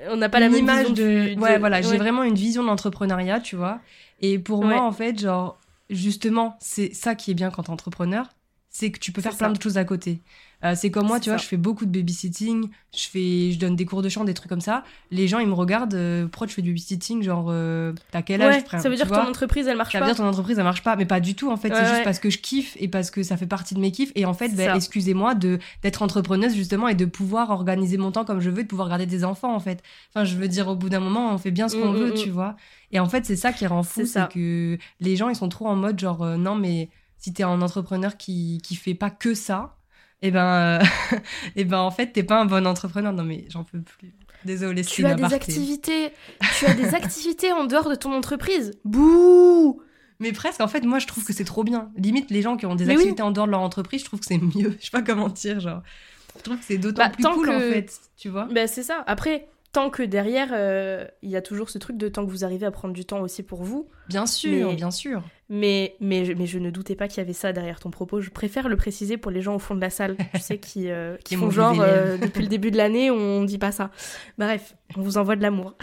on 0.08 0.16
n'a 0.16 0.28
pas 0.28 0.40
la 0.40 0.48
même 0.48 0.58
image 0.58 0.92
de... 0.94 1.34
de... 1.34 1.40
Ouais, 1.40 1.58
voilà, 1.58 1.82
j'ai 1.82 1.96
vraiment 1.96 2.22
une 2.22 2.34
vision 2.34 2.64
d'entrepreneuriat, 2.64 3.40
tu 3.40 3.56
vois. 3.56 3.80
Et 4.22 4.38
pour 4.38 4.64
moi, 4.64 4.82
en 4.82 4.92
fait, 4.92 5.18
genre, 5.18 5.60
justement, 5.90 6.56
c'est 6.60 6.94
ça 6.94 7.14
qui 7.14 7.30
est 7.32 7.34
bien 7.34 7.50
quand 7.50 7.64
t'es 7.64 7.70
entrepreneur, 7.70 8.28
c'est 8.70 8.90
que 8.90 8.98
tu 8.98 9.12
peux 9.12 9.20
faire 9.20 9.36
plein 9.36 9.50
de 9.52 9.60
choses 9.60 9.76
à 9.78 9.84
côté. 9.84 10.22
Euh, 10.64 10.74
c'est 10.76 10.90
comme 10.90 11.06
moi, 11.06 11.18
tu 11.18 11.30
vois, 11.30 11.38
je 11.38 11.46
fais 11.46 11.56
beaucoup 11.56 11.86
de 11.86 11.90
babysitting, 11.90 12.68
je 12.94 13.08
fais, 13.08 13.50
je 13.52 13.58
donne 13.58 13.74
des 13.74 13.84
cours 13.84 14.00
de 14.00 14.08
chant, 14.08 14.24
des 14.24 14.34
trucs 14.34 14.48
comme 14.48 14.60
ça. 14.60 14.84
Les 15.10 15.26
gens, 15.26 15.40
ils 15.40 15.48
me 15.48 15.54
regardent, 15.54 15.94
euh, 15.94 16.26
pourquoi 16.26 16.46
tu 16.46 16.54
fais 16.54 16.62
du 16.62 16.70
babysitting 16.70 17.22
Genre, 17.22 17.46
euh, 17.48 17.92
t'as 18.12 18.22
quel 18.22 18.40
âge 18.42 18.62
Ça 18.70 18.88
veut 18.88 18.94
dire 18.94 19.08
que 19.08 19.14
ton 19.14 19.28
entreprise, 19.28 19.66
elle 19.66 19.76
marche 19.76 19.92
pas. 19.92 19.98
Ça 19.98 20.04
veut 20.04 20.10
dire 20.10 20.16
que 20.16 20.22
ton 20.22 20.28
entreprise, 20.28 20.58
elle 20.58 20.64
marche 20.64 20.82
pas, 20.82 20.94
mais 20.94 21.04
pas 21.04 21.20
du 21.20 21.34
tout 21.34 21.50
en 21.50 21.56
fait. 21.56 21.74
c'est 21.74 21.86
juste 21.86 22.04
parce 22.04 22.18
que 22.18 22.30
je 22.30 22.38
kiffe 22.38 22.76
et 22.78 22.88
parce 22.88 23.10
que 23.10 23.22
ça 23.22 23.36
fait 23.36 23.46
partie 23.46 23.74
de 23.74 23.80
mes 23.80 23.90
kiffs. 23.90 24.12
Et 24.14 24.24
en 24.24 24.34
fait, 24.34 24.50
ben, 24.50 24.76
excusez-moi 24.76 25.34
de 25.34 25.58
d'être 25.82 26.02
entrepreneuse 26.02 26.54
justement 26.54 26.88
et 26.88 26.94
de 26.94 27.04
pouvoir 27.04 27.50
organiser 27.50 27.96
mon 27.96 28.12
temps 28.12 28.24
comme 28.24 28.40
je 28.40 28.50
veux, 28.50 28.62
de 28.62 28.68
pouvoir 28.68 28.88
garder 28.88 29.06
des 29.06 29.24
enfants 29.24 29.54
en 29.54 29.60
fait. 29.60 29.82
Enfin, 30.10 30.24
je 30.24 30.36
veux 30.36 30.48
dire, 30.48 30.68
au 30.68 30.76
bout 30.76 30.88
d'un 30.88 31.00
moment, 31.00 31.32
on 31.32 31.38
fait 31.38 31.50
bien 31.50 31.68
ce 31.68 31.76
qu'on 31.76 31.92
mm, 31.92 31.96
veut, 31.96 32.10
mm, 32.10 32.14
tu 32.14 32.28
mm. 32.28 32.32
vois. 32.32 32.56
Et 32.92 33.00
en 33.00 33.08
fait, 33.08 33.24
c'est 33.24 33.36
ça 33.36 33.52
qui 33.52 33.66
rend 33.66 33.82
fou, 33.82 34.04
c'est 34.06 34.28
que 34.28 34.78
les 35.00 35.16
gens, 35.16 35.28
ils 35.28 35.36
sont 35.36 35.48
trop 35.48 35.66
en 35.66 35.76
mode 35.76 35.98
genre, 35.98 36.24
non 36.38 36.54
mais 36.54 36.90
si 37.18 37.32
t'es 37.32 37.42
un 37.42 37.62
entrepreneur 37.62 38.16
qui, 38.16 38.60
qui 38.62 38.74
fait 38.74 38.94
pas 38.94 39.10
que 39.10 39.34
ça, 39.34 39.76
et 40.22 40.28
eh 40.28 40.30
ben, 40.30 40.80
euh, 40.80 41.16
eh 41.56 41.64
ben 41.64 41.80
en 41.80 41.90
fait, 41.90 42.12
t'es 42.12 42.22
pas 42.22 42.40
un 42.40 42.44
bon 42.44 42.66
entrepreneur. 42.66 43.12
Non 43.12 43.24
mais 43.24 43.44
j'en 43.48 43.64
peux 43.64 43.80
plus. 43.80 44.14
Désolée, 44.44 44.84
Tu 44.84 45.04
as 45.04 45.14
des 45.14 45.34
activités, 45.34 46.12
tu 46.58 46.66
as 46.66 46.74
des 46.74 46.94
activités 46.94 47.52
en 47.52 47.64
dehors 47.64 47.88
de 47.88 47.94
ton 47.94 48.12
entreprise. 48.12 48.72
Bouh 48.84 49.82
mais 50.22 50.30
presque, 50.30 50.60
en 50.60 50.68
fait, 50.68 50.84
moi, 50.84 51.00
je 51.00 51.08
trouve 51.08 51.24
que 51.24 51.32
c'est 51.32 51.44
trop 51.44 51.64
bien. 51.64 51.90
Limite, 51.96 52.30
les 52.30 52.42
gens 52.42 52.56
qui 52.56 52.64
ont 52.64 52.76
des 52.76 52.88
activités 52.88 53.22
en 53.22 53.32
dehors 53.32 53.46
de 53.46 53.50
leur 53.50 53.60
entreprise, 53.60 54.02
je 54.02 54.04
trouve 54.04 54.20
que 54.20 54.26
c'est 54.26 54.38
mieux. 54.38 54.76
Je 54.80 54.84
sais 54.84 54.90
pas 54.92 55.02
comment 55.02 55.28
dire, 55.28 55.58
genre. 55.58 55.82
Je 56.36 56.42
trouve 56.42 56.58
que 56.58 56.64
c'est 56.64 56.78
d'autant 56.78 57.02
bah, 57.02 57.10
plus 57.10 57.24
cool, 57.24 57.50
en 57.50 57.58
fait, 57.58 57.92
tu 58.16 58.28
vois. 58.28 58.44
Bah, 58.44 58.68
c'est 58.68 58.84
ça. 58.84 59.02
Après, 59.08 59.48
tant 59.72 59.88
que 59.88 60.02
derrière, 60.02 60.50
euh, 60.52 61.06
il 61.22 61.30
y 61.30 61.36
a 61.36 61.42
toujours 61.42 61.70
ce 61.70 61.78
truc 61.78 61.96
de 61.96 62.08
tant 62.08 62.24
que 62.24 62.30
vous 62.30 62.44
arrivez 62.44 62.66
à 62.66 62.70
prendre 62.70 62.92
du 62.92 63.06
temps 63.06 63.20
aussi 63.20 63.42
pour 63.42 63.62
vous. 63.62 63.88
Bien 64.08 64.26
sûr, 64.26 64.74
bien 64.74 64.90
sûr. 64.90 65.22
Mais, 65.48 65.96
mais, 65.98 66.34
mais 66.36 66.46
je 66.46 66.58
ne 66.58 66.70
doutais 66.70 66.94
pas 66.94 67.08
qu'il 67.08 67.18
y 67.18 67.20
avait 67.20 67.32
ça 67.32 67.52
derrière 67.52 67.80
ton 67.80 67.90
propos. 67.90 68.20
Je 68.20 68.30
préfère 68.30 68.68
le 68.68 68.76
préciser 68.76 69.16
pour 69.16 69.30
les 69.30 69.40
gens 69.40 69.54
au 69.54 69.58
fond 69.58 69.74
de 69.74 69.80
la 69.80 69.90
salle, 69.90 70.16
tu 70.34 70.40
sais, 70.40 70.58
qui, 70.58 70.90
euh, 70.90 71.16
qui 71.24 71.36
font 71.36 71.50
genre, 71.50 71.80
euh, 71.80 72.18
depuis 72.18 72.42
le 72.42 72.48
début 72.48 72.70
de 72.70 72.76
l'année, 72.76 73.10
on 73.10 73.44
dit 73.44 73.58
pas 73.58 73.72
ça. 73.72 73.90
Bref, 74.36 74.76
on 74.96 75.00
vous 75.00 75.16
envoie 75.16 75.36
de 75.36 75.42
l'amour. 75.42 75.74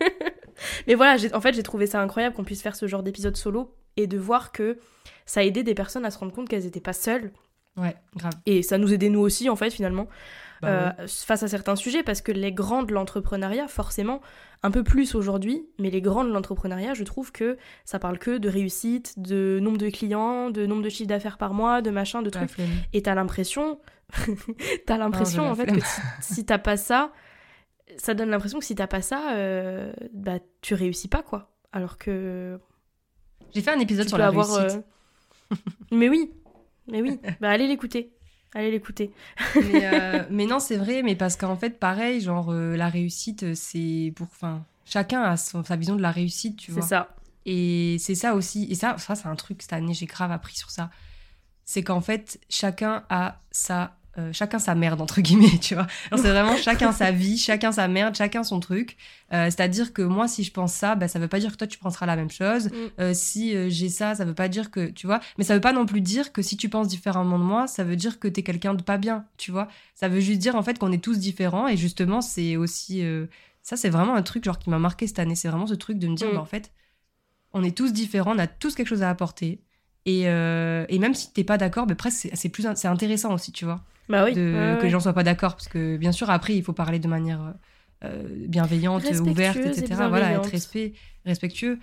mais 0.86 0.94
voilà, 0.94 1.16
en 1.34 1.40
fait, 1.40 1.52
j'ai 1.52 1.62
trouvé 1.62 1.86
ça 1.86 2.00
incroyable 2.00 2.34
qu'on 2.34 2.44
puisse 2.44 2.62
faire 2.62 2.76
ce 2.76 2.86
genre 2.86 3.02
d'épisode 3.02 3.36
solo 3.36 3.74
et 3.98 4.06
de 4.06 4.16
voir 4.16 4.52
que 4.52 4.78
ça 5.26 5.40
a 5.40 5.42
aidé 5.42 5.62
des 5.62 5.74
personnes 5.74 6.06
à 6.06 6.10
se 6.10 6.18
rendre 6.18 6.32
compte 6.32 6.48
qu'elles 6.48 6.64
n'étaient 6.64 6.80
pas 6.80 6.94
seules. 6.94 7.30
Ouais, 7.76 7.94
grave. 8.16 8.32
Et 8.46 8.62
ça 8.62 8.78
nous 8.78 8.92
aidait 8.92 9.10
nous 9.10 9.20
aussi, 9.20 9.50
en 9.50 9.56
fait, 9.56 9.70
finalement. 9.70 10.08
Bah 10.62 10.94
euh, 10.98 11.06
face 11.08 11.42
à 11.42 11.48
certains 11.48 11.76
sujets, 11.76 12.02
parce 12.02 12.20
que 12.20 12.30
les 12.30 12.52
grands 12.52 12.84
de 12.84 12.92
l'entrepreneuriat, 12.92 13.66
forcément, 13.66 14.20
un 14.62 14.70
peu 14.70 14.84
plus 14.84 15.14
aujourd'hui, 15.14 15.66
mais 15.78 15.90
les 15.90 16.00
grands 16.00 16.24
de 16.24 16.30
l'entrepreneuriat, 16.30 16.94
je 16.94 17.02
trouve 17.02 17.32
que 17.32 17.58
ça 17.84 17.98
parle 17.98 18.18
que 18.18 18.38
de 18.38 18.48
réussite, 18.48 19.18
de 19.18 19.58
nombre 19.60 19.78
de 19.78 19.90
clients, 19.90 20.50
de 20.50 20.64
nombre 20.64 20.82
de 20.82 20.88
chiffres 20.88 21.08
d'affaires 21.08 21.36
par 21.36 21.52
mois, 21.52 21.82
de 21.82 21.90
machin, 21.90 22.22
de 22.22 22.30
trucs. 22.30 22.50
Et 22.92 23.02
t'as 23.02 23.14
l'impression, 23.14 23.80
t'as 24.86 24.98
l'impression 24.98 25.50
en 25.50 25.54
fait 25.54 25.66
que 25.66 25.80
si, 26.20 26.46
t'as 26.46 26.58
pas 26.58 26.76
ça, 26.76 27.12
ça 27.96 28.14
donne 28.14 28.30
l'impression 28.30 28.60
que 28.60 28.64
si 28.64 28.76
t'as 28.76 28.86
pas 28.86 29.02
ça, 29.02 29.32
euh, 29.34 29.92
bah 30.14 30.38
tu 30.60 30.74
réussis 30.74 31.08
pas 31.08 31.22
quoi. 31.22 31.50
Alors 31.72 31.98
que 31.98 32.58
j'ai 33.52 33.62
fait 33.62 33.70
un 33.70 33.80
épisode 33.80 34.08
sur 34.08 34.18
la 34.18 34.30
réussite. 34.30 34.58
Euh, 34.60 35.56
mais 35.90 36.08
oui, 36.08 36.32
mais 36.86 37.02
oui, 37.02 37.18
bah 37.40 37.50
allez 37.50 37.66
l'écouter. 37.66 38.12
Allez 38.54 38.70
l'écouter. 38.70 39.12
Euh, 39.56 40.24
mais, 40.30 40.46
non, 40.46 40.58
c'est 40.58 40.76
vrai, 40.76 41.02
mais 41.02 41.16
parce 41.16 41.36
qu'en 41.36 41.56
fait, 41.56 41.78
pareil, 41.78 42.20
genre, 42.20 42.50
euh, 42.50 42.76
la 42.76 42.88
réussite, 42.88 43.44
euh, 43.44 43.54
c'est 43.54 44.12
pour. 44.14 44.26
Enfin, 44.26 44.64
chacun 44.84 45.22
a 45.22 45.36
sa 45.36 45.76
vision 45.76 45.96
de 45.96 46.02
la 46.02 46.10
réussite, 46.10 46.56
tu 46.56 46.70
vois. 46.70 46.82
C'est 46.82 46.88
ça. 46.88 47.14
Et 47.46 47.96
c'est 47.98 48.14
ça 48.14 48.34
aussi. 48.34 48.66
Et 48.70 48.74
ça, 48.74 48.96
ça 48.98 49.14
c'est 49.14 49.26
un 49.26 49.36
truc, 49.36 49.62
cette 49.62 49.72
année, 49.72 49.94
j'ai 49.94 50.06
grave 50.06 50.30
appris 50.30 50.56
sur 50.56 50.70
ça. 50.70 50.90
C'est 51.64 51.82
qu'en 51.82 52.00
fait, 52.00 52.40
chacun 52.48 53.04
a 53.08 53.40
sa 53.50 53.96
euh, 54.18 54.30
chacun 54.32 54.58
sa 54.58 54.74
merde 54.74 55.00
entre 55.00 55.22
guillemets 55.22 55.58
tu 55.60 55.74
vois. 55.74 55.86
C'est 56.10 56.28
vraiment 56.28 56.56
chacun 56.58 56.92
sa 56.92 57.12
vie 57.12 57.38
chacun 57.38 57.72
sa 57.72 57.88
merde 57.88 58.14
chacun 58.14 58.44
son 58.44 58.60
truc. 58.60 58.98
Euh, 59.32 59.48
c'est 59.50 59.62
à 59.62 59.68
dire 59.68 59.94
que 59.94 60.02
moi 60.02 60.28
si 60.28 60.44
je 60.44 60.52
pense 60.52 60.74
ça 60.74 60.94
bah, 60.96 61.08
ça 61.08 61.18
veut 61.18 61.28
pas 61.28 61.38
dire 61.38 61.52
que 61.52 61.56
toi 61.56 61.66
tu 61.66 61.78
penseras 61.78 62.04
la 62.04 62.16
même 62.16 62.30
chose. 62.30 62.66
Mm. 62.66 62.70
euh, 63.00 63.14
si 63.14 63.70
j'ai 63.70 63.88
ça 63.88 64.14
ça 64.14 64.26
veut 64.26 64.34
pas 64.34 64.48
dire 64.48 64.70
que 64.70 64.90
tu 64.90 65.06
vois. 65.06 65.20
Mais 65.38 65.44
ça 65.44 65.54
veut 65.54 65.62
pas 65.62 65.72
non 65.72 65.86
plus 65.86 66.02
dire 66.02 66.32
que 66.32 66.42
si 66.42 66.58
tu 66.58 66.68
penses 66.68 66.88
différemment 66.88 67.38
de 67.38 67.44
moi 67.44 67.66
ça 67.66 67.84
veut 67.84 67.96
dire 67.96 68.18
que 68.18 68.28
t'es 68.28 68.42
quelqu'un 68.42 68.74
de 68.74 68.82
pas 68.82 68.98
bien 68.98 69.24
tu 69.38 69.50
vois. 69.50 69.68
Ça 69.94 70.08
veut 70.08 70.20
juste 70.20 70.40
dire 70.40 70.56
en 70.56 70.62
fait 70.62 70.78
qu'on 70.78 70.92
est 70.92 71.02
tous 71.02 71.18
différents 71.18 71.66
et 71.66 71.78
justement 71.78 72.20
c'est 72.20 72.56
aussi 72.56 73.02
ça 73.62 73.78
c'est 73.78 73.90
vraiment 73.90 74.14
un 74.14 74.22
truc 74.22 74.44
genre 74.44 74.58
qui 74.58 74.68
m'a 74.68 74.78
marqué 74.78 75.06
cette 75.06 75.20
année. 75.20 75.36
C'est 75.36 75.48
vraiment 75.48 75.66
ce 75.66 75.74
truc 75.74 75.98
de 75.98 76.06
me 76.06 76.16
dire 76.16 76.28
mm. 76.28 76.34
bah, 76.34 76.40
en 76.40 76.46
fait 76.46 76.70
on 77.54 77.64
est 77.64 77.76
tous 77.76 77.94
différents 77.94 78.34
on 78.34 78.38
a 78.38 78.46
tous 78.46 78.74
quelque 78.74 78.88
chose 78.88 79.02
à 79.02 79.08
apporter 79.08 79.62
et, 80.06 80.22
et 80.22 80.98
même 80.98 81.14
si 81.14 81.32
t'es 81.32 81.44
pas 81.44 81.58
d'accord, 81.58 81.86
bah, 81.86 81.94
presque 81.94 82.28
c'est 82.32 82.48
plus 82.48 82.66
c'est 82.74 82.88
intéressant 82.88 83.34
aussi, 83.34 83.52
tu 83.52 83.64
vois. 83.64 83.82
Bah 84.08 84.24
oui. 84.24 84.34
Que 84.34 84.82
les 84.82 84.90
gens 84.90 85.00
soient 85.00 85.12
pas 85.12 85.22
d'accord. 85.22 85.52
Parce 85.52 85.68
que 85.68 85.96
bien 85.96 86.12
sûr, 86.12 86.30
après, 86.30 86.56
il 86.56 86.62
faut 86.62 86.72
parler 86.72 86.98
de 86.98 87.08
manière 87.08 87.54
euh, 88.04 88.22
bienveillante, 88.48 89.04
ouverte, 89.20 89.58
etc. 89.58 89.94
Voilà, 90.08 90.32
être 90.32 90.48
respect, 90.48 90.94
respectueux. 91.24 91.78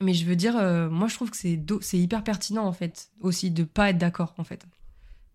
Mais 0.00 0.12
je 0.12 0.26
veux 0.26 0.36
dire, 0.36 0.56
euh, 0.58 0.90
moi, 0.90 1.08
je 1.08 1.14
trouve 1.14 1.30
que 1.30 1.36
c'est, 1.36 1.58
c'est 1.80 1.98
hyper 1.98 2.22
pertinent, 2.22 2.66
en 2.66 2.72
fait, 2.72 3.08
aussi, 3.20 3.50
de 3.50 3.64
pas 3.64 3.90
être 3.90 3.98
d'accord, 3.98 4.34
en 4.36 4.44
fait. 4.44 4.66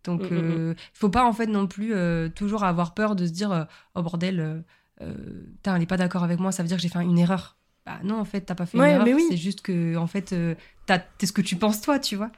Donc, 0.03 0.21
il 0.29 0.37
mm, 0.37 0.41
mm, 0.41 0.47
mm. 0.47 0.51
euh, 0.51 0.73
faut 0.93 1.09
pas, 1.09 1.25
en 1.25 1.33
fait, 1.33 1.47
non 1.47 1.65
plus 1.65 1.93
toujours 2.35 2.63
avoir 2.63 2.93
peur 2.93 3.15
de 3.15 3.25
se 3.25 3.31
dire, 3.31 3.67
oh 3.95 4.03
bordel, 4.03 4.63
elle 4.99 5.81
est 5.81 5.85
pas 5.87 5.97
d'accord 5.97 6.23
avec 6.23 6.39
moi, 6.39 6.51
ça 6.51 6.61
veut 6.61 6.67
dire 6.67 6.77
que 6.77 6.83
j'ai 6.83 6.89
fait 6.89 7.01
une 7.01 7.17
erreur. 7.17 7.57
Bah 7.89 7.99
non, 8.03 8.19
en 8.19 8.25
fait, 8.25 8.41
t'as 8.41 8.55
pas 8.55 8.65
fait 8.65 8.77
une 8.77 8.83
erreur. 8.83 9.07
C'est 9.29 9.37
juste 9.37 9.61
que, 9.61 9.95
en 9.95 10.07
fait, 10.07 10.35
t'es 10.85 11.25
ce 11.25 11.31
que 11.31 11.41
tu 11.41 11.55
penses, 11.55 11.81
toi, 11.81 11.97
tu 11.97 12.15
vois. 12.15 12.31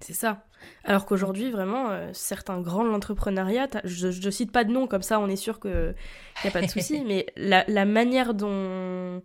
C'est 0.00 0.14
ça. 0.14 0.44
Alors 0.84 1.06
qu'aujourd'hui, 1.06 1.50
vraiment, 1.50 1.90
euh, 1.90 2.10
certains 2.12 2.60
grands 2.60 2.84
de 2.84 2.88
l'entrepreneuriat, 2.88 3.68
je, 3.84 4.08
ne 4.08 4.30
cite 4.30 4.52
pas 4.52 4.64
de 4.64 4.72
nom, 4.72 4.86
comme 4.86 5.02
ça 5.02 5.20
on 5.20 5.28
est 5.28 5.36
sûr 5.36 5.60
qu'il 5.60 5.94
n'y 6.42 6.48
a 6.48 6.52
pas 6.52 6.62
de 6.62 6.68
souci, 6.68 7.02
mais 7.06 7.26
la, 7.36 7.84
manière 7.84 8.34
dont, 8.34 9.22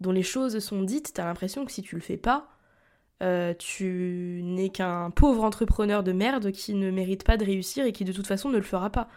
dont 0.00 0.12
les 0.12 0.22
choses 0.22 0.58
sont 0.58 0.82
dites, 0.82 1.12
tu 1.14 1.20
as 1.20 1.24
l'impression 1.24 1.64
que 1.64 1.72
si 1.72 1.82
tu 1.82 1.96
le 1.96 2.00
fais 2.00 2.16
pas, 2.16 2.48
euh, 3.22 3.52
tu 3.58 4.40
n'es 4.42 4.70
qu'un 4.70 5.10
pauvre 5.10 5.44
entrepreneur 5.44 6.02
de 6.02 6.12
merde 6.12 6.52
qui 6.52 6.74
ne 6.74 6.90
mérite 6.90 7.24
pas 7.24 7.36
de 7.36 7.44
réussir 7.44 7.84
et 7.84 7.92
qui 7.92 8.04
de 8.04 8.12
toute 8.12 8.26
façon 8.26 8.48
ne 8.48 8.56
le 8.56 8.62
fera 8.62 8.90
pas. 8.90 9.08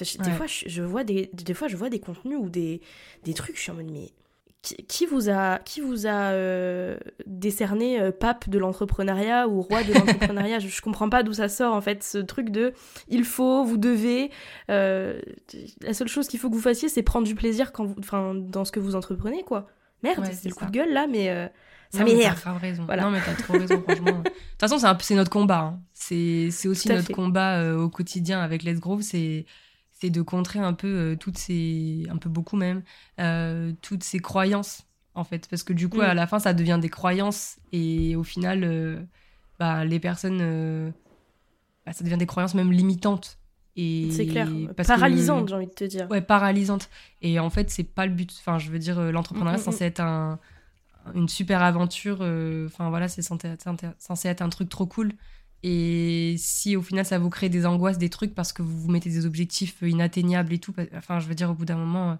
des, 0.00 0.30
fois, 0.30 0.46
je, 0.46 0.82
vois 0.82 1.04
des, 1.04 1.30
des 1.32 1.54
fois, 1.54 1.68
je 1.68 1.76
vois 1.76 1.88
des 1.88 2.00
contenus 2.00 2.38
ou 2.40 2.48
des, 2.48 2.80
des 3.24 3.34
trucs, 3.34 3.56
je 3.56 3.62
suis 3.62 3.70
en 3.70 3.74
mode, 3.74 3.90
mais 3.90 4.10
qui, 4.62 5.06
vous 5.06 5.28
a, 5.28 5.58
qui 5.58 5.80
vous 5.80 6.06
a 6.06 6.30
euh, 6.30 6.96
décerné 7.26 8.00
euh, 8.00 8.12
pape 8.12 8.48
de 8.48 8.58
l'entrepreneuriat 8.58 9.48
ou 9.48 9.60
roi 9.60 9.82
de 9.82 9.92
l'entrepreneuriat? 9.92 10.60
Je, 10.60 10.68
je, 10.68 10.80
comprends 10.80 11.08
pas 11.08 11.24
d'où 11.24 11.32
ça 11.32 11.48
sort 11.48 11.74
en 11.74 11.80
fait, 11.80 12.04
ce 12.04 12.18
truc 12.18 12.50
de 12.50 12.72
il 13.08 13.24
faut, 13.24 13.64
vous 13.64 13.76
devez. 13.76 14.30
Euh, 14.70 15.20
la 15.80 15.94
seule 15.94 16.06
chose 16.06 16.28
qu'il 16.28 16.38
faut 16.38 16.48
que 16.48 16.54
vous 16.54 16.60
fassiez, 16.60 16.88
c'est 16.88 17.02
prendre 17.02 17.26
du 17.26 17.34
plaisir 17.34 17.72
quand 17.72 17.84
vous, 17.84 17.96
dans 18.34 18.64
ce 18.64 18.70
que 18.70 18.78
vous 18.78 18.94
entreprenez, 18.94 19.42
quoi. 19.42 19.66
Merde, 20.04 20.24
c'est 20.32 20.48
le 20.48 20.54
coup 20.54 20.66
de 20.66 20.70
gueule 20.70 20.92
là, 20.92 21.06
mais 21.08 21.50
ça 21.90 22.04
m'énerve. 22.04 22.40
Voilà. 22.86 23.02
Non, 23.02 23.10
mais 23.10 23.20
t'as 23.24 23.34
trop 23.34 23.54
raison, 23.54 23.82
franchement. 23.82 24.22
De 24.22 24.68
toute 24.68 24.70
façon, 24.70 24.96
c'est 25.00 25.14
notre 25.14 25.30
combat. 25.30 25.74
Hein. 25.74 25.80
C'est 25.92 26.68
aussi 26.68 26.88
notre 26.88 27.12
combat 27.12 27.74
au 27.74 27.88
quotidien 27.88 28.40
avec 28.40 28.62
Let's 28.62 28.78
Groove. 28.78 29.02
C'est 29.02 29.44
c'est 30.02 30.10
de 30.10 30.22
contrer 30.22 30.58
un 30.58 30.72
peu 30.72 30.88
euh, 30.88 31.16
toutes 31.16 31.38
ces, 31.38 32.04
un 32.10 32.16
peu 32.16 32.28
beaucoup 32.28 32.56
même, 32.56 32.82
euh, 33.20 33.72
toutes 33.82 34.02
ces 34.02 34.18
croyances 34.18 34.84
en 35.14 35.22
fait, 35.22 35.46
parce 35.48 35.62
que 35.62 35.72
du 35.72 35.88
coup 35.88 35.98
mm. 35.98 36.02
à 36.02 36.14
la 36.14 36.26
fin 36.26 36.40
ça 36.40 36.54
devient 36.54 36.78
des 36.82 36.88
croyances 36.88 37.58
et 37.70 38.16
au 38.16 38.24
final, 38.24 38.64
euh, 38.64 39.00
bah, 39.60 39.84
les 39.84 40.00
personnes, 40.00 40.92
bah, 41.86 41.92
ça 41.92 42.02
devient 42.02 42.16
des 42.16 42.26
croyances 42.26 42.54
même 42.54 42.72
limitantes. 42.72 43.38
Et 43.76 44.08
c'est 44.10 44.26
clair, 44.26 44.50
paralysantes 44.76 45.48
j'ai 45.48 45.54
envie 45.54 45.66
de 45.66 45.72
te 45.72 45.84
dire. 45.84 46.10
Ouais, 46.10 46.20
paralysantes. 46.20 46.90
Et 47.22 47.38
en 47.38 47.48
fait 47.48 47.70
c'est 47.70 47.84
pas 47.84 48.04
le 48.06 48.12
but. 48.12 48.34
Enfin, 48.40 48.58
je 48.58 48.70
veux 48.70 48.80
dire, 48.80 49.00
l'entrepreneuriat 49.12 49.58
c'est 49.58 49.70
mm, 49.70 49.70
mm, 49.70 49.72
censé 49.72 49.84
être 49.84 50.00
un, 50.00 50.40
une 51.14 51.28
super 51.28 51.62
aventure. 51.62 52.22
Enfin 52.66 52.90
voilà, 52.90 53.06
c'est 53.06 53.22
censé, 53.22 53.54
censé 53.98 54.28
être 54.28 54.42
un 54.42 54.48
truc 54.48 54.68
trop 54.68 54.86
cool. 54.86 55.12
Et 55.62 56.34
si 56.38 56.76
au 56.76 56.82
final 56.82 57.04
ça 57.04 57.18
vous 57.18 57.30
crée 57.30 57.48
des 57.48 57.66
angoisses, 57.66 57.98
des 57.98 58.08
trucs 58.08 58.34
parce 58.34 58.52
que 58.52 58.62
vous 58.62 58.80
vous 58.80 58.90
mettez 58.90 59.10
des 59.10 59.26
objectifs 59.26 59.80
inatteignables 59.82 60.52
et 60.52 60.58
tout, 60.58 60.74
enfin 60.96 61.20
je 61.20 61.26
veux 61.28 61.34
dire 61.34 61.50
au 61.50 61.54
bout 61.54 61.64
d'un 61.64 61.76
moment, 61.76 62.12
euh, 62.12 62.14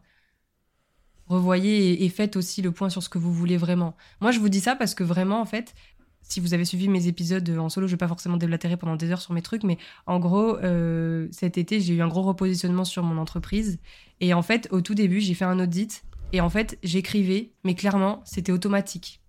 revoyez 1.27 2.05
et, 2.05 2.09
faites 2.09 2.37
aussi 2.37 2.63
le 2.63 2.71
point 2.71 2.89
sur 2.89 3.03
ce 3.03 3.09
que 3.09 3.19
vous 3.19 3.33
voulez 3.33 3.57
vraiment. 3.57 3.97
Moi 4.21 4.31
je 4.31 4.39
vous 4.39 4.49
dis 4.49 4.61
ça 4.61 4.77
parce 4.77 4.95
que 4.95 5.03
vraiment 5.03 5.41
en 5.41 5.45
fait, 5.45 5.75
si 6.23 6.39
vous 6.39 6.55
avez 6.55 6.65
suivi 6.65 6.89
mes 6.89 7.09
épisodes 7.09 7.49
en 7.59 7.69
solo, 7.69 7.89
je 7.89 7.93
vais 7.93 7.99
pas 7.99 8.07
forcément 8.07 8.37
déblatérer 8.37 8.77
pendant 8.77 8.95
des 8.95 9.11
heures 9.11 9.21
sur 9.21 9.33
mes 9.33 9.43
trucs, 9.43 9.65
mais 9.65 9.77
en 10.07 10.21
gros 10.21 10.57
euh, 10.59 11.27
cet 11.33 11.59
été 11.59 11.81
j'ai 11.81 11.95
eu 11.95 12.03
un 12.03 12.09
gros 12.09 12.23
repositionnement 12.23 12.85
sur 12.85 13.03
mon 13.03 13.21
entreprise 13.21 13.81
et 14.21 14.35
en 14.35 14.43
fait 14.43 14.69
au 14.71 14.83
tout 14.83 14.95
début 14.95 15.21
j'ai 15.21 15.35
fait 15.35 15.45
un 15.45 15.59
audit 15.59 16.05
et 16.33 16.41
en 16.41 16.49
fait 16.49 16.79
j'écrivais, 16.85 17.51
mais 17.65 17.75
clairement 17.75 18.23
c'était 18.25 18.53
automatique. 18.53 19.21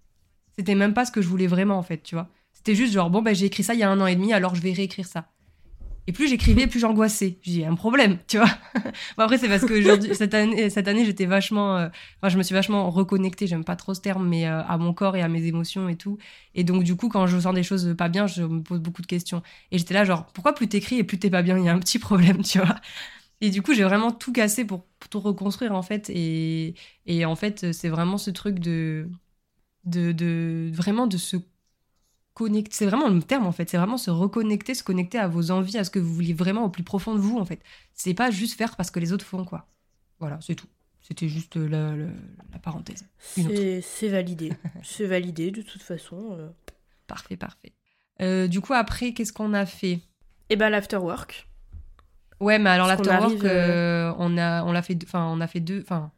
C'était 0.55 0.75
même 0.75 0.93
pas 0.93 1.05
ce 1.05 1.11
que 1.11 1.23
je 1.23 1.27
voulais 1.27 1.47
vraiment 1.47 1.79
en 1.79 1.83
fait, 1.83 2.03
tu 2.03 2.13
vois. 2.13 2.29
C'était 2.65 2.77
juste 2.77 2.93
genre, 2.93 3.09
bon, 3.09 3.21
ben, 3.21 3.35
j'ai 3.35 3.47
écrit 3.47 3.61
ça 3.61 3.73
il 3.73 3.81
y 3.81 3.83
a 3.83 3.89
un 3.89 3.99
an 3.99 4.07
et 4.07 4.15
demi, 4.15 4.31
alors 4.31 4.55
je 4.55 4.61
vais 4.61 4.71
réécrire 4.71 5.05
ça. 5.05 5.27
Et 6.07 6.13
plus 6.13 6.29
j'écrivais, 6.29 6.65
plus 6.65 6.79
j'angoissais. 6.79 7.37
J'ai 7.41 7.51
dit, 7.51 7.65
un 7.65 7.75
problème, 7.75 8.19
tu 8.25 8.37
vois. 8.37 8.47
bon, 9.17 9.23
après, 9.23 9.37
c'est 9.37 9.49
parce 9.49 9.65
que 9.65 10.13
cette 10.13 10.33
année, 10.33 10.69
cette 10.69 10.87
année 10.87 11.03
j'étais 11.03 11.25
vachement. 11.25 11.77
Euh, 11.77 11.89
enfin, 12.21 12.29
je 12.29 12.37
me 12.37 12.43
suis 12.43 12.55
vachement 12.55 12.89
reconnectée, 12.89 13.47
j'aime 13.47 13.65
pas 13.65 13.75
trop 13.75 13.93
ce 13.93 13.99
terme, 13.99 14.25
mais 14.29 14.47
euh, 14.47 14.63
à 14.63 14.77
mon 14.77 14.93
corps 14.93 15.17
et 15.17 15.21
à 15.21 15.27
mes 15.27 15.45
émotions 15.45 15.89
et 15.89 15.97
tout. 15.97 16.17
Et 16.55 16.63
donc, 16.63 16.83
du 16.83 16.95
coup, 16.95 17.09
quand 17.09 17.27
je 17.27 17.37
sens 17.37 17.53
des 17.53 17.63
choses 17.63 17.95
pas 17.97 18.07
bien, 18.07 18.27
je 18.27 18.43
me 18.43 18.61
pose 18.61 18.79
beaucoup 18.79 19.01
de 19.01 19.07
questions. 19.07 19.43
Et 19.71 19.77
j'étais 19.77 19.93
là, 19.93 20.05
genre, 20.05 20.25
pourquoi 20.27 20.55
plus 20.55 20.69
t'écris 20.69 20.99
et 20.99 21.03
plus 21.03 21.19
t'es 21.19 21.29
pas 21.29 21.41
bien? 21.41 21.57
Il 21.57 21.65
y 21.65 21.69
a 21.69 21.73
un 21.73 21.79
petit 21.79 21.99
problème, 21.99 22.43
tu 22.43 22.59
vois. 22.59 22.75
Et 23.41 23.49
du 23.49 23.61
coup, 23.61 23.73
j'ai 23.73 23.83
vraiment 23.83 24.11
tout 24.11 24.31
cassé 24.31 24.63
pour, 24.63 24.85
pour, 24.99 25.09
tout 25.09 25.19
reconstruire, 25.19 25.73
en 25.75 25.81
fait. 25.81 26.09
Et, 26.09 26.75
et 27.07 27.25
en 27.25 27.35
fait, 27.35 27.73
c'est 27.73 27.89
vraiment 27.89 28.17
ce 28.17 28.31
truc 28.31 28.59
de, 28.59 29.09
de, 29.85 30.13
de 30.13 30.71
vraiment 30.73 31.07
de 31.07 31.17
se 31.17 31.37
connecter. 32.33 32.71
C'est 32.73 32.85
vraiment 32.85 33.09
le 33.09 33.21
terme 33.21 33.45
en 33.45 33.51
fait. 33.51 33.69
C'est 33.69 33.77
vraiment 33.77 33.97
se 33.97 34.11
reconnecter, 34.11 34.73
se 34.73 34.83
connecter 34.83 35.17
à 35.17 35.27
vos 35.27 35.51
envies, 35.51 35.77
à 35.77 35.83
ce 35.83 35.89
que 35.89 35.99
vous 35.99 36.13
vouliez 36.13 36.33
vraiment 36.33 36.65
au 36.65 36.69
plus 36.69 36.83
profond 36.83 37.13
de 37.13 37.19
vous 37.19 37.37
en 37.37 37.45
fait. 37.45 37.61
C'est 37.93 38.13
pas 38.13 38.31
juste 38.31 38.57
faire 38.57 38.75
parce 38.75 38.91
que 38.91 38.99
les 38.99 39.13
autres 39.13 39.25
font 39.25 39.45
quoi. 39.45 39.67
Voilà, 40.19 40.39
c'est 40.41 40.55
tout. 40.55 40.67
C'était 41.01 41.27
juste 41.27 41.57
la, 41.57 41.95
la, 41.95 42.59
parenthèse. 42.61 43.05
C'est 43.19 44.07
validé. 44.07 44.53
c'est 44.83 45.05
validé 45.05 45.51
de 45.51 45.61
toute 45.61 45.81
façon. 45.81 46.37
Euh. 46.39 46.49
Parfait, 47.07 47.35
parfait. 47.35 47.73
Euh, 48.21 48.47
du 48.47 48.61
coup, 48.61 48.73
après, 48.73 49.11
qu'est-ce 49.11 49.33
qu'on 49.33 49.53
a 49.53 49.65
fait? 49.65 49.99
Eh 50.49 50.55
ben, 50.55 50.69
l'afterwork. 50.69 51.49
Ouais, 52.39 52.57
mais 52.57 52.69
alors 52.69 52.87
l'afterwork, 52.87 53.43
euh, 53.43 54.13
on 54.17 54.37
a, 54.37 54.63
on 54.63 54.71
l'a 54.71 54.81
fait, 54.81 54.97
enfin, 55.03 55.25
on 55.25 55.41
a 55.41 55.47
fait 55.47 55.59
deux, 55.59 55.81
enfin, 55.81 56.11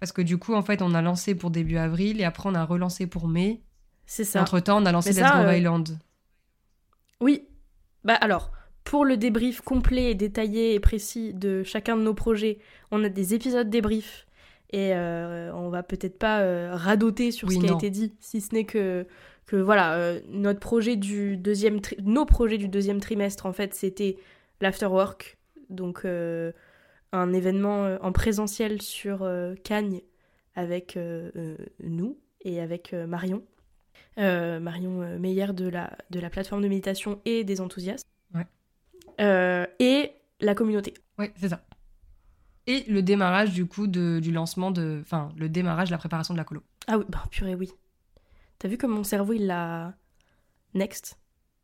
parce 0.00 0.12
que 0.12 0.22
du 0.22 0.38
coup, 0.38 0.54
en 0.54 0.62
fait, 0.62 0.82
on 0.82 0.94
a 0.94 1.02
lancé 1.02 1.34
pour 1.34 1.50
début 1.50 1.76
avril 1.76 2.20
et 2.20 2.24
après 2.24 2.48
on 2.48 2.54
a 2.54 2.64
relancé 2.64 3.06
pour 3.06 3.28
mai. 3.28 3.62
C'est 4.08 4.24
ça. 4.24 4.40
Entre 4.40 4.58
temps, 4.58 4.82
on 4.82 4.86
a 4.86 4.90
lancé 4.90 5.10
Let's 5.10 5.20
Go 5.20 5.38
euh, 5.38 5.56
Island. 5.56 5.98
Oui. 7.20 7.46
Bah 8.04 8.14
alors, 8.14 8.50
pour 8.82 9.04
le 9.04 9.18
débrief 9.18 9.60
complet 9.60 10.10
et 10.10 10.14
détaillé 10.14 10.74
et 10.74 10.80
précis 10.80 11.34
de 11.34 11.62
chacun 11.62 11.94
de 11.94 12.02
nos 12.02 12.14
projets, 12.14 12.58
on 12.90 13.04
a 13.04 13.10
des 13.10 13.34
épisodes 13.34 13.68
débrief 13.68 14.26
et 14.70 14.94
euh, 14.94 15.52
on 15.52 15.68
va 15.68 15.82
peut-être 15.82 16.18
pas 16.18 16.40
euh, 16.40 16.70
radoter 16.72 17.32
sur 17.32 17.52
ce 17.52 17.58
qui 17.58 17.68
a 17.68 17.74
été 17.74 17.90
dit, 17.90 18.14
si 18.18 18.40
ce 18.40 18.54
n'est 18.54 18.64
que 18.64 19.06
que 19.44 19.56
voilà, 19.56 20.14
notre 20.28 20.60
projet 20.60 20.96
du 20.96 21.38
deuxième 21.38 21.80
nos 22.02 22.26
projets 22.26 22.58
du 22.58 22.68
deuxième 22.68 23.00
trimestre 23.00 23.46
en 23.46 23.52
fait, 23.52 23.74
c'était 23.74 24.16
l'afterwork, 24.60 25.38
donc 25.70 26.04
un 26.04 27.32
événement 27.32 27.96
en 28.00 28.12
présentiel 28.12 28.80
sur 28.82 29.26
Cagnes 29.64 30.00
avec 30.54 30.98
nous 31.82 32.18
et 32.42 32.60
avec 32.60 32.92
Marion. 32.92 33.42
Euh, 34.18 34.58
Marion 34.58 35.02
euh, 35.02 35.18
Meyer 35.18 35.52
de 35.52 35.68
la, 35.68 35.96
de 36.10 36.18
la 36.18 36.28
plateforme 36.28 36.62
de 36.62 36.68
méditation 36.68 37.20
et 37.24 37.44
des 37.44 37.60
enthousiastes. 37.60 38.06
Ouais. 38.34 38.46
Euh, 39.20 39.64
et 39.78 40.10
la 40.40 40.54
communauté. 40.54 40.94
Ouais, 41.18 41.32
c'est 41.36 41.48
ça. 41.48 41.62
Et 42.66 42.84
le 42.88 43.02
démarrage 43.02 43.52
du 43.52 43.66
coup 43.66 43.86
de, 43.86 44.18
du 44.20 44.32
lancement 44.32 44.70
de. 44.70 44.98
Enfin, 45.02 45.32
le 45.36 45.48
démarrage 45.48 45.88
de 45.88 45.94
la 45.94 45.98
préparation 45.98 46.34
de 46.34 46.38
la 46.38 46.44
colo. 46.44 46.62
Ah 46.86 46.98
oui, 46.98 47.04
bah 47.08 47.22
purée, 47.30 47.54
oui. 47.54 47.70
T'as 48.58 48.68
vu 48.68 48.76
comme 48.76 48.92
mon 48.92 49.04
cerveau 49.04 49.34
il 49.34 49.46
l'a. 49.46 49.94
Next? 50.74 51.18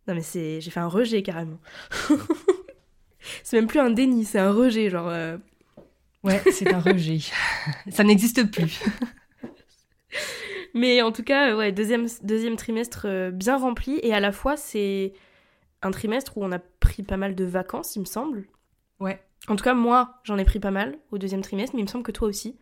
Non 0.07 0.15
mais 0.15 0.23
c'est. 0.23 0.61
J'ai 0.61 0.71
fait 0.71 0.81
un 0.81 0.89
rejet 0.89 1.23
carrément. 1.23 1.59
c'est 3.43 3.57
même 3.57 3.67
plus 3.67 3.81
un 3.81 3.91
déni, 3.91 4.25
c'est 4.25 4.39
un 4.39 4.53
rejet, 4.53 4.91
genre. 4.91 5.13
Ouais, 6.23 6.41
c'est 6.53 6.73
un 6.73 6.81
rejet. 6.81 7.19
ça 7.91 8.05
n'existe 8.05 8.51
plus. 8.51 8.81
Mais 10.75 11.03
en 11.03 11.13
tout 11.13 11.23
cas, 11.23 11.57
ouais, 11.57 11.73
deuxième, 11.73 12.07
deuxième 12.23 12.57
trimestre 12.57 13.07
euh, 13.07 13.31
bien 13.31 13.57
rempli. 13.57 14.01
Et 14.03 14.13
à 14.13 14.21
la 14.21 14.33
fois, 14.33 14.57
c'est 14.57 15.13
un 15.83 15.93
trimestre 15.93 16.37
où 16.37 16.45
on 16.45 16.51
a 16.51 16.59
pris 16.59 17.05
pas 17.05 17.17
mal 17.17 17.35
de 17.37 17.45
vacances, 17.45 17.95
il 17.95 18.01
me 18.01 18.05
semble. 18.05 18.45
Ouais. 18.99 19.23
En 19.49 19.57
tout 19.57 19.65
cas, 19.65 19.75
moi, 19.75 20.21
j'en 20.25 20.37
ai 20.37 20.45
pris 20.45 20.59
pas 20.59 20.73
mal 20.73 20.97
au 21.13 21.19
deuxième 21.19 21.43
trimestre, 21.43 21.77
mais 21.77 21.83
il 21.83 21.85
me 21.85 21.91
semble 21.91 22.05
que 22.05 22.13
toi 22.13 22.27
aussi. 22.27 22.57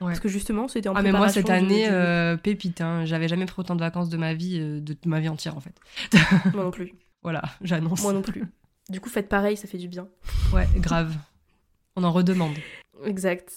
Ouais. 0.00 0.08
Parce 0.08 0.20
que 0.20 0.28
justement, 0.28 0.68
c'était 0.68 0.88
en 0.88 0.94
ah, 0.94 1.02
mais 1.02 1.10
moi, 1.10 1.28
cette 1.28 1.50
année, 1.50 1.88
euh, 1.90 2.36
pépite. 2.36 2.80
Hein. 2.80 3.04
J'avais 3.04 3.28
jamais 3.28 3.46
pris 3.46 3.58
autant 3.58 3.74
de 3.74 3.80
vacances 3.80 4.10
de 4.10 4.16
ma 4.16 4.34
vie, 4.34 4.58
euh, 4.60 4.80
de 4.80 4.96
ma 5.06 5.20
vie 5.20 5.28
entière, 5.28 5.56
en 5.56 5.60
fait. 5.60 5.74
moi 6.54 6.64
non 6.64 6.70
plus. 6.70 6.92
Voilà, 7.22 7.42
j'annonce. 7.62 8.02
Moi 8.02 8.12
non 8.12 8.22
plus. 8.22 8.44
Du 8.90 9.00
coup, 9.00 9.08
faites 9.08 9.28
pareil, 9.28 9.56
ça 9.56 9.66
fait 9.66 9.78
du 9.78 9.88
bien. 9.88 10.06
Ouais, 10.52 10.68
grave. 10.76 11.16
On 11.96 12.04
en 12.04 12.12
redemande. 12.12 12.56
Exact. 13.04 13.52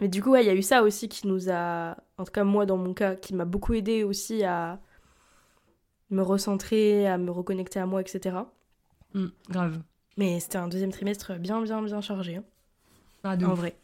Mais 0.00 0.08
du 0.08 0.22
coup, 0.22 0.36
il 0.36 0.44
y 0.44 0.48
a 0.48 0.54
eu 0.54 0.62
ça 0.62 0.82
aussi 0.82 1.08
qui 1.08 1.26
nous 1.26 1.50
a, 1.50 1.96
en 2.18 2.24
tout 2.24 2.32
cas 2.32 2.44
moi 2.44 2.66
dans 2.66 2.76
mon 2.76 2.94
cas, 2.94 3.16
qui 3.16 3.34
m'a 3.34 3.44
beaucoup 3.44 3.74
aidé 3.74 4.04
aussi 4.04 4.44
à 4.44 4.80
me 6.10 6.22
recentrer, 6.22 7.06
à 7.06 7.18
me 7.18 7.30
reconnecter 7.30 7.80
à 7.80 7.86
moi, 7.86 8.00
etc. 8.00 8.36
Mm, 9.14 9.26
grave. 9.50 9.82
Mais 10.16 10.40
c'était 10.40 10.58
un 10.58 10.68
deuxième 10.68 10.92
trimestre 10.92 11.38
bien, 11.38 11.60
bien, 11.62 11.82
bien 11.82 12.00
chargé. 12.00 12.36
Hein. 12.36 12.44
Ah, 13.24 13.36
en 13.44 13.54
vrai. 13.54 13.76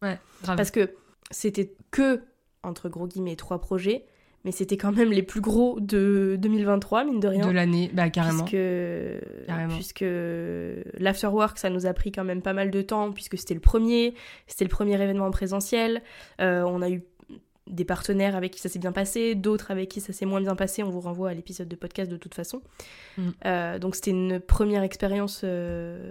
Ouais, 0.00 0.18
grave. 0.42 0.56
Parce 0.56 0.70
que 0.70 0.94
c'était 1.30 1.74
que, 1.90 2.22
entre 2.62 2.88
gros 2.88 3.06
guillemets, 3.06 3.36
trois 3.36 3.60
projets 3.60 4.06
mais 4.44 4.50
c'était 4.50 4.76
quand 4.76 4.92
même 4.92 5.10
les 5.10 5.22
plus 5.22 5.40
gros 5.40 5.78
de 5.80 6.36
2023, 6.40 7.04
mine 7.04 7.20
de 7.20 7.28
rien. 7.28 7.46
De 7.46 7.52
l'année, 7.52 7.90
bah 7.92 8.10
carrément. 8.10 8.44
Puisque, 8.44 9.46
carrément. 9.46 9.74
puisque 9.74 10.04
l'afterwork, 10.98 11.58
ça 11.58 11.70
nous 11.70 11.86
a 11.86 11.92
pris 11.92 12.10
quand 12.10 12.24
même 12.24 12.42
pas 12.42 12.52
mal 12.52 12.70
de 12.70 12.82
temps, 12.82 13.12
puisque 13.12 13.38
c'était 13.38 13.54
le 13.54 13.60
premier, 13.60 14.14
c'était 14.46 14.64
le 14.64 14.70
premier 14.70 14.94
événement 14.94 15.26
en 15.26 15.30
présentiel. 15.30 16.02
Euh, 16.40 16.62
on 16.62 16.82
a 16.82 16.90
eu 16.90 17.04
des 17.68 17.84
partenaires 17.84 18.34
avec 18.34 18.52
qui 18.52 18.60
ça 18.60 18.68
s'est 18.68 18.80
bien 18.80 18.90
passé, 18.90 19.36
d'autres 19.36 19.70
avec 19.70 19.88
qui 19.88 20.00
ça 20.00 20.12
s'est 20.12 20.26
moins 20.26 20.40
bien 20.40 20.56
passé. 20.56 20.82
On 20.82 20.90
vous 20.90 21.00
renvoie 21.00 21.30
à 21.30 21.34
l'épisode 21.34 21.68
de 21.68 21.76
podcast 21.76 22.10
de 22.10 22.16
toute 22.16 22.34
façon. 22.34 22.62
Mm. 23.16 23.28
Euh, 23.46 23.78
donc 23.78 23.94
c'était 23.94 24.10
une 24.10 24.40
première 24.40 24.82
expérience 24.82 25.42
euh, 25.44 26.10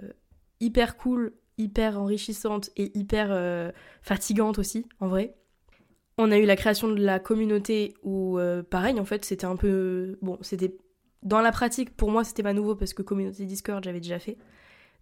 hyper 0.60 0.96
cool, 0.96 1.34
hyper 1.58 2.00
enrichissante 2.00 2.70
et 2.78 2.98
hyper 2.98 3.72
fatigante 4.00 4.58
aussi, 4.58 4.86
en 5.00 5.08
vrai. 5.08 5.34
On 6.22 6.30
a 6.30 6.38
eu 6.38 6.46
la 6.46 6.56
création 6.56 6.88
de 6.88 7.02
la 7.02 7.18
communauté 7.18 7.94
où, 8.02 8.38
euh, 8.38 8.62
pareil, 8.62 9.00
en 9.00 9.04
fait, 9.04 9.24
c'était 9.24 9.44
un 9.44 9.56
peu. 9.56 10.18
Bon, 10.22 10.38
c'était. 10.40 10.76
Dans 11.22 11.40
la 11.40 11.52
pratique, 11.52 11.96
pour 11.96 12.10
moi, 12.10 12.24
c'était 12.24 12.42
pas 12.42 12.52
nouveau 12.52 12.74
parce 12.74 12.94
que 12.94 13.02
communauté 13.02 13.44
Discord, 13.44 13.82
j'avais 13.82 14.00
déjà 14.00 14.18
fait. 14.18 14.36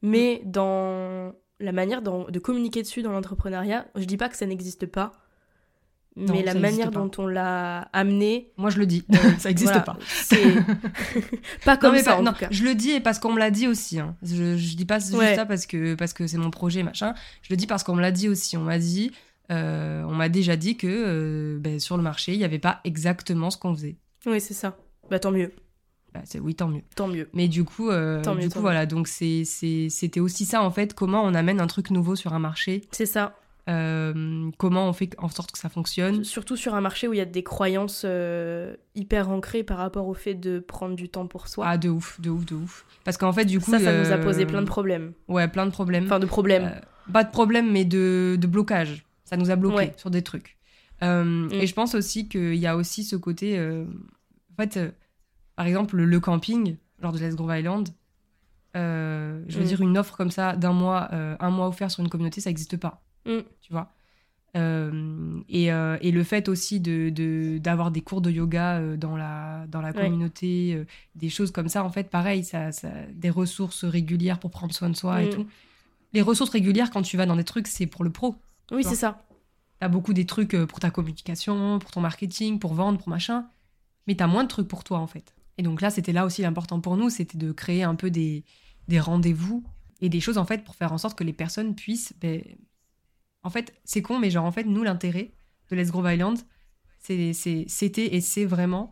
Mais 0.03 0.43
dans 0.45 1.35
la 1.61 1.73
manière 1.73 2.03
de 2.03 2.39
communiquer 2.39 2.83
dessus 2.83 3.03
dans 3.03 3.13
l'entrepreneuriat, 3.13 3.87
je 3.97 4.05
dis 4.05 4.17
pas 4.17 4.29
que 4.29 4.37
ça 4.37 4.47
n'existe 4.47 4.87
pas, 4.87 5.13
mais 6.17 6.43
la 6.43 6.55
manière 6.55 6.91
dont 6.91 7.11
on 7.19 7.27
l'a 7.27 7.89
amené. 7.93 8.53
Moi, 8.57 8.71
je 8.71 8.79
le 8.79 8.87
dis, 8.87 9.05
ça 9.39 9.49
n'existe 9.49 9.85
pas. 9.85 9.97
pas 11.65 11.77
comme 11.77 11.97
ça. 11.99 12.21
non, 12.21 12.33
je 12.51 12.65
le 12.65 12.75
dis 12.75 12.91
et 12.91 13.01
parce 13.01 13.19
qu'on 13.19 13.33
me 13.33 13.39
l'a 13.39 13.51
dit 13.51 13.67
aussi. 13.67 14.01
Hein. 14.01 14.17
Je, 14.23 14.57
je 14.57 14.77
dis 14.77 14.87
pas 14.87 14.99
juste 14.99 15.35
ça 15.35 15.47
parce 15.47 15.67
que 15.67 15.95
parce 15.95 16.13
que 16.13 16.27
c'est 16.27 16.39
mon 16.39 16.51
projet 16.51 16.83
machin. 16.83 17.15
Je 17.43 17.49
le 17.51 17.57
dis 17.57 17.67
parce 17.67 17.85
qu'on 17.85 17.95
me 17.95 18.03
l'a 18.03 18.13
dit 18.13 18.29
aussi. 18.29 18.57
On 18.57 18.63
m'a 18.63 18.79
dit 18.79 19.13
euh, 19.51 20.03
on 20.05 20.15
m'a 20.15 20.29
déjà 20.29 20.57
dit 20.57 20.77
que 20.77 20.87
euh, 20.89 21.59
ben, 21.59 21.81
sur 21.81 21.97
le 21.97 22.03
marché, 22.03 22.33
il 22.33 22.39
n'y 22.39 22.45
avait 22.45 22.59
pas 22.59 22.81
exactement 22.85 23.51
ce 23.51 23.59
qu'on 23.59 23.75
faisait. 23.75 23.97
Oui, 24.27 24.41
c'est 24.41 24.55
ça. 24.55 24.77
Bah 25.11 25.19
tant 25.19 25.33
mieux. 25.33 25.53
Bah, 26.15 26.21
c'est, 26.25 26.39
oui, 26.41 26.55
tant 26.55 26.69
mieux. 26.69 26.83
Tant 26.95 27.09
mieux. 27.09 27.29
Mais 27.33 27.49
du 27.49 27.65
coup, 27.65 27.91
euh, 27.91 28.23
Tant 28.23 28.35
mieux, 28.35 28.43
du 28.43 28.49
tant 28.49 28.55
coup 28.55 28.61
voilà, 28.61 28.87
donc 28.87 29.09
c'était 29.09 30.21
aussi 30.21 30.45
ça 30.45 30.63
en 30.63 30.71
fait, 30.71 30.95
comment 30.95 31.23
on 31.25 31.35
amène 31.35 31.61
un 31.61 31.67
truc 31.67 31.91
nouveau 31.91 32.17
sur 32.17 32.33
un 32.33 32.39
marché, 32.39 32.83
C'est 32.91 33.07
ça. 33.07 33.37
comment 33.67 34.89
on 34.89 34.93
fait 34.93 35.11
en 35.19 35.29
sorte 35.29 35.53
que 35.53 35.59
ça 35.59 35.69
fonctionne. 35.69 36.25
Surtout 36.25 36.57
sur 36.57 36.75
un 36.75 36.81
marché 36.81 37.07
où 37.09 37.13
il 37.13 37.19
y 37.19 37.23
a 37.23 37.27
des 37.27 37.43
croyances 37.45 38.05
hyper 38.95 39.31
ancrées 39.31 39.63
par 39.63 39.79
rapport 39.79 40.07
au 40.09 40.15
fait 40.15 40.35
de 40.35 40.59
prendre 40.59 40.97
du 40.97 41.09
temps 41.09 41.27
pour 41.27 41.49
soi. 41.49 41.65
Ah, 41.69 41.79
de 41.79 41.89
ouf, 41.89 42.21
de 42.21 42.31
ouf, 42.31 42.45
de 42.45 42.55
ouf. 42.57 42.85
Parce 43.05 43.17
qu'en 43.17 43.33
fait, 43.33 43.45
du 43.45 43.61
coup. 43.61 43.71
ça, 43.71 43.79
ça 43.79 43.99
nous 43.99 44.13
a 44.13 44.19
posé 44.19 44.47
plein 44.47 44.63
de 44.63 44.67
problèmes. 44.67 45.13
Ouais, 45.29 45.49
plein 45.49 45.67
de 45.67 45.73
problèmes. 45.73 46.05
Enfin, 46.05 46.19
de 46.19 46.27
problèmes. 46.27 46.81
Pas 47.13 47.25
de 47.25 47.31
problème, 47.31 47.71
mais 47.73 47.85
de, 47.85 48.37
de 48.39 48.47
blocage. 48.47 49.05
Ça 49.31 49.37
nous 49.39 49.51
a 49.51 49.57
bloqué 49.57 49.77
Ouais. 49.77 49.95
sur 49.97 50.11
des 50.11 50.23
trucs. 50.23 50.59
Euh, 51.03 51.25
Mm. 51.25 51.53
Et 51.55 51.67
je 51.67 51.73
pense 51.75 51.95
aussi 51.95 52.29
qu'il 52.29 52.57
y 52.57 52.67
a 52.67 52.77
aussi 52.77 53.05
ce 53.05 53.17
côté. 53.17 53.59
euh, 53.59 53.85
en 54.53 54.57
fait, 54.63 54.77
euh, 54.77 54.91
par 55.57 55.67
exemple, 55.67 55.97
le 55.97 56.21
camping, 56.21 56.77
genre 57.01 57.13
de 57.13 57.19
Let's 57.19 57.37
Go 57.37 57.51
Island, 57.51 57.89
je 58.75 59.57
veux 59.57 59.63
Mm. 59.63 59.67
dire, 59.67 59.81
une 59.81 59.97
offre 59.99 60.17
comme 60.17 60.31
ça 60.31 60.57
d'un 60.57 60.73
mois, 60.73 61.09
un 61.15 61.51
mois 61.51 61.69
offert 61.69 61.91
sur 61.91 62.03
une 62.03 62.09
communauté, 62.11 62.41
ça 62.41 62.51
n'existe 62.51 62.77
pas. 62.77 63.03
Mm. 63.25 63.39
Tu 63.63 63.73
vois? 63.73 63.93
Et, 65.49 65.67
et 65.67 66.11
le 66.11 66.25
fait 66.25 66.49
aussi 66.49 66.81
de 66.81 67.11
de- 67.11 67.59
d'avoir 67.59 67.91
des 67.91 68.01
cours 68.01 68.21
de 68.21 68.31
yoga 68.31 68.97
dans 68.97 69.17
la, 69.17 69.65
dans 69.69 69.81
la 69.81 69.93
communauté, 69.93 70.85
des 71.15 71.29
choses 71.31 71.51
comme 71.53 71.69
ça, 71.69 71.85
en 71.85 71.91
fait, 71.91 72.11
pareil, 72.11 72.43
ça, 72.45 72.73
ça, 72.73 72.91
des 73.15 73.31
ressources 73.31 73.85
régulières 73.85 74.39
pour 74.41 74.51
prendre 74.51 74.75
soin 74.75 74.91
de 74.91 74.97
soi 74.97 75.23
et 75.23 75.31
tout. 75.31 75.47
Les 76.13 76.23
ressources 76.23 76.51
régulières, 76.51 76.91
quand 76.91 77.03
tu 77.03 77.17
vas 77.17 77.27
dans 77.27 77.37
des 77.37 77.45
trucs, 77.45 77.69
c'est 77.69 77.87
pour 77.87 78.03
le 78.05 78.11
pro. 78.11 78.35
Oui, 78.71 78.85
c'est 78.85 78.95
ça. 78.95 79.23
T'as 79.79 79.89
beaucoup 79.89 80.13
des 80.13 80.27
trucs 80.27 80.55
euh, 80.55 80.67
pour 80.67 80.81
ta 80.81 80.91
communication, 80.91 81.79
pour 81.79 81.91
ton 81.91 82.01
marketing, 82.01 82.59
pour 82.59 82.75
vendre, 82.75 82.99
pour 82.99 83.09
machin. 83.09 83.49
Mais 84.07 84.15
t'as 84.15 84.27
moins 84.27 84.45
de 84.45 84.49
trucs 84.49 84.69
pour 84.69 84.85
toi, 84.85 84.99
en 84.99 85.07
fait. 85.07 85.35
Et 85.59 85.63
donc 85.63 85.81
là, 85.81 85.91
c'était 85.91 86.13
là 86.13 86.25
aussi 86.27 86.43
l'important 86.43 86.81
pour 86.81 86.97
nous, 86.97 87.11
c'était 87.11 87.39
de 87.39 87.53
créer 87.53 87.83
un 87.83 87.95
peu 87.95 88.11
des, 88.11 88.45
des 88.89 89.01
rendez-vous 89.01 89.65
et 90.01 90.09
des 90.09 90.21
choses, 90.21 90.39
en 90.39 90.45
fait, 90.45 90.65
pour 90.65 90.75
faire 90.75 90.93
en 90.93 90.99
sorte 90.99 91.19
que 91.19 91.25
les 91.25 91.33
personnes 91.33 91.75
puissent. 91.75 92.15
ben, 92.21 92.43
En 93.43 93.51
fait, 93.51 93.75
c'est 93.85 94.03
con, 94.03 94.19
mais 94.19 94.31
genre, 94.31 94.45
en 94.45 94.53
fait, 94.53 94.65
nous, 94.65 94.83
l'intérêt 94.83 95.33
de 95.71 95.77
Let's 95.77 95.91
Grove 95.91 96.13
Island, 96.13 96.39
c'était 96.99 98.07
et 98.15 98.21
c'est 98.21 98.45
vraiment. 98.45 98.91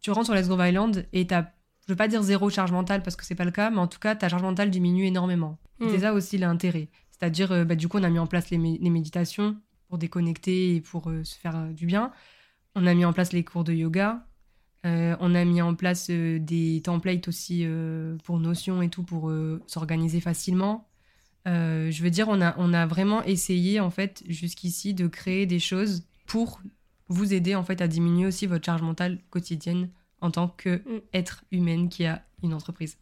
Tu 0.00 0.10
rentres 0.10 0.26
sur 0.26 0.34
Let's 0.34 0.48
Grove 0.48 0.66
Island 0.66 1.06
et 1.12 1.26
t'as. 1.26 1.46
Je 1.86 1.92
veux 1.92 1.96
pas 1.96 2.08
dire 2.08 2.22
zéro 2.22 2.48
charge 2.48 2.72
mentale 2.72 3.02
parce 3.02 3.14
que 3.14 3.26
c'est 3.26 3.34
pas 3.34 3.44
le 3.44 3.50
cas, 3.50 3.68
mais 3.70 3.78
en 3.78 3.86
tout 3.86 3.98
cas, 3.98 4.16
ta 4.16 4.28
charge 4.28 4.42
mentale 4.42 4.70
diminue 4.70 5.04
énormément. 5.04 5.58
Mm. 5.80 5.90
C'est 5.90 5.98
ça 6.00 6.14
aussi 6.14 6.38
l'intérêt. 6.38 6.88
C'est-à-dire, 7.18 7.52
euh, 7.52 7.64
bah, 7.64 7.76
du 7.76 7.86
coup, 7.88 7.98
on 7.98 8.02
a 8.02 8.10
mis 8.10 8.18
en 8.18 8.26
place 8.26 8.50
les, 8.50 8.58
mé- 8.58 8.78
les 8.80 8.90
méditations 8.90 9.56
pour 9.88 9.98
déconnecter 9.98 10.74
et 10.76 10.80
pour 10.80 11.08
euh, 11.10 11.22
se 11.24 11.36
faire 11.38 11.56
euh, 11.56 11.72
du 11.72 11.86
bien. 11.86 12.10
On 12.74 12.86
a 12.86 12.94
mis 12.94 13.04
en 13.04 13.12
place 13.12 13.32
les 13.32 13.44
cours 13.44 13.64
de 13.64 13.72
yoga. 13.72 14.26
On 14.86 15.34
a 15.34 15.44
mis 15.46 15.62
en 15.62 15.74
place 15.74 16.10
des 16.10 16.82
templates 16.84 17.26
aussi 17.28 17.66
pour 18.24 18.38
Notion 18.38 18.82
et 18.82 18.90
tout 18.90 19.02
pour 19.02 19.32
s'organiser 19.66 20.20
facilement. 20.20 20.86
Euh, 21.46 21.90
je 21.90 22.02
veux 22.02 22.10
dire, 22.10 22.28
on 22.28 22.40
a, 22.42 22.54
on 22.58 22.74
a 22.74 22.84
vraiment 22.84 23.22
essayé 23.22 23.80
en 23.80 23.88
fait 23.88 24.22
jusqu'ici 24.28 24.92
de 24.92 25.06
créer 25.06 25.46
des 25.46 25.58
choses 25.58 26.04
pour 26.26 26.60
vous 27.08 27.32
aider 27.32 27.54
en 27.54 27.62
fait 27.64 27.80
à 27.80 27.88
diminuer 27.88 28.26
aussi 28.26 28.46
votre 28.46 28.66
charge 28.66 28.82
mentale 28.82 29.20
quotidienne 29.30 29.88
en 30.20 30.30
tant 30.30 30.48
que 30.48 30.82
Mm. 30.86 31.24
humaine 31.52 31.88
qui 31.88 32.04
a 32.04 32.22
une 32.42 32.52
entreprise. 32.52 32.98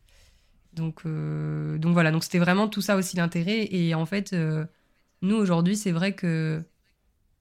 Donc, 0.74 1.00
euh, 1.04 1.78
donc 1.78 1.92
voilà, 1.92 2.10
donc 2.10 2.24
c'était 2.24 2.38
vraiment 2.38 2.68
tout 2.68 2.80
ça 2.80 2.96
aussi 2.96 3.16
l'intérêt. 3.16 3.68
Et 3.70 3.94
en 3.94 4.06
fait, 4.06 4.32
euh, 4.32 4.64
nous 5.20 5.36
aujourd'hui, 5.36 5.76
c'est 5.76 5.92
vrai 5.92 6.14
que 6.14 6.62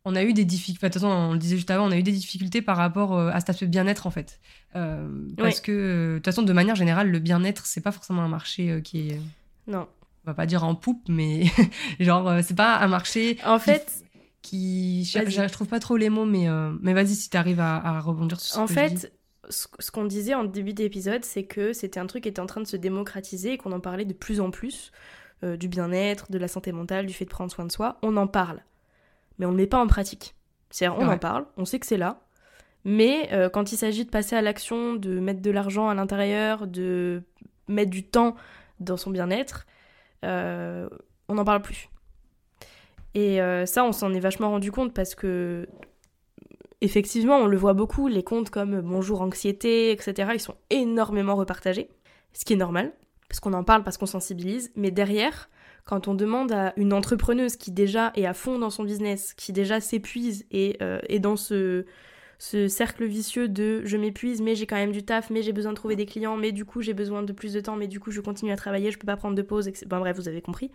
on 0.04 0.16
a 0.16 0.24
eu 0.24 0.34
des 0.34 0.46
difficultés. 0.46 0.88
de 0.88 0.94
toute 0.94 1.02
façon, 1.02 1.14
on 1.14 1.34
le 1.34 1.40
disait 1.40 1.56
juste 1.56 1.70
avant, 1.70 1.88
on 1.88 1.92
a 1.92 1.98
eu 1.98 2.04
des 2.04 2.12
difficultés 2.12 2.62
par 2.62 2.76
rapport 2.76 3.16
euh, 3.16 3.30
à 3.32 3.40
cet 3.40 3.52
aspect 3.52 3.68
bien-être 3.68 4.08
en 4.08 4.12
fait. 4.12 4.40
Euh, 4.76 5.08
parce 5.38 5.62
que 5.62 6.14
de 6.14 6.18
toute 6.18 6.26
façon, 6.26 6.42
de 6.42 6.54
manière 6.54 6.76
générale, 6.76 7.10
le 7.10 7.20
bien-être, 7.20 7.66
c'est 7.66 7.82
pas 7.82 7.92
forcément 7.92 8.24
un 8.24 8.28
marché 8.28 8.82
qui 8.84 9.10
est, 9.10 9.22
Non. 9.68 9.88
on 10.26 10.32
va 10.32 10.34
pas 10.34 10.46
dire 10.46 10.64
en 10.64 10.76
poupe, 10.76 11.04
mais 11.08 11.46
genre 12.00 12.40
c'est 12.42 12.56
pas 12.56 12.80
un 12.80 12.88
marché 12.88 13.38
En 13.46 13.60
fait, 13.60 14.04
qui, 14.42 15.06
je, 15.06 15.48
trouve 15.50 15.68
pas 15.68 15.80
trop 15.80 15.98
les 15.98 16.10
mots, 16.10 16.26
mais 16.26 16.48
mais 16.82 16.94
vas-y 16.94 17.16
si 17.16 17.30
t'arrives 17.30 17.60
à, 17.60 17.76
à 17.76 18.00
rebondir 18.00 18.42
sur 18.42 18.56
ce 18.56 18.60
en 18.60 18.66
que 18.66 18.74
je 18.74 18.96
dis. 18.96 19.08
Ce 19.50 19.92
qu'on 19.92 20.06
disait 20.06 20.34
en 20.36 20.44
début 20.44 20.74
d'épisode, 20.74 21.26
c'est 21.26 21.44
que 21.44 21.74
c'était 21.74 22.00
un 22.00 22.06
truc 22.06 22.24
qui 22.24 22.30
était 22.30 22.40
en 22.42 22.46
train 22.46 22.62
de 22.62 22.68
se 22.68 22.78
démocratiser 22.78 23.54
et 23.54 23.58
qu'on 23.58 23.72
en 23.72 23.80
parlait 23.80 24.06
de 24.06 24.14
plus 24.14 24.40
en 24.42 24.52
plus. 24.52 24.92
euh, 25.44 25.58
du 25.58 25.68
bien-être, 25.68 26.32
de 26.32 26.38
la 26.38 26.48
santé 26.48 26.72
mentale, 26.72 27.08
du 27.08 27.14
fait 27.16 27.26
de 27.26 27.30
prendre 27.32 27.52
soin 27.52 27.66
de 27.66 27.72
soi. 27.72 27.98
On 28.04 28.16
en 28.18 28.28
parle. 28.28 28.62
Mais 29.40 29.48
on 29.48 29.52
ne 29.52 29.56
le 29.58 29.64
met 29.64 29.68
pas 29.68 29.80
en 29.80 29.88
pratique. 29.88 30.36
C'est-à-dire, 30.70 31.00
on 31.00 31.08
Ouais. 31.08 31.16
en 31.16 31.18
parle, 31.18 31.46
on 31.58 31.66
sait 31.66 31.80
que 31.80 31.88
c'est 31.88 31.98
là. 31.98 32.20
Mais 32.86 33.28
euh, 33.34 33.50
quand 33.50 33.72
il 33.72 33.78
s'agit 33.78 34.06
de 34.06 34.12
passer 34.12 34.36
à 34.36 34.44
l'action, 34.44 34.94
de 34.94 35.20
mettre 35.20 35.42
de 35.42 35.50
l'argent 35.50 35.90
à 35.90 35.96
l'intérieur, 35.96 36.68
de 36.68 37.24
mettre 37.68 37.90
du 37.90 38.04
temps 38.04 38.36
dans 38.80 38.98
son 38.98 39.10
bien-être, 39.10 39.66
euh, 40.26 40.88
on 41.28 41.34
n'en 41.34 41.44
parle 41.44 41.64
plus. 41.64 41.90
Et 43.16 43.40
ça, 43.66 43.84
on 43.84 43.92
s'en 43.94 44.14
est 44.14 44.20
vachement 44.20 44.52
rendu 44.52 44.72
compte 44.72 44.94
parce 44.94 45.16
que, 45.16 45.68
effectivement, 46.82 47.38
on 47.38 47.48
le 47.48 47.58
voit 47.58 47.74
beaucoup, 47.74 48.08
les 48.08 48.24
comptes 48.24 48.50
comme 48.50 48.82
Bonjour 48.82 49.22
Anxiété, 49.22 49.92
etc., 49.92 50.32
ils 50.34 50.40
sont 50.40 50.56
énormément 50.70 51.36
repartagés, 51.36 51.90
ce 52.34 52.46
qui 52.46 52.54
est 52.54 52.58
normal, 52.58 52.92
parce 53.30 53.40
qu'on 53.40 53.54
en 53.54 53.64
parle, 53.64 53.84
parce 53.84 53.98
qu'on 53.98 54.06
sensibilise. 54.06 54.72
Mais 54.76 54.92
derrière, 54.92 55.50
quand 55.86 56.08
on 56.08 56.16
demande 56.16 56.52
à 56.52 56.74
une 56.78 56.94
entrepreneuse 56.94 57.56
qui 57.56 57.72
déjà 57.72 58.12
est 58.16 58.26
à 58.26 58.34
fond 58.34 58.60
dans 58.60 58.70
son 58.70 58.84
business, 58.84 59.34
qui 59.34 59.54
déjà 59.54 59.80
s'épuise 59.80 60.46
et 60.52 60.78
euh, 60.82 61.00
est 61.08 61.20
dans 61.20 61.36
ce, 61.36 61.86
ce 62.40 62.68
cercle 62.68 63.06
vicieux 63.06 63.48
de 63.48 63.82
je 63.86 63.98
m'épuise, 63.98 64.42
mais 64.42 64.56
j'ai 64.56 64.66
quand 64.66 64.76
même 64.76 64.92
du 64.92 65.04
taf, 65.04 65.30
mais 65.30 65.44
j'ai 65.44 65.54
besoin 65.54 65.72
de 65.72 65.78
trouver 65.78 65.96
des 65.96 66.06
clients, 66.06 66.38
mais 66.38 66.52
du 66.52 66.66
coup 66.66 66.82
j'ai 66.82 66.94
besoin 66.94 67.24
de 67.24 67.34
plus 67.34 67.54
de 67.54 67.62
temps, 67.62 67.76
mais 67.76 67.88
du 67.88 68.00
coup 68.00 68.12
je 68.12 68.22
continue 68.22 68.52
à 68.52 68.56
travailler, 68.56 68.92
je 68.92 68.98
peux 68.98 69.06
pas 69.06 69.18
prendre 69.18 69.36
de 69.36 69.42
pause, 69.42 69.68
etc. 69.68 69.86
Bon, 69.88 70.00
bref, 70.00 70.16
vous 70.18 70.28
avez 70.28 70.42
compris. 70.42 70.72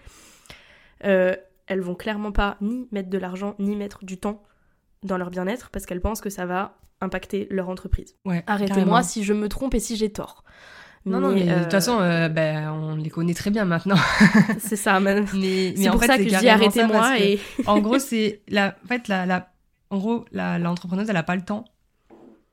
Euh, 1.04 1.34
elles 1.66 1.80
vont 1.80 1.94
clairement 1.94 2.32
pas 2.32 2.57
ni 2.61 2.88
mettre 2.92 3.11
de 3.11 3.18
l'argent, 3.18 3.54
ni 3.59 3.74
mettre 3.74 4.04
du 4.04 4.18
temps 4.18 4.44
dans 5.03 5.18
leur 5.18 5.30
bien-être 5.30 5.70
parce 5.70 5.86
qu'elles 5.86 6.01
pensent 6.01 6.20
que 6.20 6.30
ça 6.30 6.47
va 6.47 6.76
impacter 7.01 7.47
leur 7.51 7.68
entreprise. 7.68 8.14
Ouais, 8.24 8.42
Arrêtez-moi 8.47 9.03
si 9.03 9.24
je 9.24 9.32
me 9.32 9.49
trompe 9.49 9.74
et 9.74 9.80
si 9.80 9.97
j'ai 9.97 10.11
tort. 10.11 10.44
Non, 11.05 11.20
non, 11.20 11.32
mais 11.32 11.44
de 11.44 11.51
euh, 11.51 11.62
toute 11.62 11.70
façon, 11.70 12.01
euh, 12.01 12.28
ben, 12.28 12.68
on 12.72 12.97
les 12.97 13.11
connaît 13.11 13.34
très 13.34 13.51
bien 13.51 13.64
maintenant. 13.64 13.97
c'est 14.59 14.74
ça. 14.74 14.99
Mais, 14.99 15.24
mais 15.34 15.76
C'est 15.76 15.88
en 15.88 15.92
pour 15.92 16.01
fait, 16.01 16.09
ça 16.09 16.16
c'est 16.16 16.24
que 16.24 16.30
je 16.30 16.38
dis 16.38 16.49
arrêtez-moi 16.49 17.20
et 17.20 17.38
en 17.66 17.78
gros, 17.78 18.01
c'est 18.01 18.42
la, 18.49 18.74
en 18.84 18.88
fait, 18.88 19.07
la, 19.07 19.24
la, 19.24 19.53
en 19.90 19.99
gros, 19.99 20.24
la, 20.32 20.59
l'entrepreneuse, 20.59 21.09
elle 21.09 21.16
a 21.16 21.22
pas 21.22 21.36
le 21.36 21.44
temps 21.44 21.64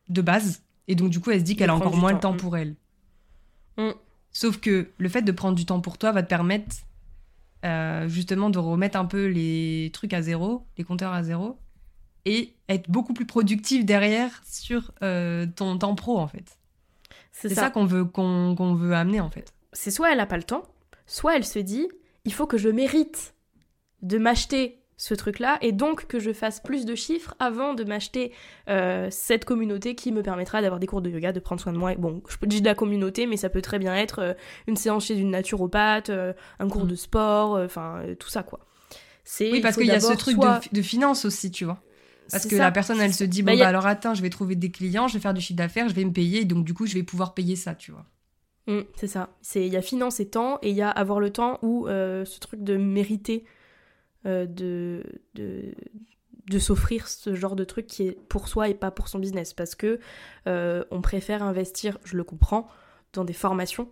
de 0.10 0.22
base, 0.22 0.62
et 0.88 0.96
donc 0.96 1.10
du 1.10 1.20
coup, 1.20 1.32
elle 1.32 1.40
se 1.40 1.46
dit 1.46 1.56
qu'elle 1.56 1.72
a 1.72 1.76
encore 1.76 1.96
moins 1.96 2.12
temps, 2.12 2.16
le 2.16 2.22
temps 2.22 2.34
mm. 2.34 2.38
pour 2.38 2.58
elle. 2.58 2.76
Mm. 3.78 3.92
Sauf 4.32 4.60
que 4.60 4.92
le 4.98 5.10
fait 5.10 5.22
de 5.22 5.32
prendre 5.32 5.56
du 5.56 5.66
temps 5.66 5.80
pour 5.80 5.98
toi 5.98 6.12
va 6.12 6.22
te 6.22 6.28
permettre 6.28 6.76
euh, 7.66 8.08
justement 8.08 8.50
de 8.50 8.60
remettre 8.60 8.98
un 8.98 9.06
peu 9.06 9.28
les 9.28 9.90
trucs 9.94 10.14
à 10.14 10.22
zéro, 10.22 10.68
les 10.78 10.84
compteurs 10.84 11.14
à 11.14 11.24
zéro, 11.24 11.58
et 12.26 12.54
être 12.70 12.90
beaucoup 12.90 13.14
plus 13.14 13.26
productif 13.26 13.86
derrière 13.86 14.42
sur 14.46 14.92
euh, 15.04 15.46
ton 15.56 15.78
temps 15.78 15.96
pro 15.96 16.18
en 16.20 16.28
fait. 16.28 16.58
c'est 17.32 17.50
ça. 17.50 17.56
ça, 17.64 17.70
qu'on 17.70 17.86
veut 17.86 18.06
qu'on 18.06 18.56
qu'on 18.56 18.76
veut 18.76 18.94
amener 18.94 19.20
en 19.20 19.30
fait. 19.30 19.54
c'est 19.74 19.92
soit 19.92 20.12
elle 20.12 20.20
a 20.20 20.26
pas 20.26 20.38
le 20.38 20.44
temps, 20.44 20.64
soit 21.06 21.36
elle 21.36 21.46
se 21.46 21.60
dit 21.60 21.88
il 22.26 22.34
faut 22.34 22.48
que 22.48 22.58
je 22.58 22.70
mérite 22.70 23.34
de 24.02 24.18
m'acheter 24.18 24.80
ce 24.96 25.14
truc-là 25.16 25.58
et 25.62 25.72
donc 25.74 26.06
que 26.06 26.20
je 26.20 26.32
fasse 26.32 26.62
plus 26.62 26.86
de 26.86 26.96
chiffres 26.96 27.36
avant 27.40 27.74
de 27.74 27.84
m'acheter 27.84 28.32
euh, 28.70 29.08
cette 29.12 29.44
communauté 29.44 29.96
qui 29.96 30.12
me 30.14 30.22
permettra 30.22 30.62
d'avoir 30.62 30.80
des 30.80 30.88
cours 30.88 31.02
de 31.02 31.10
yoga, 31.10 31.34
de 31.34 31.40
prendre 31.42 31.60
soin 31.60 31.74
de 31.74 31.78
moi. 31.78 31.92
Et 31.92 31.96
Bon, 31.98 32.22
je 32.30 32.38
peux 32.38 32.48
dire 32.48 32.62
de 32.62 32.66
la 32.66 32.76
communauté, 32.76 33.26
mais 33.28 33.36
ça 33.36 33.50
peut 33.50 33.62
très 33.62 33.80
bien 33.80 33.94
être 33.96 34.20
euh, 34.20 34.34
une 34.68 34.78
séance 34.78 35.06
chez 35.08 35.18
une 35.18 35.32
naturopathe, 35.32 36.10
un 36.60 36.70
cours 36.70 36.86
Mm. 36.86 36.90
de 36.90 36.96
sport, 36.96 37.52
enfin 37.66 38.02
tout 38.20 38.30
ça 38.30 38.44
quoi. 38.44 38.60
Oui, 39.42 39.60
parce 39.62 39.76
qu'il 39.76 39.88
y 39.88 39.92
a 39.92 40.00
ce 40.00 40.14
truc 40.14 40.36
soit- 40.36 40.62
de, 40.72 40.78
de 40.78 40.82
finance 40.82 41.26
aussi, 41.26 41.52
tu 41.52 41.66
vois. 41.66 41.82
Parce 42.32 42.46
que 42.46 42.56
ça. 42.58 42.64
la 42.64 42.72
personne, 42.72 43.00
elle 43.00 43.14
se 43.14 43.24
dit, 43.24 43.44
Bah, 43.44 43.52
bon, 43.54 43.58
a- 43.62 43.66
bah 43.66 43.68
alors 43.68 43.86
attends, 43.86 44.14
je 44.14 44.22
vais 44.22 44.30
trouver 44.30 44.56
des 44.56 44.72
clients, 44.72 45.08
je 45.08 45.16
vais 45.16 45.20
faire 45.20 45.34
du 45.34 45.42
chiffre 45.42 45.58
d'affaires, 45.58 45.90
je 45.90 45.94
vais 45.96 46.06
me 46.06 46.14
payer, 46.14 46.46
donc 46.46 46.66
du 46.66 46.74
coup, 46.74 46.86
je 46.86 46.94
vais 46.96 47.04
pouvoir 47.04 47.34
payer 47.34 47.56
ça, 47.56 47.76
tu 47.76 47.92
vois. 47.92 48.06
Mm, 48.68 48.82
c'est 48.96 49.08
ça. 49.08 49.30
C'est 49.42 49.66
il 49.68 49.74
y 49.74 49.78
a 49.78 49.82
finance 49.82 50.20
et 50.20 50.30
temps 50.30 50.58
et 50.62 50.70
il 50.70 50.76
y 50.76 50.82
a 50.82 50.90
avoir 50.90 51.20
le 51.20 51.32
temps 51.32 51.60
ou 51.64 51.88
euh, 51.88 52.24
ce 52.26 52.40
truc 52.40 52.64
de 52.64 52.78
mériter 52.78 53.44
euh, 54.26 54.46
de 54.46 55.04
de 55.36 55.74
de 56.50 56.60
s'offrir 56.60 57.08
ce 57.08 57.36
genre 57.36 57.56
de 57.56 57.64
truc 57.64 57.88
qui 57.88 58.04
est 58.08 58.12
pour 58.30 58.48
soi 58.50 58.70
et 58.70 58.74
pas 58.74 58.92
pour 58.92 59.08
son 59.08 59.20
business 59.20 59.54
parce 59.54 59.76
que 59.76 60.00
euh, 60.48 60.84
on 60.92 61.02
préfère 61.02 61.44
investir, 61.44 61.98
je 62.06 62.18
le 62.18 62.24
comprends, 62.24 62.68
dans 63.14 63.24
des 63.26 63.34
formations 63.34 63.90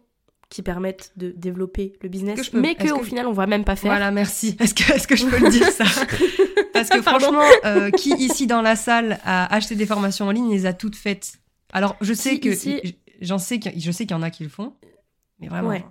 qui 0.52 0.62
permettent 0.62 1.14
de 1.16 1.32
développer 1.32 1.94
le 2.04 2.10
business, 2.10 2.34
Est-ce 2.38 2.50
que 2.52 2.58
je 2.58 2.62
peux- 2.62 2.62
mais 2.62 2.76
qu'au 2.76 3.00
que- 3.00 3.06
final 3.06 3.26
on 3.26 3.32
va 3.32 3.48
même 3.48 3.64
pas 3.64 3.76
faire. 3.76 3.90
Voilà, 3.90 4.12
merci. 4.12 4.56
Est-ce 4.60 4.74
que, 5.08 5.16
je 5.16 5.26
peux 5.26 5.40
le 5.40 5.50
dire 5.50 5.68
ça? 5.70 5.86
Parce 6.74 6.90
que 6.90 7.02
franchement, 7.02 7.42
euh, 7.66 7.90
qui 7.90 8.12
ici 8.14 8.46
dans 8.48 8.62
la 8.62 8.76
salle 8.76 9.20
a 9.24 9.52
acheté 9.56 9.76
des 9.76 9.86
formations 9.88 10.28
en 10.28 10.32
ligne, 10.32 10.52
les 10.52 10.66
a 10.68 10.74
toutes 10.74 10.96
faites? 10.98 11.40
Alors, 11.74 11.96
je 12.02 12.14
sais 12.14 12.32
Qui 12.34 12.40
que 12.42 12.50
ici- 12.50 12.98
j'en 13.22 13.38
sais 13.40 13.60
qu'il 13.60 13.76
y- 13.78 13.80
je 13.82 13.92
sais 13.92 14.06
qu'il 14.06 14.16
y 14.16 14.20
en 14.20 14.22
a 14.24 14.30
qui 14.30 14.44
le 14.44 14.50
font, 14.50 14.76
mais 15.40 15.48
vraiment. 15.48 15.70
Ouais. 15.70 15.86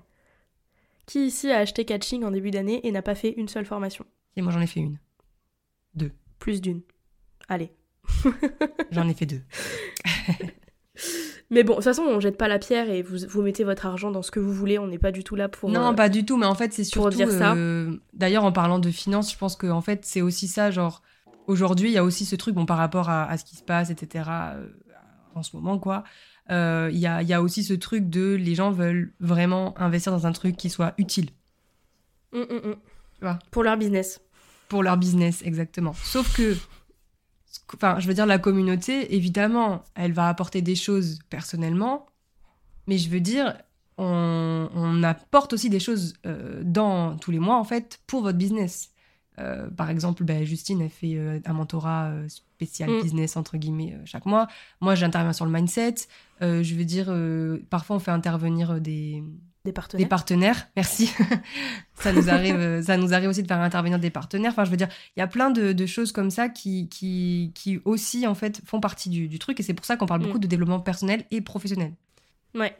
Qui 1.06 1.26
ici 1.26 1.50
a 1.50 1.56
acheté 1.58 1.84
Catching 1.86 2.22
en 2.24 2.30
début 2.30 2.50
d'année 2.52 2.86
et 2.86 2.92
n'a 2.92 3.02
pas 3.02 3.14
fait 3.16 3.32
une 3.36 3.48
seule 3.48 3.64
formation? 3.66 4.04
Et 4.36 4.42
moi, 4.42 4.52
j'en 4.52 4.60
ai 4.60 4.66
fait 4.68 4.80
une. 4.80 4.98
Plus 6.38 6.60
d'une. 6.60 6.82
Allez. 7.48 7.72
J'en 8.90 9.08
ai 9.08 9.14
fait 9.14 9.26
deux. 9.26 9.42
Mais 11.52 11.64
bon, 11.64 11.72
de 11.72 11.76
toute 11.78 11.84
façon, 11.84 12.02
on 12.02 12.20
jette 12.20 12.36
pas 12.38 12.46
la 12.46 12.58
pierre 12.60 12.88
et 12.90 13.02
vous, 13.02 13.16
vous 13.28 13.42
mettez 13.42 13.64
votre 13.64 13.84
argent 13.86 14.10
dans 14.12 14.22
ce 14.22 14.30
que 14.30 14.38
vous 14.38 14.52
voulez. 14.52 14.78
On 14.78 14.86
n'est 14.86 14.98
pas 15.00 15.10
du 15.10 15.24
tout 15.24 15.34
là 15.34 15.48
pour. 15.48 15.68
Non, 15.70 15.90
euh, 15.90 15.92
pas 15.94 16.08
du 16.08 16.24
tout, 16.24 16.36
mais 16.36 16.46
en 16.46 16.54
fait, 16.54 16.72
c'est 16.72 16.82
pour 16.94 17.10
surtout. 17.12 17.16
dire 17.16 17.30
ça. 17.30 17.54
euh, 17.54 17.96
D'ailleurs, 18.12 18.44
en 18.44 18.52
parlant 18.52 18.78
de 18.78 18.90
finances, 18.90 19.32
je 19.32 19.36
pense 19.38 19.56
que 19.56 19.66
en 19.66 19.80
fait, 19.80 20.04
c'est 20.04 20.20
aussi 20.20 20.46
ça. 20.46 20.70
Genre, 20.70 21.02
aujourd'hui, 21.48 21.88
il 21.88 21.92
y 21.92 21.98
a 21.98 22.04
aussi 22.04 22.24
ce 22.24 22.36
truc, 22.36 22.54
bon, 22.54 22.66
par 22.66 22.78
rapport 22.78 23.10
à, 23.10 23.24
à 23.28 23.36
ce 23.36 23.44
qui 23.44 23.56
se 23.56 23.64
passe, 23.64 23.90
etc., 23.90 24.24
euh, 24.30 24.66
en 25.34 25.42
ce 25.42 25.56
moment, 25.56 25.78
quoi. 25.78 26.04
Il 26.48 26.96
y, 26.98 27.06
a, 27.06 27.22
il 27.22 27.28
y 27.28 27.32
a 27.32 27.42
aussi 27.42 27.62
ce 27.62 27.74
truc 27.74 28.10
de 28.10 28.34
les 28.34 28.56
gens 28.56 28.72
veulent 28.72 29.12
vraiment 29.20 29.72
investir 29.78 30.10
dans 30.10 30.26
un 30.26 30.32
truc 30.32 30.56
qui 30.56 30.68
soit 30.68 30.94
utile 30.98 31.30
hum, 32.32 32.44
hum, 32.50 32.74
hum. 33.22 33.38
Pour 33.52 33.62
leur 33.62 33.76
business. 33.76 34.20
pour 34.68 34.82
leur 34.82 34.96
business, 34.96 35.42
exactement. 35.44 35.92
Sauf 36.02 36.36
que, 36.36 36.56
enfin, 37.74 37.98
je 37.98 38.06
veux 38.06 38.14
dire, 38.14 38.26
la 38.26 38.38
communauté, 38.38 39.14
évidemment, 39.14 39.82
elle 39.94 40.12
va 40.12 40.28
apporter 40.28 40.62
des 40.62 40.74
choses 40.74 41.18
personnellement, 41.30 42.06
mais 42.86 42.98
je 42.98 43.08
veux 43.10 43.20
dire, 43.20 43.56
on, 43.98 44.68
on 44.74 45.02
apporte 45.02 45.52
aussi 45.52 45.68
des 45.70 45.80
choses 45.80 46.14
euh, 46.26 46.62
dans 46.64 47.16
tous 47.18 47.30
les 47.30 47.38
mois, 47.38 47.56
en 47.56 47.64
fait, 47.64 48.00
pour 48.06 48.22
votre 48.22 48.38
business. 48.38 48.90
Euh, 49.38 49.70
par 49.70 49.90
exemple, 49.90 50.24
ben, 50.24 50.44
Justine, 50.44 50.80
elle 50.80 50.90
fait 50.90 51.16
euh, 51.16 51.38
un 51.44 51.52
mentorat 51.52 52.12
spécial 52.28 52.90
Mm. 52.90 53.02
business, 53.02 53.36
entre 53.36 53.56
guillemets, 53.56 53.96
chaque 54.04 54.26
mois. 54.26 54.48
Moi, 54.80 54.94
j'interviens 54.94 55.32
sur 55.32 55.44
le 55.44 55.52
mindset. 55.52 55.94
Je 56.40 56.74
veux 56.74 56.84
dire, 56.84 57.14
parfois, 57.68 57.96
on 57.96 57.98
fait 57.98 58.10
intervenir 58.10 58.80
des, 58.80 59.22
Des 59.64 59.72
partenaires. 59.72 60.04
des 60.04 60.08
partenaires, 60.08 60.68
merci. 60.74 61.12
ça 61.94 62.12
nous 62.12 62.30
arrive, 62.30 62.54
euh, 62.56 62.82
ça 62.82 62.96
nous 62.96 63.12
arrive 63.12 63.28
aussi 63.28 63.42
de 63.42 63.46
faire 63.48 63.60
intervenir 63.60 63.98
des 63.98 64.08
partenaires. 64.08 64.52
Enfin, 64.52 64.64
je 64.64 64.70
veux 64.70 64.76
dire, 64.78 64.88
il 65.16 65.20
y 65.20 65.22
a 65.22 65.26
plein 65.26 65.50
de, 65.50 65.72
de 65.72 65.86
choses 65.86 66.12
comme 66.12 66.30
ça 66.30 66.48
qui, 66.48 66.88
qui, 66.88 67.52
qui 67.54 67.78
aussi 67.84 68.26
en 68.26 68.34
fait 68.34 68.62
font 68.64 68.80
partie 68.80 69.10
du, 69.10 69.28
du 69.28 69.38
truc, 69.38 69.60
et 69.60 69.62
c'est 69.62 69.74
pour 69.74 69.84
ça 69.84 69.96
qu'on 69.98 70.06
parle 70.06 70.20
Mm. 70.22 70.24
beaucoup 70.26 70.38
de 70.38 70.46
développement 70.46 70.80
personnel 70.80 71.24
et 71.30 71.40
professionnel. 71.42 71.92
Ouais. 72.54 72.74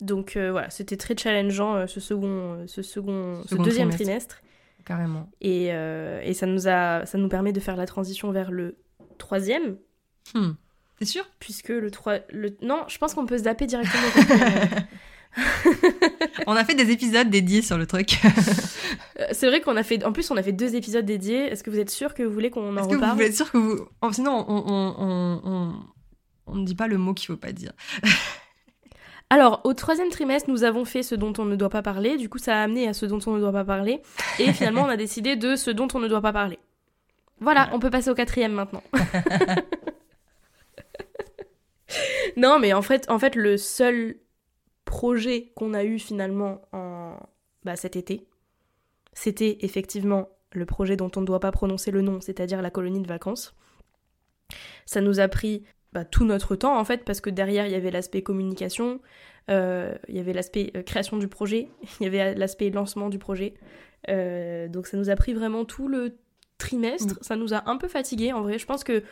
Donc 0.00 0.36
euh, 0.36 0.50
voilà, 0.50 0.70
c'était 0.70 0.96
très 0.96 1.16
challengeant 1.16 1.76
euh, 1.76 1.86
ce 1.86 2.00
second, 2.00 2.64
ce 2.66 2.82
second, 2.82 3.40
ce 3.46 3.54
deuxième 3.54 3.90
trimestre. 3.90 4.38
trimestre. 4.38 4.42
Carrément. 4.84 5.30
Et, 5.40 5.68
euh, 5.70 6.20
et 6.24 6.34
ça 6.34 6.46
nous 6.46 6.66
a, 6.66 7.06
ça 7.06 7.16
nous 7.16 7.28
permet 7.28 7.52
de 7.52 7.60
faire 7.60 7.76
la 7.76 7.86
transition 7.86 8.32
vers 8.32 8.50
le 8.50 8.76
troisième, 9.18 9.76
Hmm. 10.34 10.52
T'es 10.98 11.04
sûr? 11.04 11.24
Puisque 11.40 11.68
le 11.70 11.90
3... 11.90 12.18
Le... 12.30 12.56
Non, 12.62 12.84
je 12.88 12.96
pense 12.98 13.12
qu'on 13.14 13.26
peut 13.26 13.38
se 13.38 13.44
zapper 13.44 13.66
directement. 13.66 14.02
On 16.46 16.54
a 16.56 16.64
fait 16.64 16.74
des 16.74 16.90
épisodes 16.90 17.28
dédiés 17.30 17.62
sur 17.62 17.78
le 17.78 17.86
truc. 17.86 18.18
Euh, 19.20 19.26
C'est 19.32 19.46
vrai 19.46 19.60
qu'on 19.60 19.76
a 19.76 19.82
fait... 19.82 20.04
En 20.04 20.12
plus, 20.12 20.30
on 20.30 20.36
a 20.36 20.42
fait 20.42 20.52
deux 20.52 20.74
épisodes 20.74 21.04
dédiés. 21.04 21.44
Est-ce 21.46 21.62
que 21.62 21.70
vous 21.70 21.78
êtes 21.78 21.90
sûr 21.90 22.14
que 22.14 22.22
vous 22.22 22.32
voulez 22.32 22.50
qu'on 22.50 22.72
en 22.74 22.76
Est-ce 22.78 22.88
que 22.88 22.94
reparle? 22.94 23.16
vous 23.16 23.22
êtes 23.22 23.36
sûr 23.36 23.50
que 23.50 23.58
vous. 23.58 23.86
oh, 24.02 24.12
sinon, 24.12 24.44
on, 24.48 24.64
on, 24.66 24.94
on, 24.98 25.40
on, 25.44 25.72
on 26.46 26.54
ne 26.56 26.64
dit 26.64 26.74
pas 26.74 26.86
le 26.88 26.96
mot 26.98 27.12
qu'il 27.14 27.26
faut 27.26 27.36
pas 27.36 27.52
dire. 27.52 27.72
Alors, 29.30 29.60
au 29.64 29.72
troisième 29.74 30.08
trimestre, 30.10 30.50
nous 30.50 30.64
avons 30.64 30.84
fait 30.86 31.02
ce 31.02 31.14
dont 31.14 31.32
on 31.38 31.44
ne 31.44 31.56
doit 31.56 31.68
pas 31.70 31.82
parler. 31.82 32.16
Du 32.16 32.28
coup, 32.28 32.38
ça 32.38 32.58
a 32.58 32.62
amené 32.62 32.88
à 32.88 32.92
ce 32.94 33.06
dont 33.06 33.18
on 33.26 33.32
ne 33.34 33.40
doit 33.40 33.52
pas 33.52 33.64
parler. 33.64 34.00
Et 34.38 34.52
finalement, 34.52 34.82
on 34.82 34.88
a 34.88 34.96
décidé 34.96 35.36
de 35.36 35.56
ce 35.56 35.70
dont 35.70 35.88
on 35.94 36.00
ne 36.00 36.08
doit 36.08 36.22
pas 36.22 36.32
parler. 36.32 36.58
Voilà, 37.40 37.68
on 37.72 37.78
peut 37.78 37.90
passer 37.90 38.10
au 38.10 38.14
quatrième 38.14 38.52
maintenant. 38.52 38.82
non, 42.36 42.58
mais 42.58 42.72
en 42.72 42.82
fait, 42.82 43.08
en 43.10 43.18
fait, 43.18 43.34
le 43.36 43.56
seul 43.56 44.16
projet 44.92 45.52
qu'on 45.56 45.72
a 45.72 45.84
eu 45.84 45.98
finalement 45.98 46.60
en 46.72 47.16
bah, 47.64 47.76
cet 47.76 47.96
été, 47.96 48.26
c'était 49.14 49.56
effectivement 49.62 50.28
le 50.52 50.66
projet 50.66 50.96
dont 50.96 51.10
on 51.16 51.22
ne 51.22 51.26
doit 51.26 51.40
pas 51.40 51.50
prononcer 51.50 51.90
le 51.90 52.02
nom, 52.02 52.20
c'est-à-dire 52.20 52.60
la 52.60 52.70
colonie 52.70 53.00
de 53.00 53.08
vacances. 53.08 53.56
Ça 54.84 55.00
nous 55.00 55.18
a 55.18 55.28
pris 55.28 55.62
bah, 55.94 56.04
tout 56.04 56.26
notre 56.26 56.56
temps 56.56 56.78
en 56.78 56.84
fait, 56.84 57.06
parce 57.06 57.22
que 57.22 57.30
derrière 57.30 57.64
il 57.64 57.72
y 57.72 57.74
avait 57.74 57.90
l'aspect 57.90 58.20
communication, 58.20 59.00
euh, 59.50 59.94
il 60.08 60.16
y 60.16 60.20
avait 60.20 60.34
l'aspect 60.34 60.70
euh, 60.76 60.82
création 60.82 61.16
du 61.16 61.26
projet, 61.26 61.68
il 62.00 62.04
y 62.04 62.06
avait 62.06 62.34
l'aspect 62.34 62.68
lancement 62.68 63.08
du 63.08 63.18
projet. 63.18 63.54
Euh, 64.10 64.68
donc 64.68 64.86
ça 64.86 64.98
nous 64.98 65.08
a 65.08 65.16
pris 65.16 65.32
vraiment 65.32 65.64
tout 65.64 65.88
le 65.88 66.18
trimestre. 66.58 67.16
Ça 67.22 67.36
nous 67.36 67.54
a 67.54 67.70
un 67.70 67.78
peu 67.78 67.88
fatigué 67.88 68.34
en 68.34 68.42
vrai. 68.42 68.58
Je 68.58 68.66
pense 68.66 68.84
que 68.84 69.02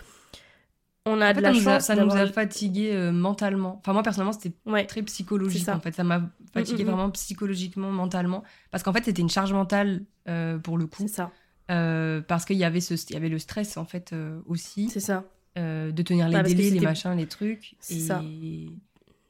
on 1.07 1.21
a 1.21 1.27
En 1.27 1.31
de 1.31 1.35
fait, 1.37 1.41
la 1.41 1.49
ça 1.55 1.61
nous 1.61 1.69
a- 1.69 1.73
chance. 1.75 1.85
ça 1.85 1.95
nous 1.97 2.03
a 2.03 2.15
d'avoir- 2.15 2.29
fatigué 2.35 2.93
euh, 2.93 3.11
mentalement. 3.13 3.79
Enfin, 3.81 3.93
moi, 3.93 4.03
personnellement, 4.03 4.33
c'était 4.33 4.53
Ouais. 4.67 4.85
très 4.87 5.03
psychologique 5.03 5.69
en 5.69 5.81
fait 5.81 5.95
ça 5.95 6.05
m'a 6.05 6.23
fatigué 6.53 6.85
Mm, 6.85 6.87
mm, 6.87 6.91
mm. 6.91 6.95
vraiment 6.95 7.11
psychologiquement 7.11 7.91
mentalement 7.91 8.43
parce 8.71 8.83
qu'en 8.83 8.93
fait 8.93 9.05
c'était 9.05 9.23
une 9.23 9.31
charge 9.31 9.53
mentale 9.53 10.03
euh, 10.29 10.59
pour 10.59 10.77
le 10.79 10.87
coup 10.87 11.03
C'est 11.03 11.09
ça. 11.09 11.31
Euh, 11.71 12.21
parce 12.21 12.45
qu'il 12.45 12.57
y 12.57 12.65
avait 12.65 12.81
ce 12.81 12.95
y 13.13 13.17
avait 13.17 13.29
le 13.29 13.39
stress 13.39 13.77
en 13.77 13.85
fait 13.85 14.15
aussi 14.47 14.89
C'est 14.91 15.01
ça. 15.01 15.25
de 15.57 16.03
tenir 16.03 16.29
les 16.29 16.35
Bah, 16.35 16.43
délais 16.43 16.71
les 16.71 16.81
machins 16.81 17.15
les 17.17 17.27
trucs 17.27 17.77
C'est 17.81 17.95
et 17.95 18.01
ça. 18.01 18.19
Puis 18.21 18.73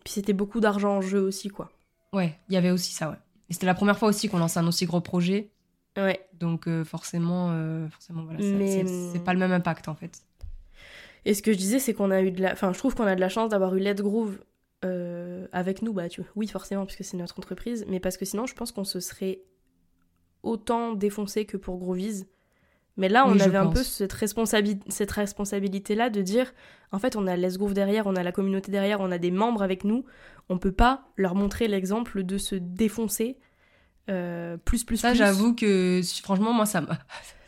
c'était 0.06 0.32
beaucoup 0.32 0.60
d'argent 0.60 0.96
en 0.96 1.00
jeu 1.02 1.20
aussi 1.20 1.48
quoi. 1.48 1.70
ouais 2.12 2.38
il 2.48 2.54
y 2.54 2.56
avait 2.56 2.70
aussi 2.70 2.92
ça 2.92 3.10
ouais 3.10 3.16
et 3.48 3.52
c'était 3.52 3.66
la 3.66 3.74
première 3.74 3.98
fois 3.98 4.08
aussi 4.08 4.28
qu'on 4.28 4.38
lançait 4.38 4.58
un 4.60 4.66
aussi 4.66 4.86
gros 4.86 5.00
projet 5.00 5.50
Ouais. 5.98 6.20
donc 6.38 6.68
forcément 6.84 7.52
forcément 7.90 8.22
voilà 8.24 8.38
Mais- 8.40 8.84
c'est- 8.86 9.12
c'est 9.12 9.22
pas 9.24 9.34
le 9.34 9.38
même 9.40 9.52
impact 9.52 9.88
en 9.88 9.94
fait 9.94 10.22
Et 11.24 11.34
ce 11.34 11.42
que 11.42 11.52
je 11.52 11.58
disais, 11.58 11.78
c'est 11.78 11.94
qu'on 11.94 12.10
a 12.10 12.22
eu 12.22 12.30
de 12.30 12.40
la. 12.42 12.52
Enfin, 12.52 12.72
je 12.72 12.78
trouve 12.78 12.94
qu'on 12.94 13.04
a 13.04 13.14
de 13.14 13.20
la 13.20 13.28
chance 13.28 13.50
d'avoir 13.50 13.74
eu 13.74 13.80
Let's 13.80 14.00
Groove 14.00 14.38
euh, 14.84 15.46
avec 15.52 15.82
nous. 15.82 15.92
Bah, 15.92 16.08
tu... 16.08 16.22
Oui, 16.36 16.46
forcément, 16.48 16.86
puisque 16.86 17.04
c'est 17.04 17.16
notre 17.16 17.38
entreprise. 17.38 17.84
Mais 17.88 18.00
parce 18.00 18.16
que 18.16 18.24
sinon, 18.24 18.46
je 18.46 18.54
pense 18.54 18.72
qu'on 18.72 18.84
se 18.84 19.00
serait 19.00 19.42
autant 20.42 20.94
défoncé 20.94 21.44
que 21.44 21.56
pour 21.56 21.78
Groovies. 21.78 22.24
Mais 22.96 23.08
là, 23.08 23.26
on 23.26 23.32
Oui, 23.32 23.42
avait 23.42 23.56
un 23.56 23.68
peu 23.68 23.82
cette, 23.82 24.12
responsabi- 24.14 24.80
cette 24.88 25.10
responsabilité-là 25.12 26.10
de 26.10 26.22
dire 26.22 26.52
en 26.92 26.98
fait, 26.98 27.16
on 27.16 27.26
a 27.26 27.36
Let's 27.36 27.56
Groove 27.56 27.72
derrière, 27.72 28.06
on 28.06 28.16
a 28.16 28.22
la 28.22 28.32
communauté 28.32 28.72
derrière, 28.72 29.00
on 29.00 29.10
a 29.10 29.18
des 29.18 29.30
membres 29.30 29.62
avec 29.62 29.84
nous. 29.84 30.04
On 30.48 30.58
peut 30.58 30.72
pas 30.72 31.04
leur 31.16 31.34
montrer 31.34 31.68
l'exemple 31.68 32.24
de 32.24 32.36
se 32.36 32.56
défoncer 32.56 33.38
euh, 34.10 34.56
plus, 34.56 34.82
plus, 34.84 34.96
ça 34.96 35.10
plus. 35.10 35.18
j'avoue 35.18 35.54
que 35.54 36.00
franchement 36.22 36.52
moi 36.52 36.66
ça 36.66 36.80
m'a 36.80 36.98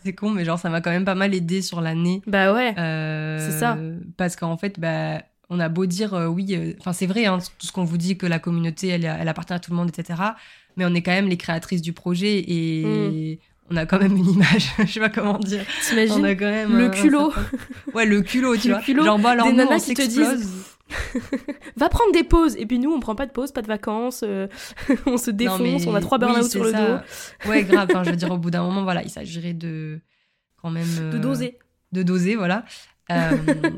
c'est 0.04 0.12
con 0.14 0.30
mais 0.30 0.44
genre 0.44 0.58
ça 0.58 0.68
m'a 0.70 0.80
quand 0.80 0.90
même 0.90 1.04
pas 1.04 1.14
mal 1.14 1.34
aidé 1.34 1.62
sur 1.62 1.80
l'année 1.80 2.22
Bah 2.26 2.52
ouais. 2.52 2.74
Euh, 2.78 3.38
C'est 3.38 3.58
ça. 3.58 3.76
Parce 4.16 4.36
qu'en 4.36 4.56
fait, 4.56 4.78
bah, 4.80 5.22
on 5.50 5.60
a 5.60 5.68
beau 5.68 5.86
dire 5.86 6.14
euh, 6.14 6.26
oui, 6.26 6.46
euh, 6.56 6.72
enfin 6.80 6.92
c'est 6.92 7.06
vrai, 7.06 7.26
hein, 7.26 7.38
tout 7.58 7.66
ce 7.66 7.72
qu'on 7.72 7.84
vous 7.84 7.98
dit 7.98 8.16
que 8.16 8.26
la 8.26 8.38
communauté, 8.38 8.88
elle, 8.88 9.04
elle 9.04 9.28
appartient 9.28 9.52
à 9.52 9.58
tout 9.58 9.70
le 9.70 9.76
monde, 9.76 9.88
etc. 9.88 10.20
Mais 10.76 10.84
on 10.86 10.94
est 10.94 11.02
quand 11.02 11.12
même 11.12 11.28
les 11.28 11.36
créatrices 11.36 11.82
du 11.82 11.92
projet 11.92 12.38
et 12.46 13.38
on 13.70 13.76
a 13.76 13.86
quand 13.86 13.98
même 14.00 14.16
une 14.16 14.28
image, 14.28 14.72
je 14.78 14.86
sais 14.86 15.00
pas 15.00 15.08
comment 15.08 15.38
dire. 15.38 15.64
On 15.66 15.88
T'imagines 15.88 16.24
a 16.24 16.34
quand 16.34 16.50
même 16.50 16.76
le 16.76 16.88
culot. 16.90 17.32
Ouais, 17.94 18.06
le 18.06 18.20
culot, 18.22 18.56
tu 18.60 18.68
Le 18.68 18.74
vois. 18.74 18.82
culot 18.82 19.04
Genre, 19.04 19.18
bah, 19.18 19.30
alors 19.30 19.46
des 19.46 19.52
nous, 19.52 19.58
nanas 19.58 19.76
on 19.76 19.78
qui 19.80 19.94
te 19.94 20.02
s'explose. 20.02 20.46
va 21.76 21.88
prendre 21.88 22.12
des 22.12 22.24
pauses. 22.24 22.56
Et 22.56 22.66
puis 22.66 22.78
nous, 22.78 22.92
on 22.92 23.00
prend 23.00 23.14
pas 23.14 23.26
de 23.26 23.32
pause, 23.32 23.52
pas 23.52 23.62
de 23.62 23.66
vacances, 23.66 24.22
euh, 24.26 24.48
on 25.06 25.16
se 25.16 25.30
défonce, 25.30 25.60
mais 25.60 25.86
on 25.86 25.94
a 25.94 26.00
trois 26.00 26.18
oui, 26.18 26.26
burn-out 26.26 26.44
c'est 26.44 26.50
sur 26.50 26.64
le 26.64 26.72
ça. 26.72 26.86
dos. 26.86 27.48
Ouais, 27.50 27.64
grave. 27.64 27.88
Enfin, 27.90 28.04
je 28.04 28.10
veux 28.10 28.16
dire, 28.16 28.30
au 28.30 28.38
bout 28.38 28.50
d'un 28.50 28.62
moment, 28.62 28.82
voilà, 28.82 29.02
il 29.02 29.10
s'agirait 29.10 29.54
de 29.54 30.00
quand 30.60 30.70
même 30.70 30.86
De 30.86 31.16
euh, 31.16 31.18
doser. 31.18 31.58
de 31.92 32.02
doser, 32.02 32.36
voilà. 32.36 32.64
Euh, 33.10 33.36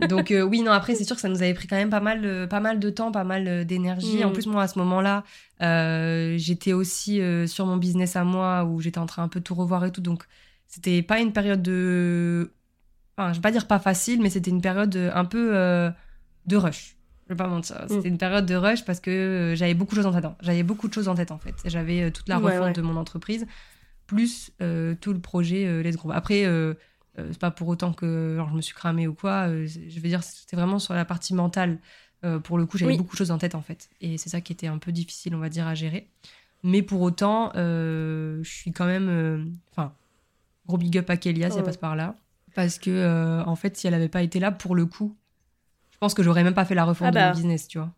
donc 0.09 0.33
oui, 0.33 0.63
non, 0.63 0.73
après, 0.73 0.95
c'est 0.95 1.05
sûr 1.05 1.17
que 1.17 1.23
ça 1.23 1.29
nous 1.29 1.43
avait 1.43 1.55
pris 1.55 1.67
quand 1.67 1.77
même 1.77 1.91
pas 1.91 2.01
mal, 2.01 2.47
pas 2.49 2.61
mal 2.61 2.79
de 2.79 2.91
temps, 2.91 3.11
pas 3.11 3.25
mal 3.25 3.65
d'énergie. 3.65 4.19
Mm. 4.23 4.27
En 4.27 4.31
plus, 4.33 4.47
moi, 4.47 4.63
à 4.63 4.69
ce 4.69 4.79
moment-là, 4.79 5.25
j'étais 6.37 6.73
aussi 6.73 7.21
sur 7.47 7.67
mon 7.67 7.77
business 7.77 8.17
à 8.17 8.25
moi, 8.25 8.65
où 8.65 8.81
j'étais 8.81 8.99
en 8.99 9.07
train 9.07 9.23
un 9.23 9.29
peu 9.29 9.41
tout 9.41 9.55
revoir 9.55 9.85
et 9.85 9.93
tout. 9.93 10.03
Donc, 10.03 10.25
c'était 10.67 11.03
pas 11.03 11.21
une 11.21 11.33
période 11.33 11.63
de... 11.63 12.53
Enfin, 13.17 13.33
je 13.33 13.39
vais 13.39 13.43
pas 13.43 13.53
dire 13.53 13.67
pas 13.67 13.79
facile, 13.79 14.21
mais 14.21 14.31
c'était 14.31 14.51
une 14.51 14.61
période 14.61 14.95
un 15.15 15.25
peu 15.25 15.53
de 16.47 16.57
rush. 16.57 16.97
Je 17.27 17.33
vais 17.33 17.37
pas 17.37 17.49
mentir. 17.49 17.77
C'était 17.89 18.09
une 18.09 18.19
période 18.19 18.47
de 18.47 18.55
rush 18.55 18.85
parce 18.85 19.01
que 19.01 19.11
euh, 19.11 19.55
j'avais 19.55 19.75
beaucoup 19.75 19.95
de 19.95 20.03
choses 20.03 20.07
en 20.07 20.13
tête. 20.13 20.27
J'avais 20.43 20.63
beaucoup 20.63 20.89
de 20.89 20.93
choses 20.93 21.09
en 21.09 21.15
tête, 21.15 21.31
en 21.31 21.39
fait. 21.39 21.55
J'avais 21.65 22.03
euh, 22.03 22.11
toute 22.11 22.29
la 22.29 22.39
refonte 22.39 22.61
ouais. 22.61 22.73
de 22.73 22.83
mon 22.83 22.97
entreprise, 22.97 23.47
plus 24.07 24.53
euh, 24.61 24.95
tout 25.01 25.13
le 25.13 25.21
projet 25.21 25.67
euh, 25.67 25.83
Let's 25.83 25.97
Grow. 25.97 26.13
Après... 26.13 26.45
euh, 26.45 26.75
c'est 27.17 27.39
pas 27.39 27.53
pour 27.53 27.69
autant 27.69 27.93
que 27.93 28.35
genre, 28.37 28.49
je 28.51 28.57
me 28.57 28.61
suis 28.61 28.75
cramée 28.75 29.07
ou 29.07 29.15
quoi. 29.15 29.47
je 29.49 30.01
veux 30.01 30.09
dire, 30.09 30.25
c'était 30.25 30.57
vraiment 30.57 30.81
sur 30.81 30.95
la 30.95 31.05
partie 31.05 31.33
mentale. 31.33 31.79
Pour 32.43 32.59
le 32.59 32.67
coup, 32.67 32.77
j'avais 32.77 32.91
Oui. 32.91 32.99
beaucoup 32.99 33.13
de 33.13 33.19
choses 33.19 33.31
en 33.31 33.39
tête 33.39 33.55
en 33.55 33.63
fait. 33.63 33.89
Et 34.01 34.19
c'est 34.19 34.31
ça 34.31 34.41
qui 34.41 34.53
était 34.53 34.67
un 34.67 34.79
peu 34.79 34.91
difficile, 34.91 35.33
on 35.37 35.39
va 35.39 35.49
dire, 35.49 35.65
à 35.69 35.77
gérer. 35.77 36.09
Mais 36.65 36.83
pour 36.83 37.03
autant, 37.03 37.53
je 37.55 38.41
suis 38.43 38.73
quand 38.73 38.87
même. 38.87 39.55
Enfin, 39.71 39.93
gros 40.67 40.77
big 40.77 40.99
up 40.99 41.09
à 41.09 41.17
Kélia 41.17 41.51
si 41.51 41.59
elle 41.59 41.63
passe 41.63 41.77
par 41.77 41.95
là. 41.95 42.17
Parce 42.57 42.81
que, 42.81 43.45
en 43.47 43.55
fait, 43.55 43.77
si 43.77 43.87
elle 43.87 43.95
avait 43.95 44.09
pas 44.09 44.23
été 44.23 44.41
là, 44.41 44.51
pour 44.51 44.75
le 44.75 44.85
coup, 44.85 45.17
je 45.95 45.99
pense 45.99 46.13
que 46.15 46.23
j'aurais 46.23 46.45
même 46.45 46.55
pas 46.55 46.65
fait 46.67 46.75
la 46.75 46.85
refonte 46.85 47.09
Ah 47.09 47.13
bah. 47.13 47.21
de 47.23 47.27
mon 47.29 47.35
business, 47.35 47.67
tu 47.69 47.79
vois. 47.79 47.91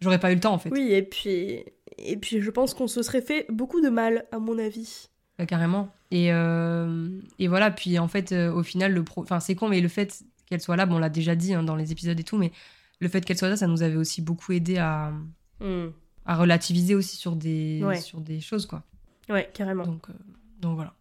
J'aurais 0.00 0.18
pas 0.18 0.32
eu 0.32 0.34
le 0.34 0.40
temps 0.40 0.52
en 0.54 0.58
fait. 0.58 0.70
Oui, 0.70 0.92
et 0.92 1.02
puis, 1.02 1.62
et 1.98 2.16
puis 2.16 2.40
je 2.42 2.50
pense 2.50 2.74
qu'on 2.74 2.88
se 2.88 3.02
serait 3.02 3.22
fait 3.22 3.46
beaucoup 3.50 3.80
de 3.80 3.88
mal, 3.88 4.24
à 4.32 4.38
mon 4.38 4.58
avis. 4.58 5.08
Ouais, 5.38 5.46
carrément. 5.46 5.88
Et, 6.10 6.32
euh, 6.32 7.08
et 7.38 7.48
voilà, 7.48 7.70
puis 7.70 7.98
en 7.98 8.08
fait, 8.08 8.32
euh, 8.32 8.52
au 8.52 8.62
final, 8.62 8.92
le 8.92 9.04
pro... 9.04 9.22
enfin, 9.22 9.40
c'est 9.40 9.54
con, 9.54 9.68
mais 9.68 9.80
le 9.80 9.88
fait 9.88 10.22
qu'elle 10.46 10.60
soit 10.60 10.76
là, 10.76 10.86
bon, 10.86 10.96
on 10.96 10.98
l'a 10.98 11.08
déjà 11.10 11.34
dit 11.34 11.54
hein, 11.54 11.62
dans 11.62 11.76
les 11.76 11.92
épisodes 11.92 12.18
et 12.18 12.24
tout, 12.24 12.36
mais 12.38 12.52
le 13.00 13.08
fait 13.08 13.22
qu'elle 13.24 13.36
soit 13.38 13.48
là, 13.48 13.56
ça 13.56 13.66
nous 13.66 13.82
avait 13.82 13.96
aussi 13.96 14.22
beaucoup 14.22 14.52
aidé 14.52 14.78
à, 14.78 15.12
Hmm. 15.60 15.86
à 16.26 16.36
relativiser 16.36 16.94
aussi 16.94 17.16
sur 17.16 17.34
des, 17.36 17.82
Ouais. 17.82 18.00
sur 18.00 18.20
des 18.20 18.40
choses, 18.40 18.66
quoi. 18.66 18.82
Ouais, 19.30 19.50
carrément. 19.54 19.84
Donc, 19.84 20.08
euh, 20.10 20.12
donc 20.60 20.74
voilà. 20.76 20.92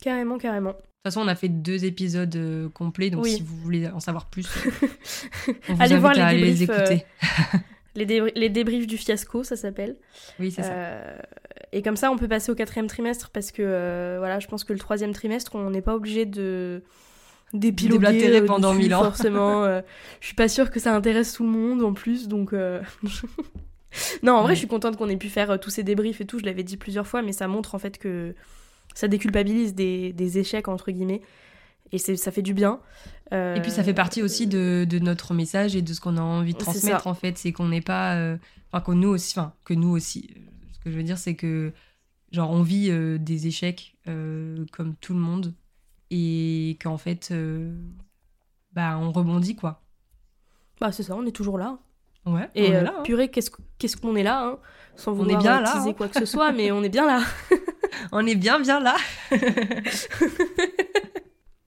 Carrément, 0.00 0.38
carrément. 0.38 0.74
Toute 1.04 1.14
façon, 1.14 1.24
on 1.24 1.28
a 1.28 1.36
fait 1.36 1.48
deux 1.48 1.84
épisodes 1.84 2.34
euh, 2.34 2.68
complets, 2.70 3.10
donc 3.10 3.26
si 3.26 3.40
vous 3.40 3.56
voulez 3.56 3.86
en 3.88 4.00
savoir 4.00 4.26
plus, 4.26 4.48
on 5.68 5.74
vous 5.74 5.82
allez 5.82 5.96
voir 5.96 6.12
les, 6.12 6.24
débriefs, 6.24 6.58
les 6.58 6.62
écouter. 6.64 8.34
les, 8.34 8.48
débriefs 8.48 8.86
du 8.88 8.96
fiasco, 8.96 9.44
ça 9.44 9.54
s'appelle. 9.54 9.96
Oui, 10.40 10.50
c'est 10.50 10.62
ça. 10.62 10.98
Et 11.70 11.82
comme 11.82 11.96
ça, 11.96 12.10
on 12.10 12.16
peut 12.16 12.26
passer 12.26 12.50
au 12.50 12.56
quatrième 12.56 12.88
trimestre 12.88 13.30
parce 13.30 13.52
que 13.52 14.16
voilà, 14.18 14.40
je 14.40 14.48
pense 14.48 14.64
que 14.64 14.72
le 14.72 14.78
troisième 14.80 15.12
trimestre, 15.12 15.54
on 15.54 15.70
n'est 15.70 15.82
pas 15.82 15.94
obligé 15.94 16.26
de 16.26 16.82
d'épiloguer 17.52 18.42
pendant 18.42 18.74
mille 18.74 18.94
ans. 18.94 19.04
Forcément, 19.04 19.66
je 20.20 20.26
suis 20.26 20.34
pas 20.34 20.48
sûre 20.48 20.70
que 20.70 20.80
ça 20.80 20.94
intéresse 20.94 21.32
tout 21.32 21.44
le 21.44 21.50
monde 21.50 21.82
en 21.82 21.92
plus, 21.92 22.26
donc. 22.26 22.52
non, 24.24 24.32
en 24.32 24.42
vrai, 24.42 24.54
je 24.54 24.58
suis 24.58 24.68
contente 24.68 24.96
qu'on 24.96 25.08
ait 25.08 25.16
pu 25.16 25.28
faire 25.28 25.60
tous 25.60 25.70
ces 25.70 25.84
débriefs 25.84 26.20
et 26.20 26.26
tout. 26.26 26.40
Je 26.40 26.44
l'avais 26.44 26.64
dit 26.64 26.76
plusieurs 26.76 27.06
fois, 27.06 27.22
mais 27.22 27.32
ça 27.32 27.46
montre 27.46 27.76
en 27.76 27.78
fait 27.78 27.98
que 27.98 28.34
ça 28.98 29.06
déculpabilise 29.06 29.76
des, 29.76 30.12
des 30.12 30.38
échecs 30.38 30.66
entre 30.66 30.90
guillemets 30.90 31.22
et 31.92 31.98
ça 31.98 32.32
fait 32.32 32.42
du 32.42 32.52
bien. 32.52 32.80
Et 33.30 33.60
puis 33.62 33.70
ça 33.70 33.84
fait 33.84 33.94
partie 33.94 34.22
aussi 34.22 34.48
de, 34.48 34.84
de, 34.88 34.98
notre 34.98 35.34
message 35.34 35.76
et 35.76 35.82
de 35.82 35.92
ce 35.92 36.00
qu'on 36.00 36.16
a 36.16 36.20
envie 36.20 36.52
de 36.52 36.58
transmettre 36.58 37.06
en 37.06 37.14
fait, 37.14 37.38
c'est 37.38 37.52
qu'on 37.52 37.68
n'est 37.68 37.80
pas, 37.80 38.16
euh, 38.16 38.36
enfin 38.72 38.82
que 38.84 38.90
nous 38.90 39.10
aussi, 39.10 39.38
enfin 39.38 39.52
que 39.64 39.72
nous 39.72 39.90
aussi. 39.90 40.30
Ce 40.72 40.80
que 40.80 40.90
je 40.90 40.96
veux 40.96 41.04
dire, 41.04 41.16
c'est 41.16 41.36
que 41.36 41.72
genre 42.32 42.50
on 42.50 42.62
vit 42.62 42.90
euh, 42.90 43.18
des 43.18 43.46
échecs 43.46 43.94
euh, 44.08 44.66
comme 44.72 44.96
tout 44.96 45.14
le 45.14 45.20
monde 45.20 45.54
et 46.10 46.76
qu'en 46.82 46.98
fait, 46.98 47.32
bah 48.72 48.98
on 48.98 49.12
rebondit 49.12 49.54
quoi. 49.54 49.80
Bah 50.80 50.90
c'est 50.90 51.04
ça, 51.04 51.14
on 51.14 51.24
est 51.24 51.32
toujours 51.32 51.56
là. 51.56 51.78
Ouais. 52.26 52.50
Et 52.56 52.70
on 52.70 52.72
est 52.72 52.82
là, 52.82 52.94
hein. 52.98 53.02
purée, 53.04 53.28
qu'est-ce 53.28 53.96
qu'on 53.96 54.16
est 54.16 54.24
là, 54.24 54.44
hein, 54.44 54.58
sans 54.96 55.12
vouloir 55.12 55.36
on 55.36 55.40
est 55.40 55.42
bien 55.42 55.60
là, 55.60 55.72
hein. 55.76 55.92
quoi 55.92 56.08
que 56.08 56.18
ce 56.18 56.26
soit, 56.26 56.50
mais 56.50 56.72
on 56.72 56.82
est 56.82 56.88
bien 56.88 57.06
là. 57.06 57.22
on 58.12 58.26
est 58.26 58.34
bien 58.34 58.60
bien 58.60 58.80
là. 58.80 58.96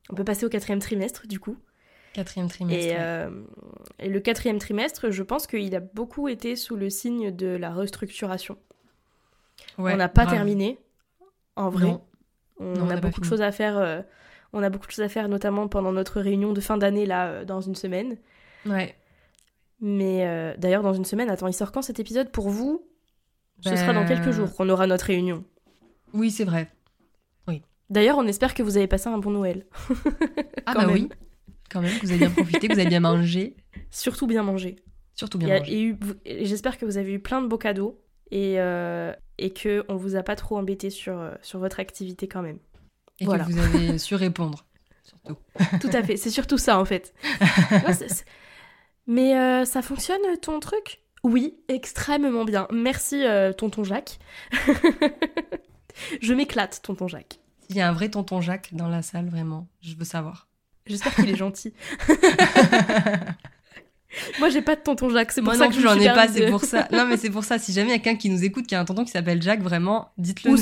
on 0.10 0.16
peut 0.16 0.24
passer 0.24 0.46
au 0.46 0.50
quatrième 0.50 0.80
trimestre 0.80 1.28
du 1.28 1.40
coup. 1.40 1.58
Quatrième 2.14 2.50
trimestre. 2.50 2.94
Euh, 2.98 3.30
et, 4.00 4.10
le 4.10 4.20
quatrième 4.20 4.60
trimestre, 4.60 5.12
je 5.12 5.24
pense 5.24 5.48
qu'il 5.48 5.74
a 5.76 5.80
beaucoup 5.80 6.28
été 6.28 6.56
sous 6.56 6.76
le 6.76 6.90
signe 6.90 7.32
de 7.32 7.48
la 7.48 7.74
restructuration. 7.74 8.58
on 9.78 9.96
n'a 9.96 10.10
pas 10.10 10.26
terminé, 10.26 10.78
en 11.56 11.70
vrai. 11.70 11.98
On, 12.60 12.90
a, 12.90 12.98
beaucoup 12.98 13.22
de 13.22 13.26
choses 13.26 13.42
à 13.42 13.52
faire. 13.52 13.78
Euh, 13.78 14.02
on 14.54 14.62
a 14.62 14.70
beaucoup 14.70 14.88
de 14.88 14.92
choses 14.92 15.06
à 15.06 15.10
faire, 15.10 15.30
notamment 15.30 15.68
pendant 15.68 15.94
notre 15.94 16.20
réunion 16.20 16.52
de 16.52 16.60
fin 16.60 16.78
d'année 16.78 17.06
là, 17.06 17.28
euh, 17.28 17.46
dans 17.46 17.62
une 17.62 17.76
semaine. 17.76 18.18
Ouais. 18.66 18.94
Mais 19.80 20.56
d'ailleurs, 20.60 20.84
dans 20.84 20.94
une 20.94 21.06
semaine, 21.06 21.30
attends, 21.30 21.48
il 21.48 21.54
sort 21.54 21.72
quand 21.72 21.82
cet 21.82 22.00
épisode 22.00 22.30
pour 22.30 22.50
vous? 22.50 22.86
Ce 23.62 23.76
sera 23.76 23.94
dans 23.94 24.06
quelques 24.06 24.26
ben, 24.26 24.32
jours 24.32 24.56
qu'on 24.56 24.70
aura 24.70 24.86
notre 24.86 25.06
réunion. 25.06 25.44
Oui, 26.14 26.32
c'est 26.32 26.44
vrai. 26.44 26.70
Oui. 27.48 27.62
D'ailleurs, 27.90 28.18
on 28.18 28.28
espère 28.28 28.54
que 28.54 28.64
vous 28.64 28.78
avez 28.78 28.88
passé 28.88 29.08
un 29.08 29.18
bon 29.18 29.32
Noël. 29.32 29.66
ah 30.66 30.74
bah 30.74 30.88
oui, 30.92 31.10
quand 31.70 31.82
même, 31.82 31.98
que 31.98 32.06
vous 32.06 32.12
avez 32.12 32.20
bien 32.20 32.32
profité, 32.32 32.68
que 32.68 32.74
vous 32.74 32.80
avez 32.80 32.90
bien 32.90 33.00
mangé. 33.00 33.56
Surtout 33.90 34.28
bien 34.28 34.44
mangé. 34.44 34.78
Surtout 35.16 35.38
bien 35.38 35.60
mangé. 35.60 35.98
Et, 36.26 36.46
j'espère 36.46 36.78
que 36.78 36.86
vous 36.86 36.98
avez 36.98 37.14
eu 37.14 37.20
plein 37.20 37.42
de 37.42 37.48
beaux 37.48 37.58
cadeaux 37.58 38.02
et, 38.30 38.56
euh, 38.60 39.14
et 39.38 39.52
que 39.52 39.86
on 39.88 39.96
vous 39.96 40.16
a 40.16 40.24
pas 40.24 40.36
trop 40.36 40.58
embêté 40.58 40.90
sur, 40.90 41.18
euh, 41.18 41.32
sur 41.42 41.60
votre 41.60 41.80
activité 41.80 42.28
quand 42.28 42.42
même. 42.42 42.60
Et 43.20 43.26
que 43.26 43.44
vous 43.44 43.60
avez 43.60 43.98
su 43.98 44.16
répondre, 44.16 44.66
surtout. 45.04 45.38
Tout 45.82 45.90
à 45.94 46.04
fait, 46.04 46.18
c'est 46.18 46.30
surtout 46.30 46.58
ça 46.58 46.80
en 46.80 46.86
fait. 46.86 47.14
Mais 49.08 49.38
euh, 49.38 49.66
ça 49.66 49.82
fonctionne 49.82 50.22
ton 50.42 50.60
truc? 50.60 51.02
Oui, 51.24 51.56
extrêmement 51.68 52.46
bien. 52.46 52.68
Merci 52.72 53.24
tonton 53.58 53.84
Jacques. 53.84 54.18
Je 56.22 56.34
m'éclate, 56.34 56.82
tonton 56.82 57.08
Jacques. 57.08 57.40
Il 57.70 57.76
y 57.76 57.82
a 57.82 57.88
un 57.88 57.94
vrai 57.94 58.10
tonton 58.10 58.42
Jacques 58.42 58.70
dans 58.74 58.90
la 58.90 59.02
salle, 59.02 59.30
vraiment. 59.30 59.68
Je 59.82 59.96
veux 59.96 60.06
savoir. 60.06 60.48
J'espère 60.86 61.16
qu'il 61.16 61.30
est 61.30 61.38
gentil. 61.38 61.74
Moi, 64.40 64.50
j'ai 64.50 64.62
pas 64.62 64.76
de 64.76 64.82
tonton 64.82 65.10
Jacques, 65.10 65.32
c'est 65.32 65.42
pour 65.42 65.54
ça 65.54 65.68
que 65.68 65.80
j'en 65.80 65.98
ai 65.98 66.08
pas, 66.08 66.28
c'est 66.28 66.50
pour 66.50 66.64
ça. 66.64 66.88
Non, 66.92 67.06
mais 67.06 67.18
c'est 67.18 67.30
pour 67.30 67.44
ça. 67.44 67.60
Si 67.60 67.72
jamais 67.72 67.90
il 67.90 67.92
y 67.92 67.96
a 67.96 68.00
quelqu'un 68.00 68.18
qui 68.20 68.30
nous 68.30 68.44
écoute, 68.44 68.68
qui 68.68 68.76
a 68.76 68.80
un 68.80 68.86
tonton 68.86 69.06
qui 69.06 69.12
s'appelle 69.12 69.42
Jacques, 69.42 69.62
vraiment, 69.62 70.12
dites-le. 70.18 70.56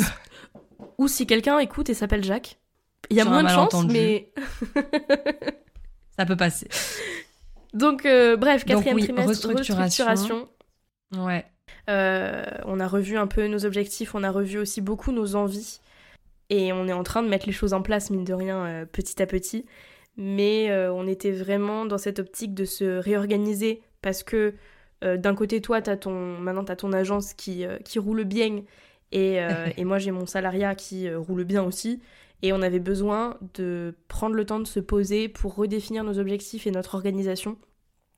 Ou, 0.98 1.08
si 1.08 1.26
quelqu'un 1.26 1.58
écoute 1.60 1.90
et 1.90 1.94
s'appelle 1.94 2.24
Jacques, 2.24 2.60
il 3.10 3.18
y 3.18 3.22
a 3.22 3.26
moins 3.26 3.44
de 3.44 3.50
chance, 3.50 3.74
mais 3.86 4.32
ça 6.18 6.26
peut 6.26 6.38
passer. 6.38 6.68
Donc, 7.74 8.06
euh, 8.06 8.36
bref, 8.36 8.66
quatrième 8.66 9.00
trimestre, 9.00 9.48
restructuration. 9.48 10.48
Ouais. 11.16 11.46
Euh, 11.90 12.44
on 12.66 12.80
a 12.80 12.88
revu 12.88 13.18
un 13.18 13.28
peu 13.28 13.48
nos 13.48 13.66
objectifs, 13.66 14.16
on 14.16 14.24
a 14.24 14.32
revu 14.32 14.58
aussi 14.58 14.82
beaucoup 14.82 15.12
nos 15.12 15.36
envies. 15.36 15.80
Et 16.50 16.74
on 16.74 16.88
est 16.88 16.94
en 16.94 17.04
train 17.04 17.22
de 17.22 17.30
mettre 17.30 17.46
les 17.46 17.52
choses 17.52 17.74
en 17.74 17.82
place, 17.82 18.10
mine 18.10 18.24
de 18.24 18.34
rien, 18.34 18.66
euh, 18.66 18.86
petit 18.86 19.22
à 19.22 19.26
petit. 19.26 19.66
Mais 20.18 20.70
euh, 20.72 20.92
on 20.92 21.08
était 21.08 21.32
vraiment 21.32 21.86
dans 21.86 21.98
cette 21.98 22.20
optique 22.20 22.54
de 22.54 22.66
se 22.66 22.98
réorganiser 22.98 23.82
parce 24.02 24.24
que 24.24 24.54
d'un 25.02 25.34
côté, 25.34 25.62
toi, 25.62 25.78
as 25.78 25.96
ton... 25.96 26.12
maintenant, 26.12 26.66
tu 26.66 26.74
as 26.74 26.76
ton 26.76 26.92
agence 26.92 27.34
qui, 27.34 27.66
qui 27.86 28.00
roule 28.00 28.26
bien 28.26 28.64
et, 29.14 29.38
et 29.78 29.86
moi, 29.86 29.98
j'ai 29.98 30.12
mon 30.12 30.26
salariat 30.26 30.76
qui 30.76 31.10
roule 31.14 31.46
bien 31.46 31.64
aussi. 31.64 32.02
Et 32.42 32.52
on 32.52 32.62
avait 32.62 32.80
besoin 32.80 33.38
de 33.54 33.96
prendre 34.10 34.36
le 34.36 34.46
temps 34.46 34.60
de 34.60 34.68
se 34.68 34.82
poser 34.82 35.30
pour 35.30 35.56
redéfinir 35.56 36.04
nos 36.04 36.20
objectifs 36.20 36.68
et 36.68 36.72
notre 36.72 36.96
organisation. 36.96 37.58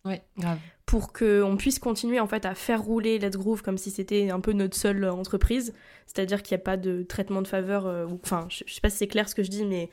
Ouais, 0.05 0.23
grave 0.39 0.57
pour 0.91 1.13
qu'on 1.13 1.55
puisse 1.55 1.79
continuer 1.79 2.19
en 2.19 2.27
fait 2.27 2.45
à 2.45 2.53
faire 2.53 2.81
rouler 2.81 3.17
Let's 3.17 3.37
Groove 3.37 3.63
comme 3.63 3.77
si 3.77 3.91
c'était 3.91 4.29
un 4.29 4.41
peu 4.41 4.51
notre 4.51 4.75
seule 4.75 5.05
entreprise, 5.05 5.73
c'est-à-dire 6.05 6.43
qu'il 6.43 6.53
n'y 6.57 6.61
a 6.61 6.65
pas 6.65 6.75
de 6.75 7.03
traitement 7.03 7.41
de 7.41 7.47
faveur, 7.47 7.87
euh, 7.87 8.07
enfin 8.21 8.45
je, 8.49 8.65
sais 8.67 8.81
pas 8.81 8.89
si 8.89 8.97
c'est 8.97 9.07
clair 9.07 9.29
ce 9.29 9.33
que 9.33 9.41
je 9.41 9.49
dis, 9.49 9.63
mais 9.63 9.89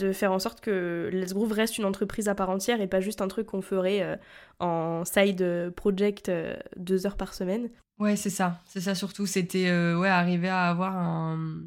de 0.00 0.10
faire 0.10 0.32
en 0.32 0.40
sorte 0.40 0.60
que 0.60 1.08
Let's 1.12 1.34
Groove 1.34 1.52
reste 1.52 1.78
une 1.78 1.84
entreprise 1.84 2.26
à 2.26 2.34
part 2.34 2.50
entière 2.50 2.80
et 2.80 2.88
pas 2.88 2.98
juste 2.98 3.22
un 3.22 3.28
truc 3.28 3.46
qu'on 3.46 3.62
ferait 3.62 4.02
euh, 4.02 4.16
en 4.58 5.04
side 5.04 5.70
project 5.76 6.28
euh, 6.28 6.56
deux 6.76 7.06
heures 7.06 7.16
par 7.16 7.32
semaine. 7.32 7.68
Ouais, 8.00 8.16
c'est 8.16 8.28
ça, 8.28 8.58
c'est 8.66 8.80
ça 8.80 8.96
surtout, 8.96 9.26
c'était 9.26 9.70
ouais 9.94 10.08
arriver 10.08 10.48
à 10.48 10.62
avoir 10.64 10.96
un 10.96 11.60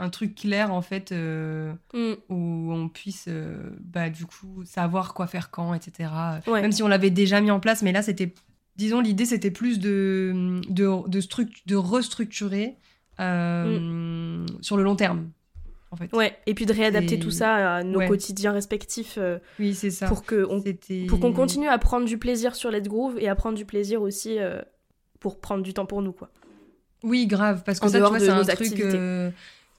un 0.00 0.08
truc 0.08 0.34
clair 0.34 0.72
en 0.72 0.82
fait 0.82 1.12
euh, 1.12 1.72
mm. 1.92 2.14
où 2.30 2.72
on 2.72 2.88
puisse 2.88 3.26
euh, 3.28 3.70
bah, 3.80 4.08
du 4.08 4.24
coup 4.24 4.64
savoir 4.64 5.14
quoi 5.14 5.26
faire 5.26 5.50
quand 5.50 5.74
etc 5.74 6.10
même 6.46 6.72
si 6.72 6.82
on 6.82 6.88
l'avait 6.88 7.10
déjà 7.10 7.40
mis 7.40 7.50
en 7.50 7.60
place 7.60 7.82
mais 7.82 7.92
là 7.92 8.02
c'était 8.02 8.34
disons 8.76 9.00
l'idée 9.00 9.26
c'était 9.26 9.50
plus 9.50 9.78
de 9.78 10.60
de, 10.68 11.08
de, 11.08 11.20
de 11.66 11.76
restructurer 11.76 12.76
euh, 13.20 13.78
mm. 13.78 14.62
sur 14.62 14.76
le 14.78 14.82
long 14.82 14.96
terme 14.96 15.30
en 15.90 15.96
fait. 15.96 16.10
Ouais 16.14 16.38
et 16.46 16.54
puis 16.54 16.64
de 16.64 16.72
réadapter 16.72 17.18
tout 17.18 17.30
ça 17.30 17.76
à 17.76 17.82
nos 17.82 18.00
quotidiens 18.00 18.52
respectifs 18.52 19.18
oui 19.58 19.74
c'est 19.74 19.90
ça. 19.90 20.06
pour 20.06 20.24
que 20.24 20.46
on, 20.48 20.62
pour 21.08 21.20
qu'on 21.20 21.32
continue 21.34 21.68
à 21.68 21.76
prendre 21.78 22.06
du 22.06 22.16
plaisir 22.16 22.54
sur 22.54 22.70
Let's 22.70 22.88
Groove 22.88 23.18
et 23.18 23.28
à 23.28 23.34
prendre 23.34 23.56
du 23.56 23.66
plaisir 23.66 24.00
aussi 24.00 24.38
pour 25.18 25.40
prendre 25.40 25.62
du 25.62 25.74
temps 25.74 25.86
pour 25.86 26.00
nous 26.00 26.12
quoi. 26.12 26.30
Oui 27.02 27.26
grave 27.26 27.62
parce 27.66 27.80
que 27.80 27.88
ça 27.88 28.00
tu 28.00 28.06
vois 28.06 28.18
c'est 28.18 28.30
un 28.30 28.44
truc 28.44 28.80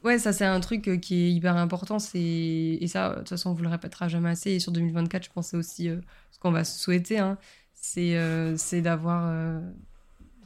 Ouais, 0.03 0.17
ça 0.17 0.33
c'est 0.33 0.45
un 0.45 0.59
truc 0.59 0.87
euh, 0.87 0.97
qui 0.97 1.23
est 1.23 1.31
hyper 1.31 1.55
important. 1.57 1.97
Et 2.15 2.87
ça, 2.87 3.09
de 3.09 3.15
toute 3.19 3.29
façon, 3.29 3.51
on 3.51 3.53
vous 3.53 3.63
le 3.63 3.69
répétera 3.69 4.07
jamais 4.07 4.29
assez. 4.29 4.51
Et 4.51 4.59
sur 4.59 4.71
2024, 4.71 5.25
je 5.25 5.29
pensais 5.29 5.57
aussi 5.57 5.89
euh, 5.89 5.97
ce 6.31 6.39
qu'on 6.39 6.51
va 6.51 6.63
souhaiter, 6.63 7.19
hein, 7.19 7.37
c'est 7.73 8.17
euh, 8.17 8.57
c'est 8.57 8.81
d'avoir, 8.81 9.31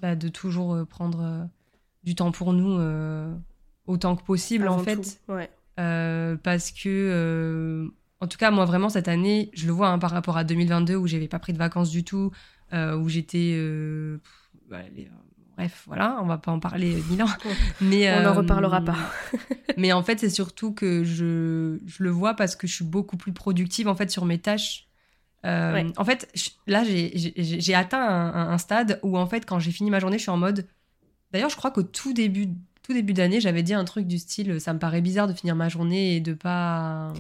bah, 0.02 0.16
de 0.16 0.28
toujours 0.28 0.86
prendre 0.88 1.48
du 2.04 2.16
temps 2.16 2.32
pour 2.32 2.54
nous 2.54 2.80
autant 3.88 4.16
que 4.16 4.24
possible, 4.24 4.68
en 4.68 4.80
fait. 4.80 5.22
Ouais. 5.28 5.50
parce 5.76 6.72
que, 6.72 7.90
en 8.20 8.28
tout 8.28 8.38
cas, 8.38 8.52
moi 8.52 8.66
vraiment, 8.66 8.90
cette 8.90 9.08
année, 9.08 9.52
je 9.54 9.68
le 9.68 9.74
vois 9.74 9.90
hein, 9.90 10.00
par 10.00 10.12
rapport 10.12 10.38
à 10.38 10.44
2022 10.44 10.96
où 10.96 11.08
j'avais 11.08 11.28
pas 11.28 11.40
pris 11.40 11.54
de 11.54 11.58
vacances 11.58 11.92
du 11.92 12.04
tout, 12.04 12.32
où 12.74 13.10
j'étais. 13.10 13.58
Bah, 14.70 14.80
Bref, 15.58 15.84
voilà, 15.88 16.20
on 16.22 16.26
va 16.26 16.38
pas 16.38 16.52
en 16.52 16.60
parler 16.60 17.02
mille 17.10 17.24
ans. 17.24 17.30
Mais, 17.82 18.12
on 18.14 18.24
n'en 18.24 18.30
euh, 18.30 18.34
reparlera 18.34 18.82
pas. 18.82 18.98
mais 19.78 19.94
en 19.94 20.04
fait, 20.04 20.20
c'est 20.20 20.30
surtout 20.30 20.74
que 20.74 21.04
je, 21.04 21.80
je, 21.86 22.04
le 22.04 22.10
vois 22.10 22.34
parce 22.34 22.56
que 22.56 22.68
je 22.68 22.74
suis 22.74 22.86
beaucoup 22.86 23.16
plus 23.16 23.32
productive 23.32 23.88
en 23.88 23.96
fait 23.96 24.12
sur 24.12 24.26
mes 24.26 24.38
tâches. 24.38 24.88
Euh, 25.46 25.90
en 25.98 26.06
fait, 26.06 26.28
là, 26.68 26.84
j'ai 26.84 27.76
atteint 27.76 28.00
un, 28.00 28.58
stade 28.58 29.00
où 29.04 29.18
en 29.18 29.28
fait, 29.28 29.46
quand 29.46 29.60
j'ai 29.60 29.72
fini 29.72 29.92
ma 29.92 30.00
journée, 30.00 30.18
je 30.18 30.24
suis 30.24 30.32
en 30.32 30.38
mode. 30.38 30.68
D'ailleurs, 31.32 31.50
je 31.50 31.56
crois 31.56 31.72
qu'au 31.72 31.84
tout 31.84 32.14
début, 32.14 32.50
tout 32.82 32.94
début 32.94 33.14
d'année, 33.14 33.40
j'avais 33.40 33.62
dit 33.62 33.74
un 33.74 33.86
truc 33.86 34.08
du 34.08 34.18
style, 34.18 34.60
ça 34.60 34.74
me 34.74 34.80
paraît 34.80 35.02
bizarre 35.02 35.28
de 35.28 35.34
finir 35.34 35.56
ma 35.56 35.70
journée 35.70 36.16
et 36.16 36.20
de 36.20 36.34
pas. 36.34 37.14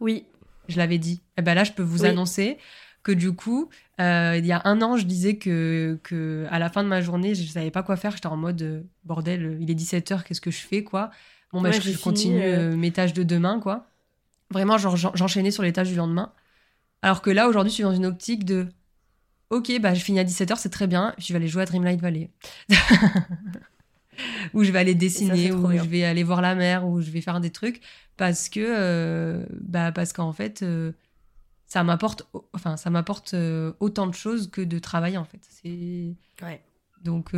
Oui. 0.00 0.24
Je 0.68 0.76
l'avais 0.76 0.98
dit. 0.98 1.12
Et 1.12 1.38
eh 1.38 1.42
ben 1.42 1.54
là, 1.54 1.64
je 1.64 1.72
peux 1.72 1.82
vous 1.82 2.04
annoncer 2.04 2.58
que 3.02 3.12
du 3.12 3.32
coup, 3.32 3.70
euh, 4.00 4.36
il 4.38 4.46
y 4.46 4.52
a 4.52 4.62
un 4.64 4.80
an, 4.82 4.96
je 4.96 5.04
disais 5.04 5.36
que, 5.36 5.98
que 6.02 6.46
à 6.50 6.58
la 6.58 6.70
fin 6.70 6.82
de 6.84 6.88
ma 6.88 7.00
journée, 7.00 7.34
je 7.34 7.44
savais 7.44 7.70
pas 7.70 7.82
quoi 7.82 7.96
faire. 7.96 8.12
J'étais 8.12 8.26
en 8.26 8.36
mode 8.36 8.62
euh, 8.62 8.82
bordel, 9.04 9.58
il 9.60 9.70
est 9.70 9.74
17h, 9.74 10.22
qu'est-ce 10.22 10.40
que 10.40 10.50
je 10.50 10.60
fais 10.60 10.84
quoi? 10.84 11.10
Bon, 11.52 11.60
bah, 11.60 11.70
je, 11.72 11.96
continue 11.98 12.42
euh, 12.42 12.76
mes 12.76 12.92
tâches 12.92 13.14
de 13.14 13.22
demain 13.22 13.58
quoi. 13.58 13.86
Vraiment, 14.50 14.78
genre, 14.78 14.96
j'enchaînais 14.96 15.50
sur 15.50 15.62
les 15.62 15.72
tâches 15.72 15.88
du 15.88 15.96
lendemain. 15.96 16.32
Alors 17.02 17.22
que 17.22 17.30
là, 17.30 17.48
aujourd'hui, 17.48 17.70
je 17.70 17.74
suis 17.74 17.82
dans 17.82 17.94
une 17.94 18.06
optique 18.06 18.44
de 18.44 18.68
ok, 19.50 19.80
bah, 19.80 19.94
je 19.94 20.00
finis 20.00 20.20
à 20.20 20.24
17h, 20.24 20.56
c'est 20.56 20.70
très 20.70 20.86
bien, 20.86 21.14
je 21.18 21.32
vais 21.32 21.36
aller 21.36 21.48
jouer 21.48 21.62
à 21.62 21.66
Dreamlight 21.66 22.00
Valley. 22.00 22.30
où 24.54 24.64
je 24.64 24.72
vais 24.72 24.78
aller 24.78 24.94
dessiner, 24.94 25.52
où 25.52 25.70
je 25.72 25.84
vais 25.84 26.04
aller 26.04 26.22
voir 26.22 26.40
la 26.40 26.54
mer, 26.54 26.86
où 26.86 27.00
je 27.00 27.10
vais 27.10 27.20
faire 27.20 27.40
des 27.40 27.50
trucs, 27.50 27.80
parce 28.16 28.48
que, 28.48 28.60
euh, 28.60 29.44
bah, 29.60 29.92
parce 29.92 30.12
qu'en 30.12 30.32
fait, 30.32 30.62
euh, 30.62 30.92
ça 31.68 31.84
m'apporte, 31.84 32.28
enfin, 32.52 32.76
ça 32.76 32.90
m'apporte 32.90 33.34
euh, 33.34 33.72
autant 33.78 34.06
de 34.06 34.14
choses 34.14 34.50
que 34.50 34.60
de 34.60 34.78
travailler 34.78 35.18
en 35.18 35.24
fait. 35.24 35.40
C'est, 35.48 36.14
ouais. 36.42 36.60
donc 37.02 37.30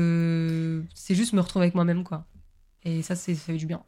c'est 0.95 1.15
juste 1.15 1.35
me 1.35 1.41
retrouver 1.41 1.65
avec 1.65 1.75
moi-même 1.75 2.05
quoi. 2.05 2.25
Et 2.85 3.03
ça, 3.03 3.15
c'est, 3.15 3.35
ça 3.35 3.53
fait 3.53 3.59
du 3.59 3.67
bien. 3.67 3.83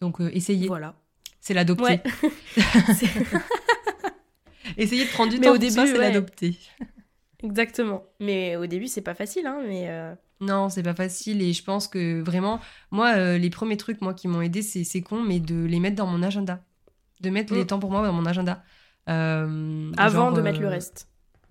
Donc 0.00 0.20
essayez. 0.20 0.68
Voilà. 0.68 0.94
C'est 1.40 1.54
l'adopter. 1.54 2.00
Essayez 4.76 5.04
de 5.04 5.10
prendre 5.10 5.32
du 5.32 5.40
temps. 5.40 5.52
au 5.52 5.58
début, 5.58 5.74
c'est 5.74 5.98
l'adopter. 5.98 6.58
Exactement. 7.42 8.04
Mais 8.20 8.56
au 8.56 8.66
début, 8.66 8.86
c'est 8.86 9.02
pas 9.02 9.14
facile, 9.14 9.46
hein, 9.46 9.62
mais. 9.66 10.14
Non, 10.40 10.68
c'est 10.68 10.82
pas 10.82 10.94
facile 10.94 11.42
et 11.42 11.52
je 11.52 11.62
pense 11.62 11.88
que 11.88 12.20
vraiment, 12.20 12.60
moi, 12.90 13.14
euh, 13.14 13.38
les 13.38 13.50
premiers 13.50 13.76
trucs 13.76 14.00
moi 14.00 14.14
qui 14.14 14.28
m'ont 14.28 14.42
aidé, 14.42 14.62
c'est 14.62 15.02
con, 15.02 15.22
mais 15.22 15.40
de 15.40 15.64
les 15.64 15.80
mettre 15.80 15.96
dans 15.96 16.06
mon 16.06 16.22
agenda, 16.22 16.62
de 17.20 17.30
mettre 17.30 17.54
les 17.54 17.62
mm. 17.62 17.66
temps 17.66 17.78
pour 17.78 17.90
moi 17.90 18.06
dans 18.06 18.12
mon 18.12 18.26
agenda. 18.26 18.62
Euh, 19.08 19.92
Avant 19.96 20.32
de 20.32 20.40
mettre 20.40 20.60
le 20.60 20.66
euh, 20.66 20.70
reste. 20.70 21.08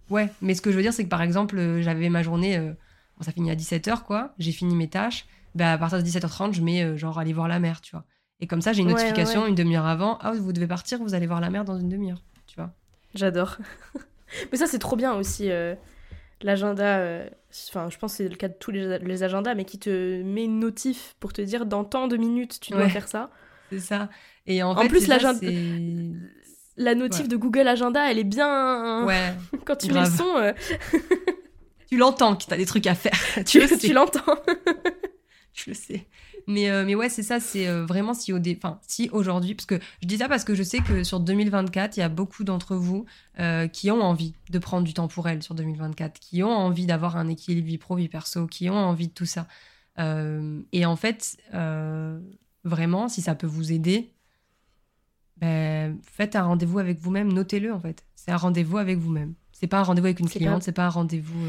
Ouais, 0.09 0.29
mais 0.41 0.53
ce 0.53 0.61
que 0.61 0.71
je 0.71 0.75
veux 0.75 0.81
dire, 0.81 0.93
c'est 0.93 1.03
que 1.03 1.09
par 1.09 1.21
exemple, 1.21 1.79
j'avais 1.81 2.09
ma 2.09 2.23
journée, 2.23 2.73
ça 3.21 3.31
finit 3.31 3.51
à 3.51 3.55
17h, 3.55 4.03
quoi, 4.03 4.33
j'ai 4.37 4.51
fini 4.51 4.75
mes 4.75 4.89
tâches, 4.89 5.25
bah, 5.55 5.73
à 5.73 5.77
partir 5.77 5.97
de 5.97 6.03
17h30, 6.03 6.53
je 6.53 6.61
mets 6.61 6.97
genre 6.97 7.19
aller 7.19 7.33
voir 7.33 7.47
la 7.47 7.59
mer, 7.59 7.81
tu 7.81 7.91
vois. 7.91 8.05
Et 8.39 8.47
comme 8.47 8.61
ça, 8.61 8.73
j'ai 8.73 8.81
une 8.81 8.89
notification 8.89 9.45
une 9.47 9.55
demi-heure 9.55 9.85
avant, 9.85 10.17
ah, 10.21 10.33
vous 10.33 10.51
devez 10.51 10.67
partir, 10.67 10.99
vous 10.99 11.13
allez 11.13 11.27
voir 11.27 11.39
la 11.39 11.49
mer 11.49 11.63
dans 11.63 11.79
une 11.79 11.89
demi-heure, 11.89 12.21
tu 12.47 12.55
vois. 12.55 12.71
J'adore. 13.15 13.57
mais 14.51 14.57
ça, 14.57 14.67
c'est 14.67 14.79
trop 14.79 14.95
bien 14.95 15.13
aussi 15.13 15.49
l'agenda, 16.43 16.99
euh, 16.99 17.27
enfin 17.69 17.89
je 17.89 17.97
pense 17.97 18.13
que 18.13 18.17
c'est 18.17 18.29
le 18.29 18.35
cas 18.35 18.49
de 18.49 18.53
tous 18.53 18.71
les, 18.71 19.23
agendas, 19.23 19.55
mais 19.55 19.65
qui 19.65 19.79
te 19.79 20.21
met 20.21 20.43
une 20.43 20.59
notif 20.59 21.15
pour 21.19 21.33
te 21.33 21.41
dire 21.41 21.65
dans 21.65 21.83
tant 21.83 22.07
de 22.07 22.17
minutes 22.17 22.59
tu 22.59 22.71
dois 22.71 22.89
faire 22.89 23.07
ça. 23.07 23.29
C'est 23.71 23.79
ça. 23.79 24.09
Et 24.45 24.61
en, 24.61 24.71
en 24.71 24.87
plus, 24.87 25.07
l'agenda. 25.07 25.39
La 26.77 26.95
notif 26.95 27.27
de 27.27 27.35
Google 27.35 27.67
Agenda, 27.67 28.09
elle 28.09 28.19
est 28.19 28.23
bien. 28.23 29.05
Ouais. 29.05 29.33
Quand 29.65 29.75
tu 29.75 29.91
mets 29.91 30.01
le 30.01 30.09
son. 30.09 30.37
Euh, 30.37 30.53
tu 31.89 31.97
l'entends 31.97 32.35
que 32.35 32.45
tu 32.45 32.53
as 32.53 32.57
des 32.57 32.65
trucs 32.65 32.87
à 32.87 32.95
faire. 32.95 33.17
tu, 33.45 33.61
tu 33.77 33.93
l'entends. 33.93 34.21
je 35.53 35.69
le 35.69 35.75
sais. 35.75 36.07
Mais, 36.47 36.69
euh, 36.69 36.83
mais 36.85 36.93
ouais, 36.93 37.07
c'est 37.07 37.23
ça, 37.23 37.39
c'est 37.39 37.69
euh, 37.69 37.85
vraiment 37.85 38.13
si, 38.13 38.33
au 38.33 38.39
enfin, 38.57 38.79
si 38.85 39.09
aujourd'hui, 39.13 39.55
parce 39.55 39.65
que 39.65 39.79
je 40.01 40.07
dis 40.07 40.17
ça 40.17 40.27
parce 40.27 40.43
que 40.43 40.55
je 40.55 40.63
sais 40.63 40.79
que 40.79 41.03
sur 41.03 41.21
2024, 41.21 41.95
il 41.95 42.01
y 42.01 42.03
a 42.03 42.09
beaucoup 42.09 42.43
d'entre 42.43 42.75
vous 42.75 43.05
qui 43.71 43.91
ont 43.91 44.01
envie 44.01 44.33
de 44.49 44.59
prendre 44.59 44.83
du 44.83 44.93
temps 44.93 45.07
pour 45.07 45.29
elles 45.29 45.41
sur 45.41 45.55
2024, 45.55 46.19
qui 46.19 46.43
ont 46.43 46.51
envie 46.51 46.85
d'avoir 46.85 47.15
un 47.17 47.29
équilibre 47.29 47.67
vie 47.67 47.77
pro, 47.77 47.95
vie 47.95 48.09
perso, 48.09 48.45
qui 48.47 48.69
ont 48.69 48.75
envie 48.75 49.07
de 49.07 49.13
tout 49.13 49.25
ça. 49.25 49.47
et 49.97 50.85
en 50.85 50.95
fait, 50.97 51.37
vraiment, 52.65 53.07
si 53.07 53.21
ça 53.21 53.35
peut 53.35 53.47
vous 53.47 53.71
aider, 53.71 54.12
ben, 55.43 55.97
faites 56.03 56.35
un 56.35 56.43
rendez-vous 56.43 56.79
avec 56.79 56.99
vous-même, 56.99 57.31
notez-le 57.31 57.73
en 57.73 57.79
fait. 57.79 58.03
C'est 58.15 58.31
un 58.31 58.37
rendez-vous 58.37 58.77
avec 58.77 58.97
vous-même. 58.97 59.33
C'est 59.51 59.67
pas 59.67 59.79
un 59.79 59.83
rendez-vous 59.83 60.07
avec 60.07 60.19
une 60.19 60.29
cliente, 60.29 60.63
c'est 60.63 60.71
pas 60.71 60.85
un 60.85 60.89
rendez-vous. 60.89 61.39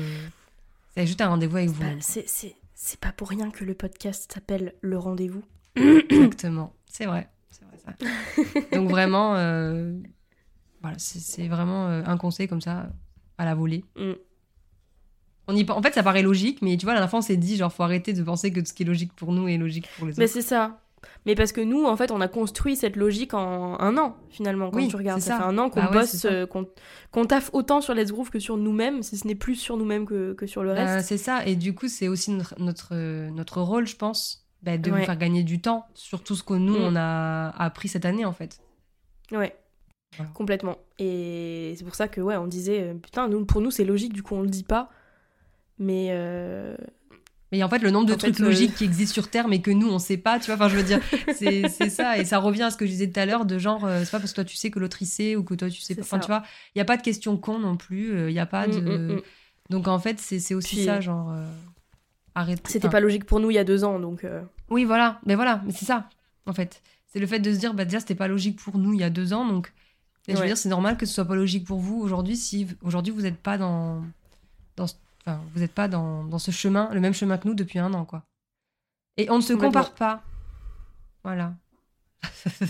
C'est 0.94 1.06
juste 1.06 1.20
un 1.20 1.28
rendez-vous 1.28 1.56
avec 1.56 1.70
vous. 1.70 1.84
C'est 2.00 2.56
c'est 2.74 3.00
pas 3.00 3.12
pour 3.12 3.28
rien 3.30 3.50
que 3.50 3.64
le 3.64 3.72
podcast 3.72 4.30
s'appelle 4.32 4.74
Le 4.80 4.98
Rendez-vous. 4.98 5.42
Exactement, 5.76 6.74
c'est 6.86 7.06
vrai. 7.06 7.30
vrai 7.62 7.78
ça. 7.78 8.76
Donc 8.76 8.90
vraiment, 8.90 9.36
euh, 9.36 9.96
voilà, 10.82 10.98
c'est 10.98 11.48
vraiment 11.48 11.88
euh, 11.88 12.02
un 12.04 12.18
conseil 12.18 12.46
comme 12.46 12.60
ça, 12.60 12.90
à 13.38 13.44
la 13.44 13.54
volée. 13.54 13.84
Mm. 13.96 14.12
On 15.46 15.56
y, 15.56 15.70
en 15.70 15.82
fait, 15.82 15.94
ça 15.94 16.02
paraît 16.02 16.22
logique, 16.22 16.62
mais 16.62 16.76
tu 16.76 16.84
vois, 16.84 16.94
à 16.94 17.00
la 17.00 17.08
fin, 17.08 17.18
on 17.18 17.22
s'est 17.22 17.36
dit, 17.36 17.56
genre, 17.56 17.72
faut 17.72 17.82
arrêter 17.82 18.12
de 18.12 18.22
penser 18.22 18.52
que 18.52 18.62
ce 18.64 18.72
qui 18.72 18.82
est 18.82 18.86
logique 18.86 19.14
pour 19.14 19.32
nous 19.32 19.48
est 19.48 19.56
logique 19.56 19.88
pour 19.96 20.06
les 20.06 20.12
autres. 20.12 20.20
Mais 20.20 20.26
c'est 20.26 20.42
ça. 20.42 20.80
Mais 21.26 21.34
parce 21.34 21.52
que 21.52 21.60
nous, 21.60 21.84
en 21.84 21.96
fait, 21.96 22.10
on 22.10 22.20
a 22.20 22.28
construit 22.28 22.76
cette 22.76 22.96
logique 22.96 23.34
en 23.34 23.78
un 23.80 23.96
an, 23.96 24.16
finalement, 24.30 24.70
quand 24.70 24.86
tu 24.86 24.96
regardes. 24.96 25.20
Ça. 25.20 25.38
fait 25.38 25.42
un 25.44 25.58
an 25.58 25.70
qu'on 25.70 25.84
bah 25.84 25.90
bosse, 25.92 26.24
euh, 26.24 26.46
qu'on 26.46 27.24
taffe 27.24 27.50
autant 27.52 27.80
sur 27.80 27.94
Let's 27.94 28.12
Groove 28.12 28.30
que 28.30 28.38
sur 28.38 28.56
nous-mêmes, 28.56 29.02
si 29.02 29.16
ce 29.16 29.26
n'est 29.26 29.34
plus 29.34 29.56
sur 29.56 29.76
nous-mêmes 29.76 30.06
que, 30.06 30.32
que, 30.34 30.46
sur 30.46 30.62
le 30.62 30.74
bah, 30.74 30.96
reste. 30.96 31.08
c'est 31.08 31.18
ça, 31.18 31.46
et 31.46 31.56
du 31.56 31.74
coup, 31.74 31.88
c'est 31.88 32.08
aussi 32.08 32.30
notre, 32.30 32.60
notre, 32.60 32.94
notre, 33.30 33.60
rôle, 33.62 33.86
je 33.86 33.96
pense, 33.96 34.46
bah, 34.62 34.78
de 34.78 34.90
faire 34.90 35.16
gagner 35.16 35.42
du 35.42 35.60
temps 35.60 35.86
sur 35.94 36.22
tout 36.22 36.34
ce 36.34 36.42
que 36.42 36.54
nous, 36.54 36.78
mm. 36.78 36.82
on 36.82 36.96
a 36.96 37.48
appris 37.50 37.88
cette 37.88 38.04
année, 38.04 38.24
en 38.24 38.32
fait. 38.32 38.60
Ouais. 39.32 39.56
Complètement. 40.34 40.78
Et 40.98 41.74
c'est 41.76 41.84
pour 41.84 41.94
ça 41.94 42.08
que, 42.08 42.20
ouais, 42.20 42.36
on 42.36 42.46
disait, 42.46 42.82
euh, 42.82 42.94
putain, 42.94 43.28
nous, 43.28 43.44
pour 43.44 43.60
nous, 43.60 43.70
c'est 43.70 43.84
logique, 43.84 44.12
du 44.12 44.22
coup, 44.22 44.34
on 44.34 44.42
le 44.42 44.48
dit 44.48 44.62
pas. 44.62 44.90
Mais, 45.78 46.08
euh, 46.10 46.76
mais 47.54 47.62
en 47.62 47.68
fait, 47.68 47.78
le 47.78 47.92
nombre 47.92 48.06
de 48.06 48.14
trucs 48.14 48.40
euh, 48.40 48.44
logiques 48.44 48.74
qui 48.74 48.84
existent 48.84 49.12
sur 49.12 49.28
Terre, 49.28 49.46
mais 49.46 49.60
que 49.60 49.70
nous, 49.70 49.88
on 49.88 50.00
sait 50.00 50.16
pas, 50.16 50.40
tu 50.40 50.46
vois. 50.46 50.56
Enfin, 50.56 50.68
je 50.68 50.76
veux 50.76 50.82
dire, 50.82 51.00
c'est 51.36 51.68
ça. 51.88 52.18
Et 52.18 52.24
ça 52.24 52.38
revient 52.38 52.64
à 52.64 52.70
ce 52.72 52.76
que 52.76 52.84
je 52.84 52.90
disais 52.90 53.08
tout 53.08 53.20
à 53.20 53.26
l'heure, 53.26 53.44
de 53.44 53.58
genre, 53.58 53.84
euh, 53.84 54.00
c'est 54.04 54.10
pas 54.10 54.18
parce 54.18 54.32
que 54.32 54.36
toi, 54.36 54.44
tu 54.44 54.56
sais 54.56 54.72
que 54.72 54.80
l'autre, 54.80 55.00
il 55.02 55.06
sait, 55.06 55.36
ou 55.36 55.44
que 55.44 55.54
toi, 55.54 55.70
tu 55.70 55.80
sais 55.80 55.94
pas. 55.94 56.02
Enfin, 56.02 56.18
tu 56.18 56.26
vois, 56.26 56.42
il 56.74 56.78
n'y 56.78 56.82
a 56.82 56.84
pas 56.84 56.96
de 56.96 57.02
question 57.02 57.36
con 57.36 57.60
non 57.60 57.76
plus. 57.76 58.08
Il 58.08 58.16
euh, 58.16 58.32
n'y 58.32 58.40
a 58.40 58.46
pas 58.46 58.66
mm, 58.66 58.70
de. 58.72 58.80
Mm, 58.80 59.12
mm. 59.12 59.22
Donc, 59.70 59.86
en 59.86 60.00
fait, 60.00 60.18
c'est 60.18 60.54
aussi 60.54 60.84
ça, 60.84 61.00
genre. 61.00 61.32
arrête. 62.34 62.66
C'était 62.66 62.88
pas 62.88 63.00
logique 63.00 63.24
pour 63.24 63.38
nous 63.38 63.52
il 63.52 63.54
y 63.54 63.58
a 63.58 63.64
deux 63.64 63.84
ans, 63.84 64.00
donc. 64.00 64.26
Oui, 64.68 64.84
voilà. 64.84 65.20
Mais 65.24 65.36
voilà, 65.36 65.62
mais 65.64 65.72
c'est 65.72 65.86
ça, 65.86 66.08
en 66.46 66.52
fait. 66.52 66.82
C'est 67.06 67.20
le 67.20 67.28
fait 67.28 67.38
de 67.38 67.52
se 67.52 67.58
dire, 67.58 67.72
bah, 67.74 67.84
déjà, 67.84 68.00
c'était 68.00 68.16
pas 68.16 68.26
logique 68.26 68.58
pour 68.58 68.78
nous 68.78 68.92
il 68.92 68.98
y 68.98 69.04
a 69.04 69.10
deux 69.10 69.32
ans, 69.32 69.46
donc. 69.46 69.72
je 70.26 70.34
veux 70.34 70.46
dire, 70.46 70.56
c'est 70.56 70.68
normal 70.68 70.96
que 70.96 71.06
ce 71.06 71.14
soit 71.14 71.24
pas 71.24 71.36
logique 71.36 71.64
pour 71.64 71.78
vous 71.78 72.00
aujourd'hui 72.00 72.36
si 72.36 72.66
aujourd'hui 72.82 73.12
vous 73.12 73.22
n'êtes 73.22 73.38
pas 73.38 73.58
dans, 73.58 74.02
dans 74.76 74.86
vous 75.26 75.60
n'êtes 75.60 75.72
pas 75.72 75.88
dans, 75.88 76.38
ce 76.38 76.50
chemin, 76.50 76.90
le 76.92 77.00
même 77.00 77.14
chemin 77.14 77.38
que 77.38 77.48
nous 77.48 77.54
depuis 77.54 77.78
un 77.78 77.92
an, 77.94 78.04
quoi. 78.04 78.24
Et 79.16 79.30
on 79.30 79.36
ne 79.36 79.42
se 79.42 79.52
compare 79.52 79.94
pas. 79.94 80.22
Voilà. 81.22 81.54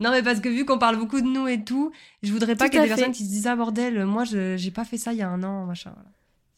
non, 0.00 0.10
mais 0.10 0.22
parce 0.22 0.40
que 0.40 0.48
vu 0.48 0.64
qu'on 0.64 0.78
parle 0.78 0.96
beaucoup 0.96 1.20
de 1.20 1.26
nous 1.26 1.48
et 1.48 1.64
tout, 1.64 1.92
je 2.22 2.32
voudrais 2.32 2.56
pas 2.56 2.68
qu'il 2.68 2.80
y 2.80 2.84
ait 2.84 2.88
des 2.88 2.94
personnes 2.94 3.12
qui 3.12 3.24
se 3.24 3.28
disent 3.28 3.46
Ah 3.46 3.56
bordel, 3.56 4.04
moi 4.04 4.24
je 4.24 4.56
j'ai 4.56 4.70
pas 4.70 4.84
fait 4.84 4.98
ça 4.98 5.12
il 5.12 5.18
y 5.18 5.22
a 5.22 5.28
un 5.28 5.42
an, 5.42 5.64
machin. 5.66 5.94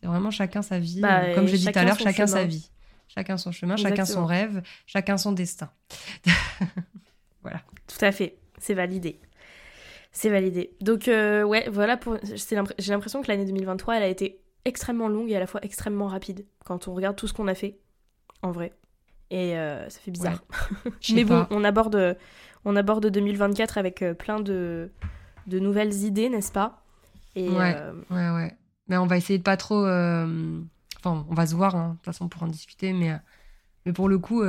C'est 0.00 0.06
vraiment 0.06 0.30
chacun 0.30 0.62
sa 0.62 0.78
vie. 0.78 1.00
Bah, 1.00 1.34
Comme 1.34 1.46
j'ai 1.46 1.58
dit 1.58 1.66
tout 1.66 1.78
à 1.78 1.84
l'heure, 1.84 1.98
chacun 1.98 2.26
sa 2.26 2.44
vie. 2.44 2.70
Chacun 3.08 3.36
son 3.36 3.52
chemin, 3.52 3.76
chacun 3.76 4.04
son 4.04 4.26
rêve, 4.26 4.62
chacun 4.86 5.16
son 5.16 5.32
destin. 5.32 5.70
voilà. 7.42 7.62
Tout 7.86 8.04
à 8.04 8.12
fait. 8.12 8.36
C'est 8.58 8.74
validé. 8.74 9.18
C'est 10.18 10.30
validé. 10.30 10.74
Donc, 10.80 11.06
euh, 11.06 11.44
ouais, 11.44 11.68
voilà, 11.70 11.96
pour... 11.96 12.16
j'ai 12.24 12.90
l'impression 12.90 13.22
que 13.22 13.28
l'année 13.28 13.44
2023, 13.44 13.98
elle 13.98 14.02
a 14.02 14.08
été 14.08 14.40
extrêmement 14.64 15.06
longue 15.06 15.30
et 15.30 15.36
à 15.36 15.38
la 15.38 15.46
fois 15.46 15.60
extrêmement 15.62 16.08
rapide 16.08 16.44
quand 16.64 16.88
on 16.88 16.94
regarde 16.94 17.14
tout 17.14 17.28
ce 17.28 17.32
qu'on 17.32 17.46
a 17.46 17.54
fait, 17.54 17.78
en 18.42 18.50
vrai. 18.50 18.72
Et 19.30 19.56
euh, 19.56 19.88
ça 19.88 20.00
fait 20.00 20.10
bizarre. 20.10 20.42
Mais 21.14 21.22
bon, 21.22 21.46
on 21.50 21.62
aborde, 21.62 22.18
on 22.64 22.74
aborde 22.74 23.06
2024 23.06 23.78
avec 23.78 24.02
euh, 24.02 24.12
plein 24.12 24.40
de, 24.40 24.90
de 25.46 25.60
nouvelles 25.60 25.94
idées, 26.02 26.28
n'est-ce 26.28 26.50
pas? 26.50 26.82
Et, 27.36 27.48
ouais, 27.48 27.76
ouais, 28.10 28.30
ouais. 28.30 28.56
Mais 28.88 28.96
on 28.96 29.06
va 29.06 29.18
essayer 29.18 29.38
de 29.38 29.44
pas 29.44 29.56
trop. 29.56 29.86
Enfin, 29.86 31.26
on 31.30 31.34
va 31.34 31.46
se 31.46 31.54
voir, 31.54 31.76
hein, 31.76 31.90
de 31.90 31.94
toute 31.94 32.06
façon, 32.06 32.28
pour 32.28 32.42
en 32.42 32.48
discuter. 32.48 32.92
Mais, 32.92 33.16
mais 33.86 33.92
pour 33.92 34.08
le 34.08 34.18
coup, 34.18 34.42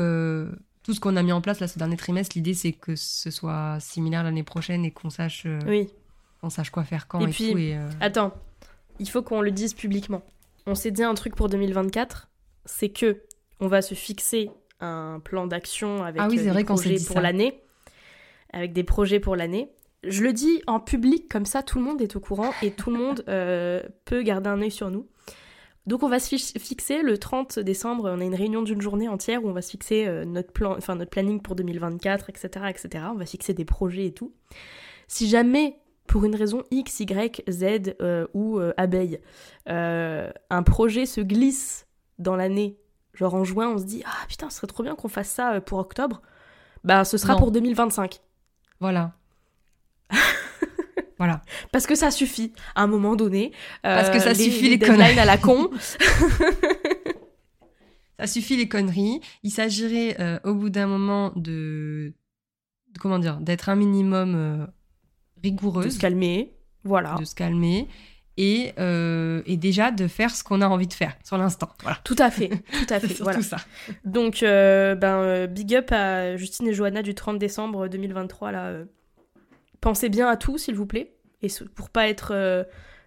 tout 0.84 0.94
ce 0.94 1.00
qu'on 1.00 1.16
a 1.16 1.24
mis 1.24 1.32
en 1.32 1.42
place 1.42 1.60
là 1.60 1.68
ce 1.68 1.78
dernier 1.78 1.98
trimestre, 1.98 2.36
l'idée 2.36 2.54
c'est 2.54 2.72
que 2.72 2.96
ce 2.96 3.32
soit 3.32 3.78
similaire 3.80 4.24
l'année 4.24 4.44
prochaine 4.44 4.86
et 4.86 4.92
qu'on 4.92 5.10
sache, 5.10 5.44
euh, 5.46 5.60
oui. 5.68 5.90
on 6.42 6.50
sache 6.50 6.70
quoi 6.70 6.84
faire 6.84 7.08
quand 7.08 7.20
et, 7.22 7.28
puis, 7.28 7.52
tout. 7.52 7.58
Et, 7.58 7.76
euh, 7.76 7.90
Attends, 8.00 8.34
il 9.00 9.10
faut 9.10 9.22
qu'on 9.22 9.42
le 9.42 9.52
dise 9.52 9.74
publiquement. 9.74 10.22
On 10.66 10.76
s'est 10.76 10.92
dit 10.92 11.04
un 11.04 11.14
truc 11.14 11.36
pour 11.36 11.50
2024, 11.50 12.30
c'est 12.66 12.90
que 12.90 13.22
on 13.60 13.68
va 13.68 13.82
se 13.82 13.94
fixer 13.94 14.52
un 14.80 15.20
plan 15.24 15.48
d'action 15.48 16.04
avec 16.04 16.22
ah 16.22 16.28
euh, 16.28 16.54
des 16.54 16.64
projets 16.64 16.98
pour 17.06 17.20
l'année, 17.20 17.62
avec 18.54 18.74
des 18.74 18.84
projets 18.84 19.20
pour 19.20 19.36
l'année. 19.36 19.70
Je 20.04 20.24
le 20.24 20.32
dis 20.32 20.62
en 20.66 20.80
public 20.80 21.28
comme 21.28 21.46
ça, 21.46 21.62
tout 21.62 21.78
le 21.78 21.84
monde 21.84 22.02
est 22.02 22.16
au 22.16 22.22
courant 22.22 22.52
et 22.62 22.72
tout 22.72 22.90
le 22.90 22.98
monde 22.98 23.24
peut 24.06 24.24
garder 24.24 24.50
un 24.50 24.62
œil 24.62 24.72
sur 24.72 24.90
nous. 24.90 25.06
Donc 25.86 26.04
on 26.04 26.10
va 26.10 26.20
se 26.20 26.36
fixer 26.36 27.02
le 27.02 27.18
30 27.18 27.60
décembre, 27.60 28.12
on 28.16 28.22
a 28.22 28.24
une 28.24 28.36
réunion 28.36 28.62
d'une 28.62 28.82
journée 28.82 29.08
entière 29.08 29.44
où 29.44 29.50
on 29.50 29.54
va 29.54 29.62
se 29.62 29.72
fixer 29.72 30.06
euh, 30.08 30.26
notre 30.26 30.52
plan, 30.52 30.76
enfin 30.78 30.96
notre 30.96 31.10
planning 31.10 31.42
pour 31.42 31.56
2024, 31.56 32.30
etc., 32.30 32.66
etc. 32.70 33.06
On 33.12 33.16
va 33.16 33.26
fixer 33.26 33.54
des 33.54 33.66
projets 33.66 34.06
et 34.06 34.12
tout. 34.12 34.34
Si 35.08 35.28
jamais 35.28 35.80
pour 36.06 36.26
une 36.26 36.36
raison 36.36 36.64
X, 36.72 37.00
Y, 37.00 37.44
Z 37.50 37.96
euh, 38.02 38.28
ou 38.34 38.60
euh, 38.60 38.74
abeille, 38.78 39.20
un 39.66 40.64
projet 40.64 41.06
se 41.06 41.22
glisse 41.22 41.88
dans 42.18 42.36
l'année, 42.36 42.78
genre 43.14 43.36
en 43.36 43.44
juin, 43.44 43.70
on 43.70 43.78
se 43.78 43.86
dit 43.86 44.04
ah 44.06 44.26
putain, 44.28 44.50
ce 44.50 44.58
serait 44.58 44.68
trop 44.68 44.84
bien 44.84 44.96
qu'on 44.96 45.08
fasse 45.08 45.30
ça 45.30 45.62
pour 45.62 45.80
octobre. 45.80 46.22
Bah 46.84 47.04
ce 47.04 47.18
sera 47.18 47.36
pour 47.36 47.52
2025. 47.52 48.22
Voilà. 48.80 49.14
Voilà. 51.20 51.42
Parce 51.72 51.86
que 51.86 51.96
ça 51.96 52.10
suffit 52.10 52.54
à 52.76 52.84
un 52.84 52.88
moment 52.88 53.16
donné. 53.16 53.52
Parce 53.84 54.10
que 54.10 54.20
ça 54.20 54.30
euh, 54.30 54.34
suffit 54.34 54.70
les, 54.70 54.80
conneries 54.80 55.20
à 55.20 55.26
la 55.26 55.38
con. 55.38 55.70
ça 58.20 58.26
suffit 58.26 58.58
les 58.58 58.68
conneries. 58.68 59.22
Il 59.44 59.52
s'agirait 59.52 60.16
euh, 60.20 60.40
au 60.44 60.56
bout 60.56 60.70
d'un 60.70 60.88
moment 60.88 61.32
de, 61.36 62.14
comment 63.00 63.20
dire, 63.20 63.40
d'être 63.42 63.70
un 63.70 63.76
minimum 63.76 64.36
euh, 64.36 64.66
rigoureuse. 65.44 65.86
De 65.86 65.90
se 65.92 66.00
calmer, 66.00 66.56
voilà. 66.84 67.16
De 67.20 67.26
se 67.26 67.36
calmer 67.36 67.88
et, 68.40 68.72
euh, 68.80 69.42
et 69.46 69.58
déjà 69.58 69.92
de 69.92 70.08
faire 70.08 70.34
ce 70.34 70.46
qu'on 70.46 70.62
a 70.62 70.68
envie 70.68 70.88
de 70.88 70.94
faire 70.94 71.14
sur 71.26 71.38
l'instant. 71.38 71.70
Voilà. 71.84 71.98
Tout 72.06 72.16
à 72.18 72.32
fait, 72.32 72.48
tout 72.72 72.94
à 72.94 73.00
fait. 73.02 73.22
Voilà. 73.22 73.42
ça. 73.42 73.58
Donc, 74.06 74.44
euh, 74.44 74.96
ben, 74.96 75.18
euh, 75.18 75.48
big 75.48 75.76
up 75.76 75.92
à 75.92 76.38
Justine 76.38 76.68
et 76.68 76.74
Johanna 76.74 77.04
du 77.04 77.14
30 77.14 77.38
décembre 77.38 77.90
2023. 77.90 78.54
Là, 78.54 78.66
euh. 78.68 78.86
Pensez 79.82 80.10
bien 80.10 80.28
à 80.28 80.38
tout, 80.38 80.58
s'il 80.58 80.76
vous 80.76 80.86
plaît. 80.86 81.14
Et 81.42 81.48
pour 81.76 81.90
pas 81.90 82.08
être 82.08 82.34
euh, 82.34 82.64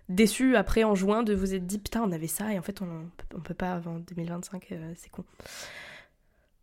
déçu 0.09 0.57
après 0.57 0.85
en 0.85 0.95
juin 0.95 1.23
de 1.23 1.35
vous 1.35 1.55
être 1.55 1.67
dit 1.67 1.79
putain, 1.79 2.03
on 2.03 2.13
avait 2.13 2.29
ça 2.29 2.53
et 2.53 2.59
en 2.59 2.63
fait, 2.63 2.81
on, 2.81 3.11
on 3.35 3.41
peut 3.41 3.55
pas 3.55 3.73
avant 3.73 3.99
2025, 3.99 4.73
euh, 4.73 4.93
c'est 4.97 5.11
con. 5.11 5.25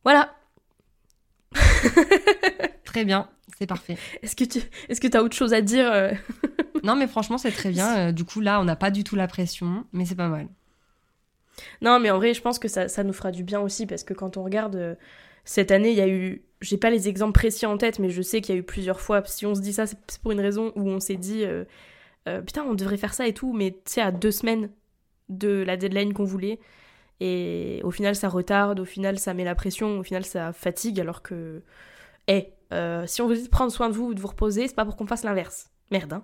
Voilà. 0.03 0.35
Très 2.83 3.05
bien, 3.05 3.29
c'est 3.57 3.67
parfait. 3.67 3.97
Est-ce 4.23 4.35
que 4.35 4.45
tu 4.45 4.59
est-ce 4.87 4.99
que 4.99 5.15
as 5.15 5.21
autre 5.21 5.35
chose 5.35 5.53
à 5.53 5.61
dire 5.61 5.91
euh? 5.91 6.11
Non, 6.83 6.95
mais 6.95 7.07
franchement, 7.07 7.37
c'est 7.37 7.51
très 7.51 7.71
bien. 7.71 8.13
Du 8.13 8.23
coup, 8.23 8.39
là, 8.39 8.61
on 8.61 8.63
n'a 8.63 8.77
pas 8.77 8.89
du 8.89 9.03
tout 9.03 9.17
la 9.17 9.27
pression, 9.27 9.85
mais 9.91 10.05
c'est 10.05 10.15
pas 10.15 10.29
mal. 10.29 10.47
Non, 11.81 11.99
mais 11.99 12.09
en 12.09 12.17
vrai, 12.17 12.33
je 12.33 12.41
pense 12.41 12.57
que 12.57 12.69
ça, 12.69 12.87
ça 12.87 13.03
nous 13.03 13.11
fera 13.11 13.31
du 13.31 13.43
bien 13.43 13.59
aussi 13.59 13.85
parce 13.85 14.05
que 14.05 14.13
quand 14.13 14.37
on 14.37 14.43
regarde 14.43 14.97
cette 15.43 15.71
année, 15.71 15.89
il 15.89 15.97
y 15.97 16.01
a 16.01 16.07
eu. 16.07 16.41
J'ai 16.61 16.77
pas 16.77 16.89
les 16.89 17.07
exemples 17.07 17.33
précis 17.33 17.65
en 17.65 17.77
tête, 17.77 17.99
mais 17.99 18.09
je 18.09 18.21
sais 18.21 18.41
qu'il 18.41 18.53
y 18.53 18.57
a 18.57 18.61
eu 18.61 18.63
plusieurs 18.63 18.99
fois. 18.99 19.23
Si 19.25 19.45
on 19.45 19.55
se 19.55 19.61
dit 19.61 19.71
ça, 19.73 19.85
c'est 19.87 20.21
pour 20.21 20.31
une 20.31 20.41
raison 20.41 20.73
où 20.75 20.89
on 20.89 20.99
s'est 20.99 21.15
dit 21.15 21.43
euh, 21.45 21.63
euh, 22.27 22.41
putain, 22.41 22.63
on 22.63 22.73
devrait 22.73 22.97
faire 22.97 23.13
ça 23.13 23.27
et 23.27 23.33
tout, 23.33 23.53
mais 23.53 23.71
tu 23.71 23.93
sais, 23.93 24.01
à 24.01 24.11
deux 24.11 24.31
semaines 24.31 24.69
de 25.29 25.63
la 25.65 25.77
deadline 25.77 26.13
qu'on 26.13 26.25
voulait. 26.25 26.59
Et 27.21 27.81
au 27.83 27.91
final, 27.91 28.15
ça 28.15 28.29
retarde, 28.29 28.79
au 28.79 28.85
final, 28.85 29.19
ça 29.19 29.33
met 29.33 29.43
la 29.43 29.55
pression, 29.55 29.99
au 29.99 30.03
final, 30.03 30.25
ça 30.25 30.53
fatigue, 30.53 30.99
alors 30.99 31.21
que. 31.21 31.61
Eh, 32.27 32.47
euh, 32.73 33.05
si 33.07 33.21
on 33.21 33.27
vous 33.27 33.33
dit 33.33 33.43
de 33.43 33.49
prendre 33.49 33.71
soin 33.71 33.89
de 33.89 33.93
vous 33.93 34.07
ou 34.07 34.13
de 34.13 34.19
vous 34.21 34.27
reposer, 34.27 34.67
c'est 34.67 34.75
pas 34.75 34.85
pour 34.85 34.95
qu'on 34.95 35.07
fasse 35.07 35.23
l'inverse. 35.23 35.69
Merde, 35.91 36.13
hein. 36.13 36.23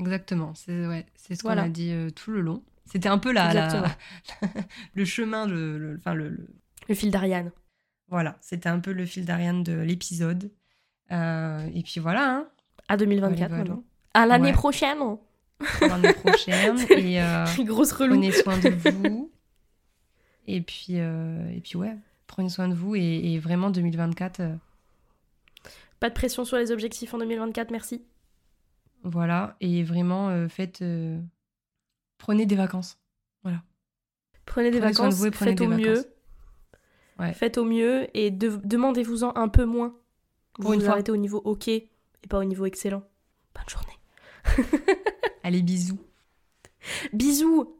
Exactement, 0.00 0.54
c'est 0.54 0.86
ouais, 0.86 1.06
ce 1.16 1.40
qu'on 1.42 1.50
a 1.50 1.68
dit 1.68 1.94
tout 2.16 2.30
le 2.32 2.40
long. 2.40 2.62
C'était 2.86 3.08
un 3.08 3.18
peu 3.18 3.32
la, 3.32 3.52
la- 3.54 3.96
le 4.94 5.04
chemin, 5.04 5.46
le, 5.46 5.78
le- 5.78 5.96
enfin 5.98 6.14
le, 6.14 6.28
le- 6.30 6.48
Le 6.88 6.94
fil 6.94 7.10
d'Ariane. 7.10 7.50
Voilà, 8.08 8.36
c'était 8.40 8.68
un 8.68 8.80
peu 8.80 8.92
le 8.92 9.06
fil 9.06 9.24
d'Ariane 9.24 9.62
de 9.62 9.72
l'épisode. 9.74 10.50
Euh, 11.12 11.68
et 11.74 11.82
puis 11.82 12.00
voilà, 12.00 12.30
hein, 12.36 12.48
À 12.88 12.96
2024 12.96 13.48
Voilà, 13.50 13.64
voilà. 13.64 13.80
À 14.14 14.26
l'année 14.26 14.48
Ouais. 14.48 14.52
prochaine. 14.52 14.98
pour 14.98 15.18
l'année 15.88 16.12
prochaine. 16.12 16.78
et 16.90 17.22
euh, 17.22 17.44
Grosse 17.60 17.92
relou. 17.92 18.14
prenez 18.14 18.32
soin 18.32 18.58
de 18.58 18.68
vous. 18.70 19.30
Et 20.46 20.60
puis, 20.60 20.98
euh, 21.00 21.48
et 21.50 21.60
puis 21.60 21.76
ouais, 21.76 21.96
prenez 22.26 22.48
soin 22.48 22.68
de 22.68 22.74
vous. 22.74 22.94
Et, 22.96 23.32
et 23.34 23.38
vraiment 23.38 23.70
2024, 23.70 24.40
euh, 24.40 24.54
Pas 26.00 26.10
de 26.10 26.14
pression 26.14 26.44
sur 26.44 26.56
les 26.58 26.70
objectifs 26.70 27.14
en 27.14 27.18
2024, 27.18 27.70
merci. 27.70 28.04
voilà. 29.02 29.56
Et 29.60 29.82
vraiment, 29.82 30.48
faites, 30.48 30.82
prenez 32.18 32.46
des 32.46 32.56
vacances. 32.56 32.98
Prenez 34.46 34.70
des 34.70 34.78
Prenez 34.78 34.92
soin 34.92 35.06
de 35.08 35.10
vacances, 35.10 35.14
vous 35.20 35.26
et 35.26 35.30
prenez 35.30 35.50
faites 35.52 35.58
des 35.58 35.66
au 35.66 35.70
vacances. 35.70 35.86
mieux. 35.86 36.13
Ouais. 37.18 37.32
Faites 37.32 37.58
au 37.58 37.64
mieux 37.64 38.06
et 38.16 38.30
de- 38.30 38.60
demandez-vous-en 38.64 39.32
un 39.36 39.48
peu 39.48 39.64
moins. 39.64 39.94
Vous 40.58 40.62
Pour 40.62 40.72
une 40.72 40.80
vous 40.80 40.86
fois. 40.86 40.94
arrêtez 40.94 41.12
au 41.12 41.16
niveau 41.16 41.40
OK 41.44 41.68
et 41.68 41.88
pas 42.28 42.38
au 42.38 42.44
niveau 42.44 42.66
excellent. 42.66 43.02
Bonne 43.54 43.68
journée. 43.68 44.82
Allez, 45.42 45.62
bisous. 45.62 45.98
Bisous 47.12 47.74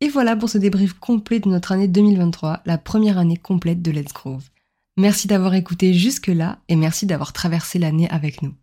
Et 0.00 0.08
voilà 0.08 0.36
pour 0.36 0.48
ce 0.48 0.58
débrief 0.58 0.94
complet 0.94 1.40
de 1.40 1.48
notre 1.48 1.72
année 1.72 1.88
2023, 1.88 2.60
la 2.66 2.78
première 2.78 3.18
année 3.18 3.36
complète 3.36 3.82
de 3.82 3.90
Let's 3.90 4.12
Grove. 4.12 4.48
Merci 4.96 5.28
d'avoir 5.28 5.54
écouté 5.54 5.94
jusque-là 5.94 6.58
et 6.68 6.76
merci 6.76 7.06
d'avoir 7.06 7.32
traversé 7.32 7.78
l'année 7.78 8.08
avec 8.10 8.42
nous. 8.42 8.54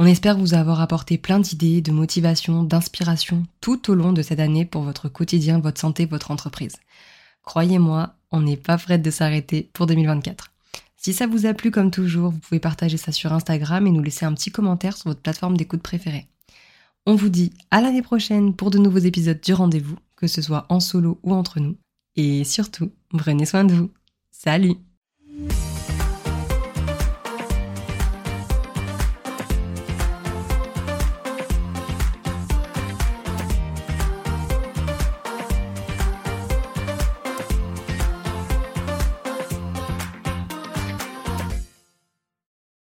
On 0.00 0.06
espère 0.06 0.36
vous 0.38 0.54
avoir 0.54 0.80
apporté 0.80 1.18
plein 1.18 1.38
d'idées, 1.38 1.80
de 1.80 1.92
motivation, 1.92 2.64
d'inspiration 2.64 3.44
tout 3.60 3.90
au 3.90 3.94
long 3.94 4.12
de 4.12 4.22
cette 4.22 4.40
année 4.40 4.64
pour 4.64 4.82
votre 4.82 5.08
quotidien, 5.08 5.60
votre 5.60 5.80
santé, 5.80 6.04
votre 6.06 6.30
entreprise. 6.32 6.76
Croyez-moi, 7.44 8.14
on 8.30 8.40
n'est 8.40 8.56
pas 8.56 8.78
prête 8.78 9.02
de 9.02 9.10
s'arrêter 9.10 9.70
pour 9.72 9.86
2024. 9.86 10.50
Si 10.96 11.12
ça 11.12 11.26
vous 11.26 11.44
a 11.44 11.52
plu 11.52 11.70
comme 11.70 11.90
toujours, 11.90 12.30
vous 12.30 12.38
pouvez 12.38 12.60
partager 12.60 12.96
ça 12.96 13.12
sur 13.12 13.32
Instagram 13.32 13.86
et 13.86 13.90
nous 13.90 14.02
laisser 14.02 14.24
un 14.24 14.32
petit 14.32 14.50
commentaire 14.50 14.96
sur 14.96 15.10
votre 15.10 15.20
plateforme 15.20 15.56
d'écoute 15.56 15.82
préférée. 15.82 16.26
On 17.06 17.14
vous 17.14 17.28
dit 17.28 17.52
à 17.70 17.82
l'année 17.82 18.00
prochaine 18.00 18.54
pour 18.54 18.70
de 18.70 18.78
nouveaux 18.78 18.98
épisodes 18.98 19.40
du 19.40 19.52
rendez-vous, 19.52 19.98
que 20.16 20.26
ce 20.26 20.40
soit 20.40 20.64
en 20.70 20.80
solo 20.80 21.20
ou 21.22 21.34
entre 21.34 21.60
nous. 21.60 21.76
Et 22.16 22.44
surtout, 22.44 22.90
prenez 23.10 23.44
soin 23.44 23.64
de 23.64 23.74
vous. 23.74 23.90
Salut 24.30 24.76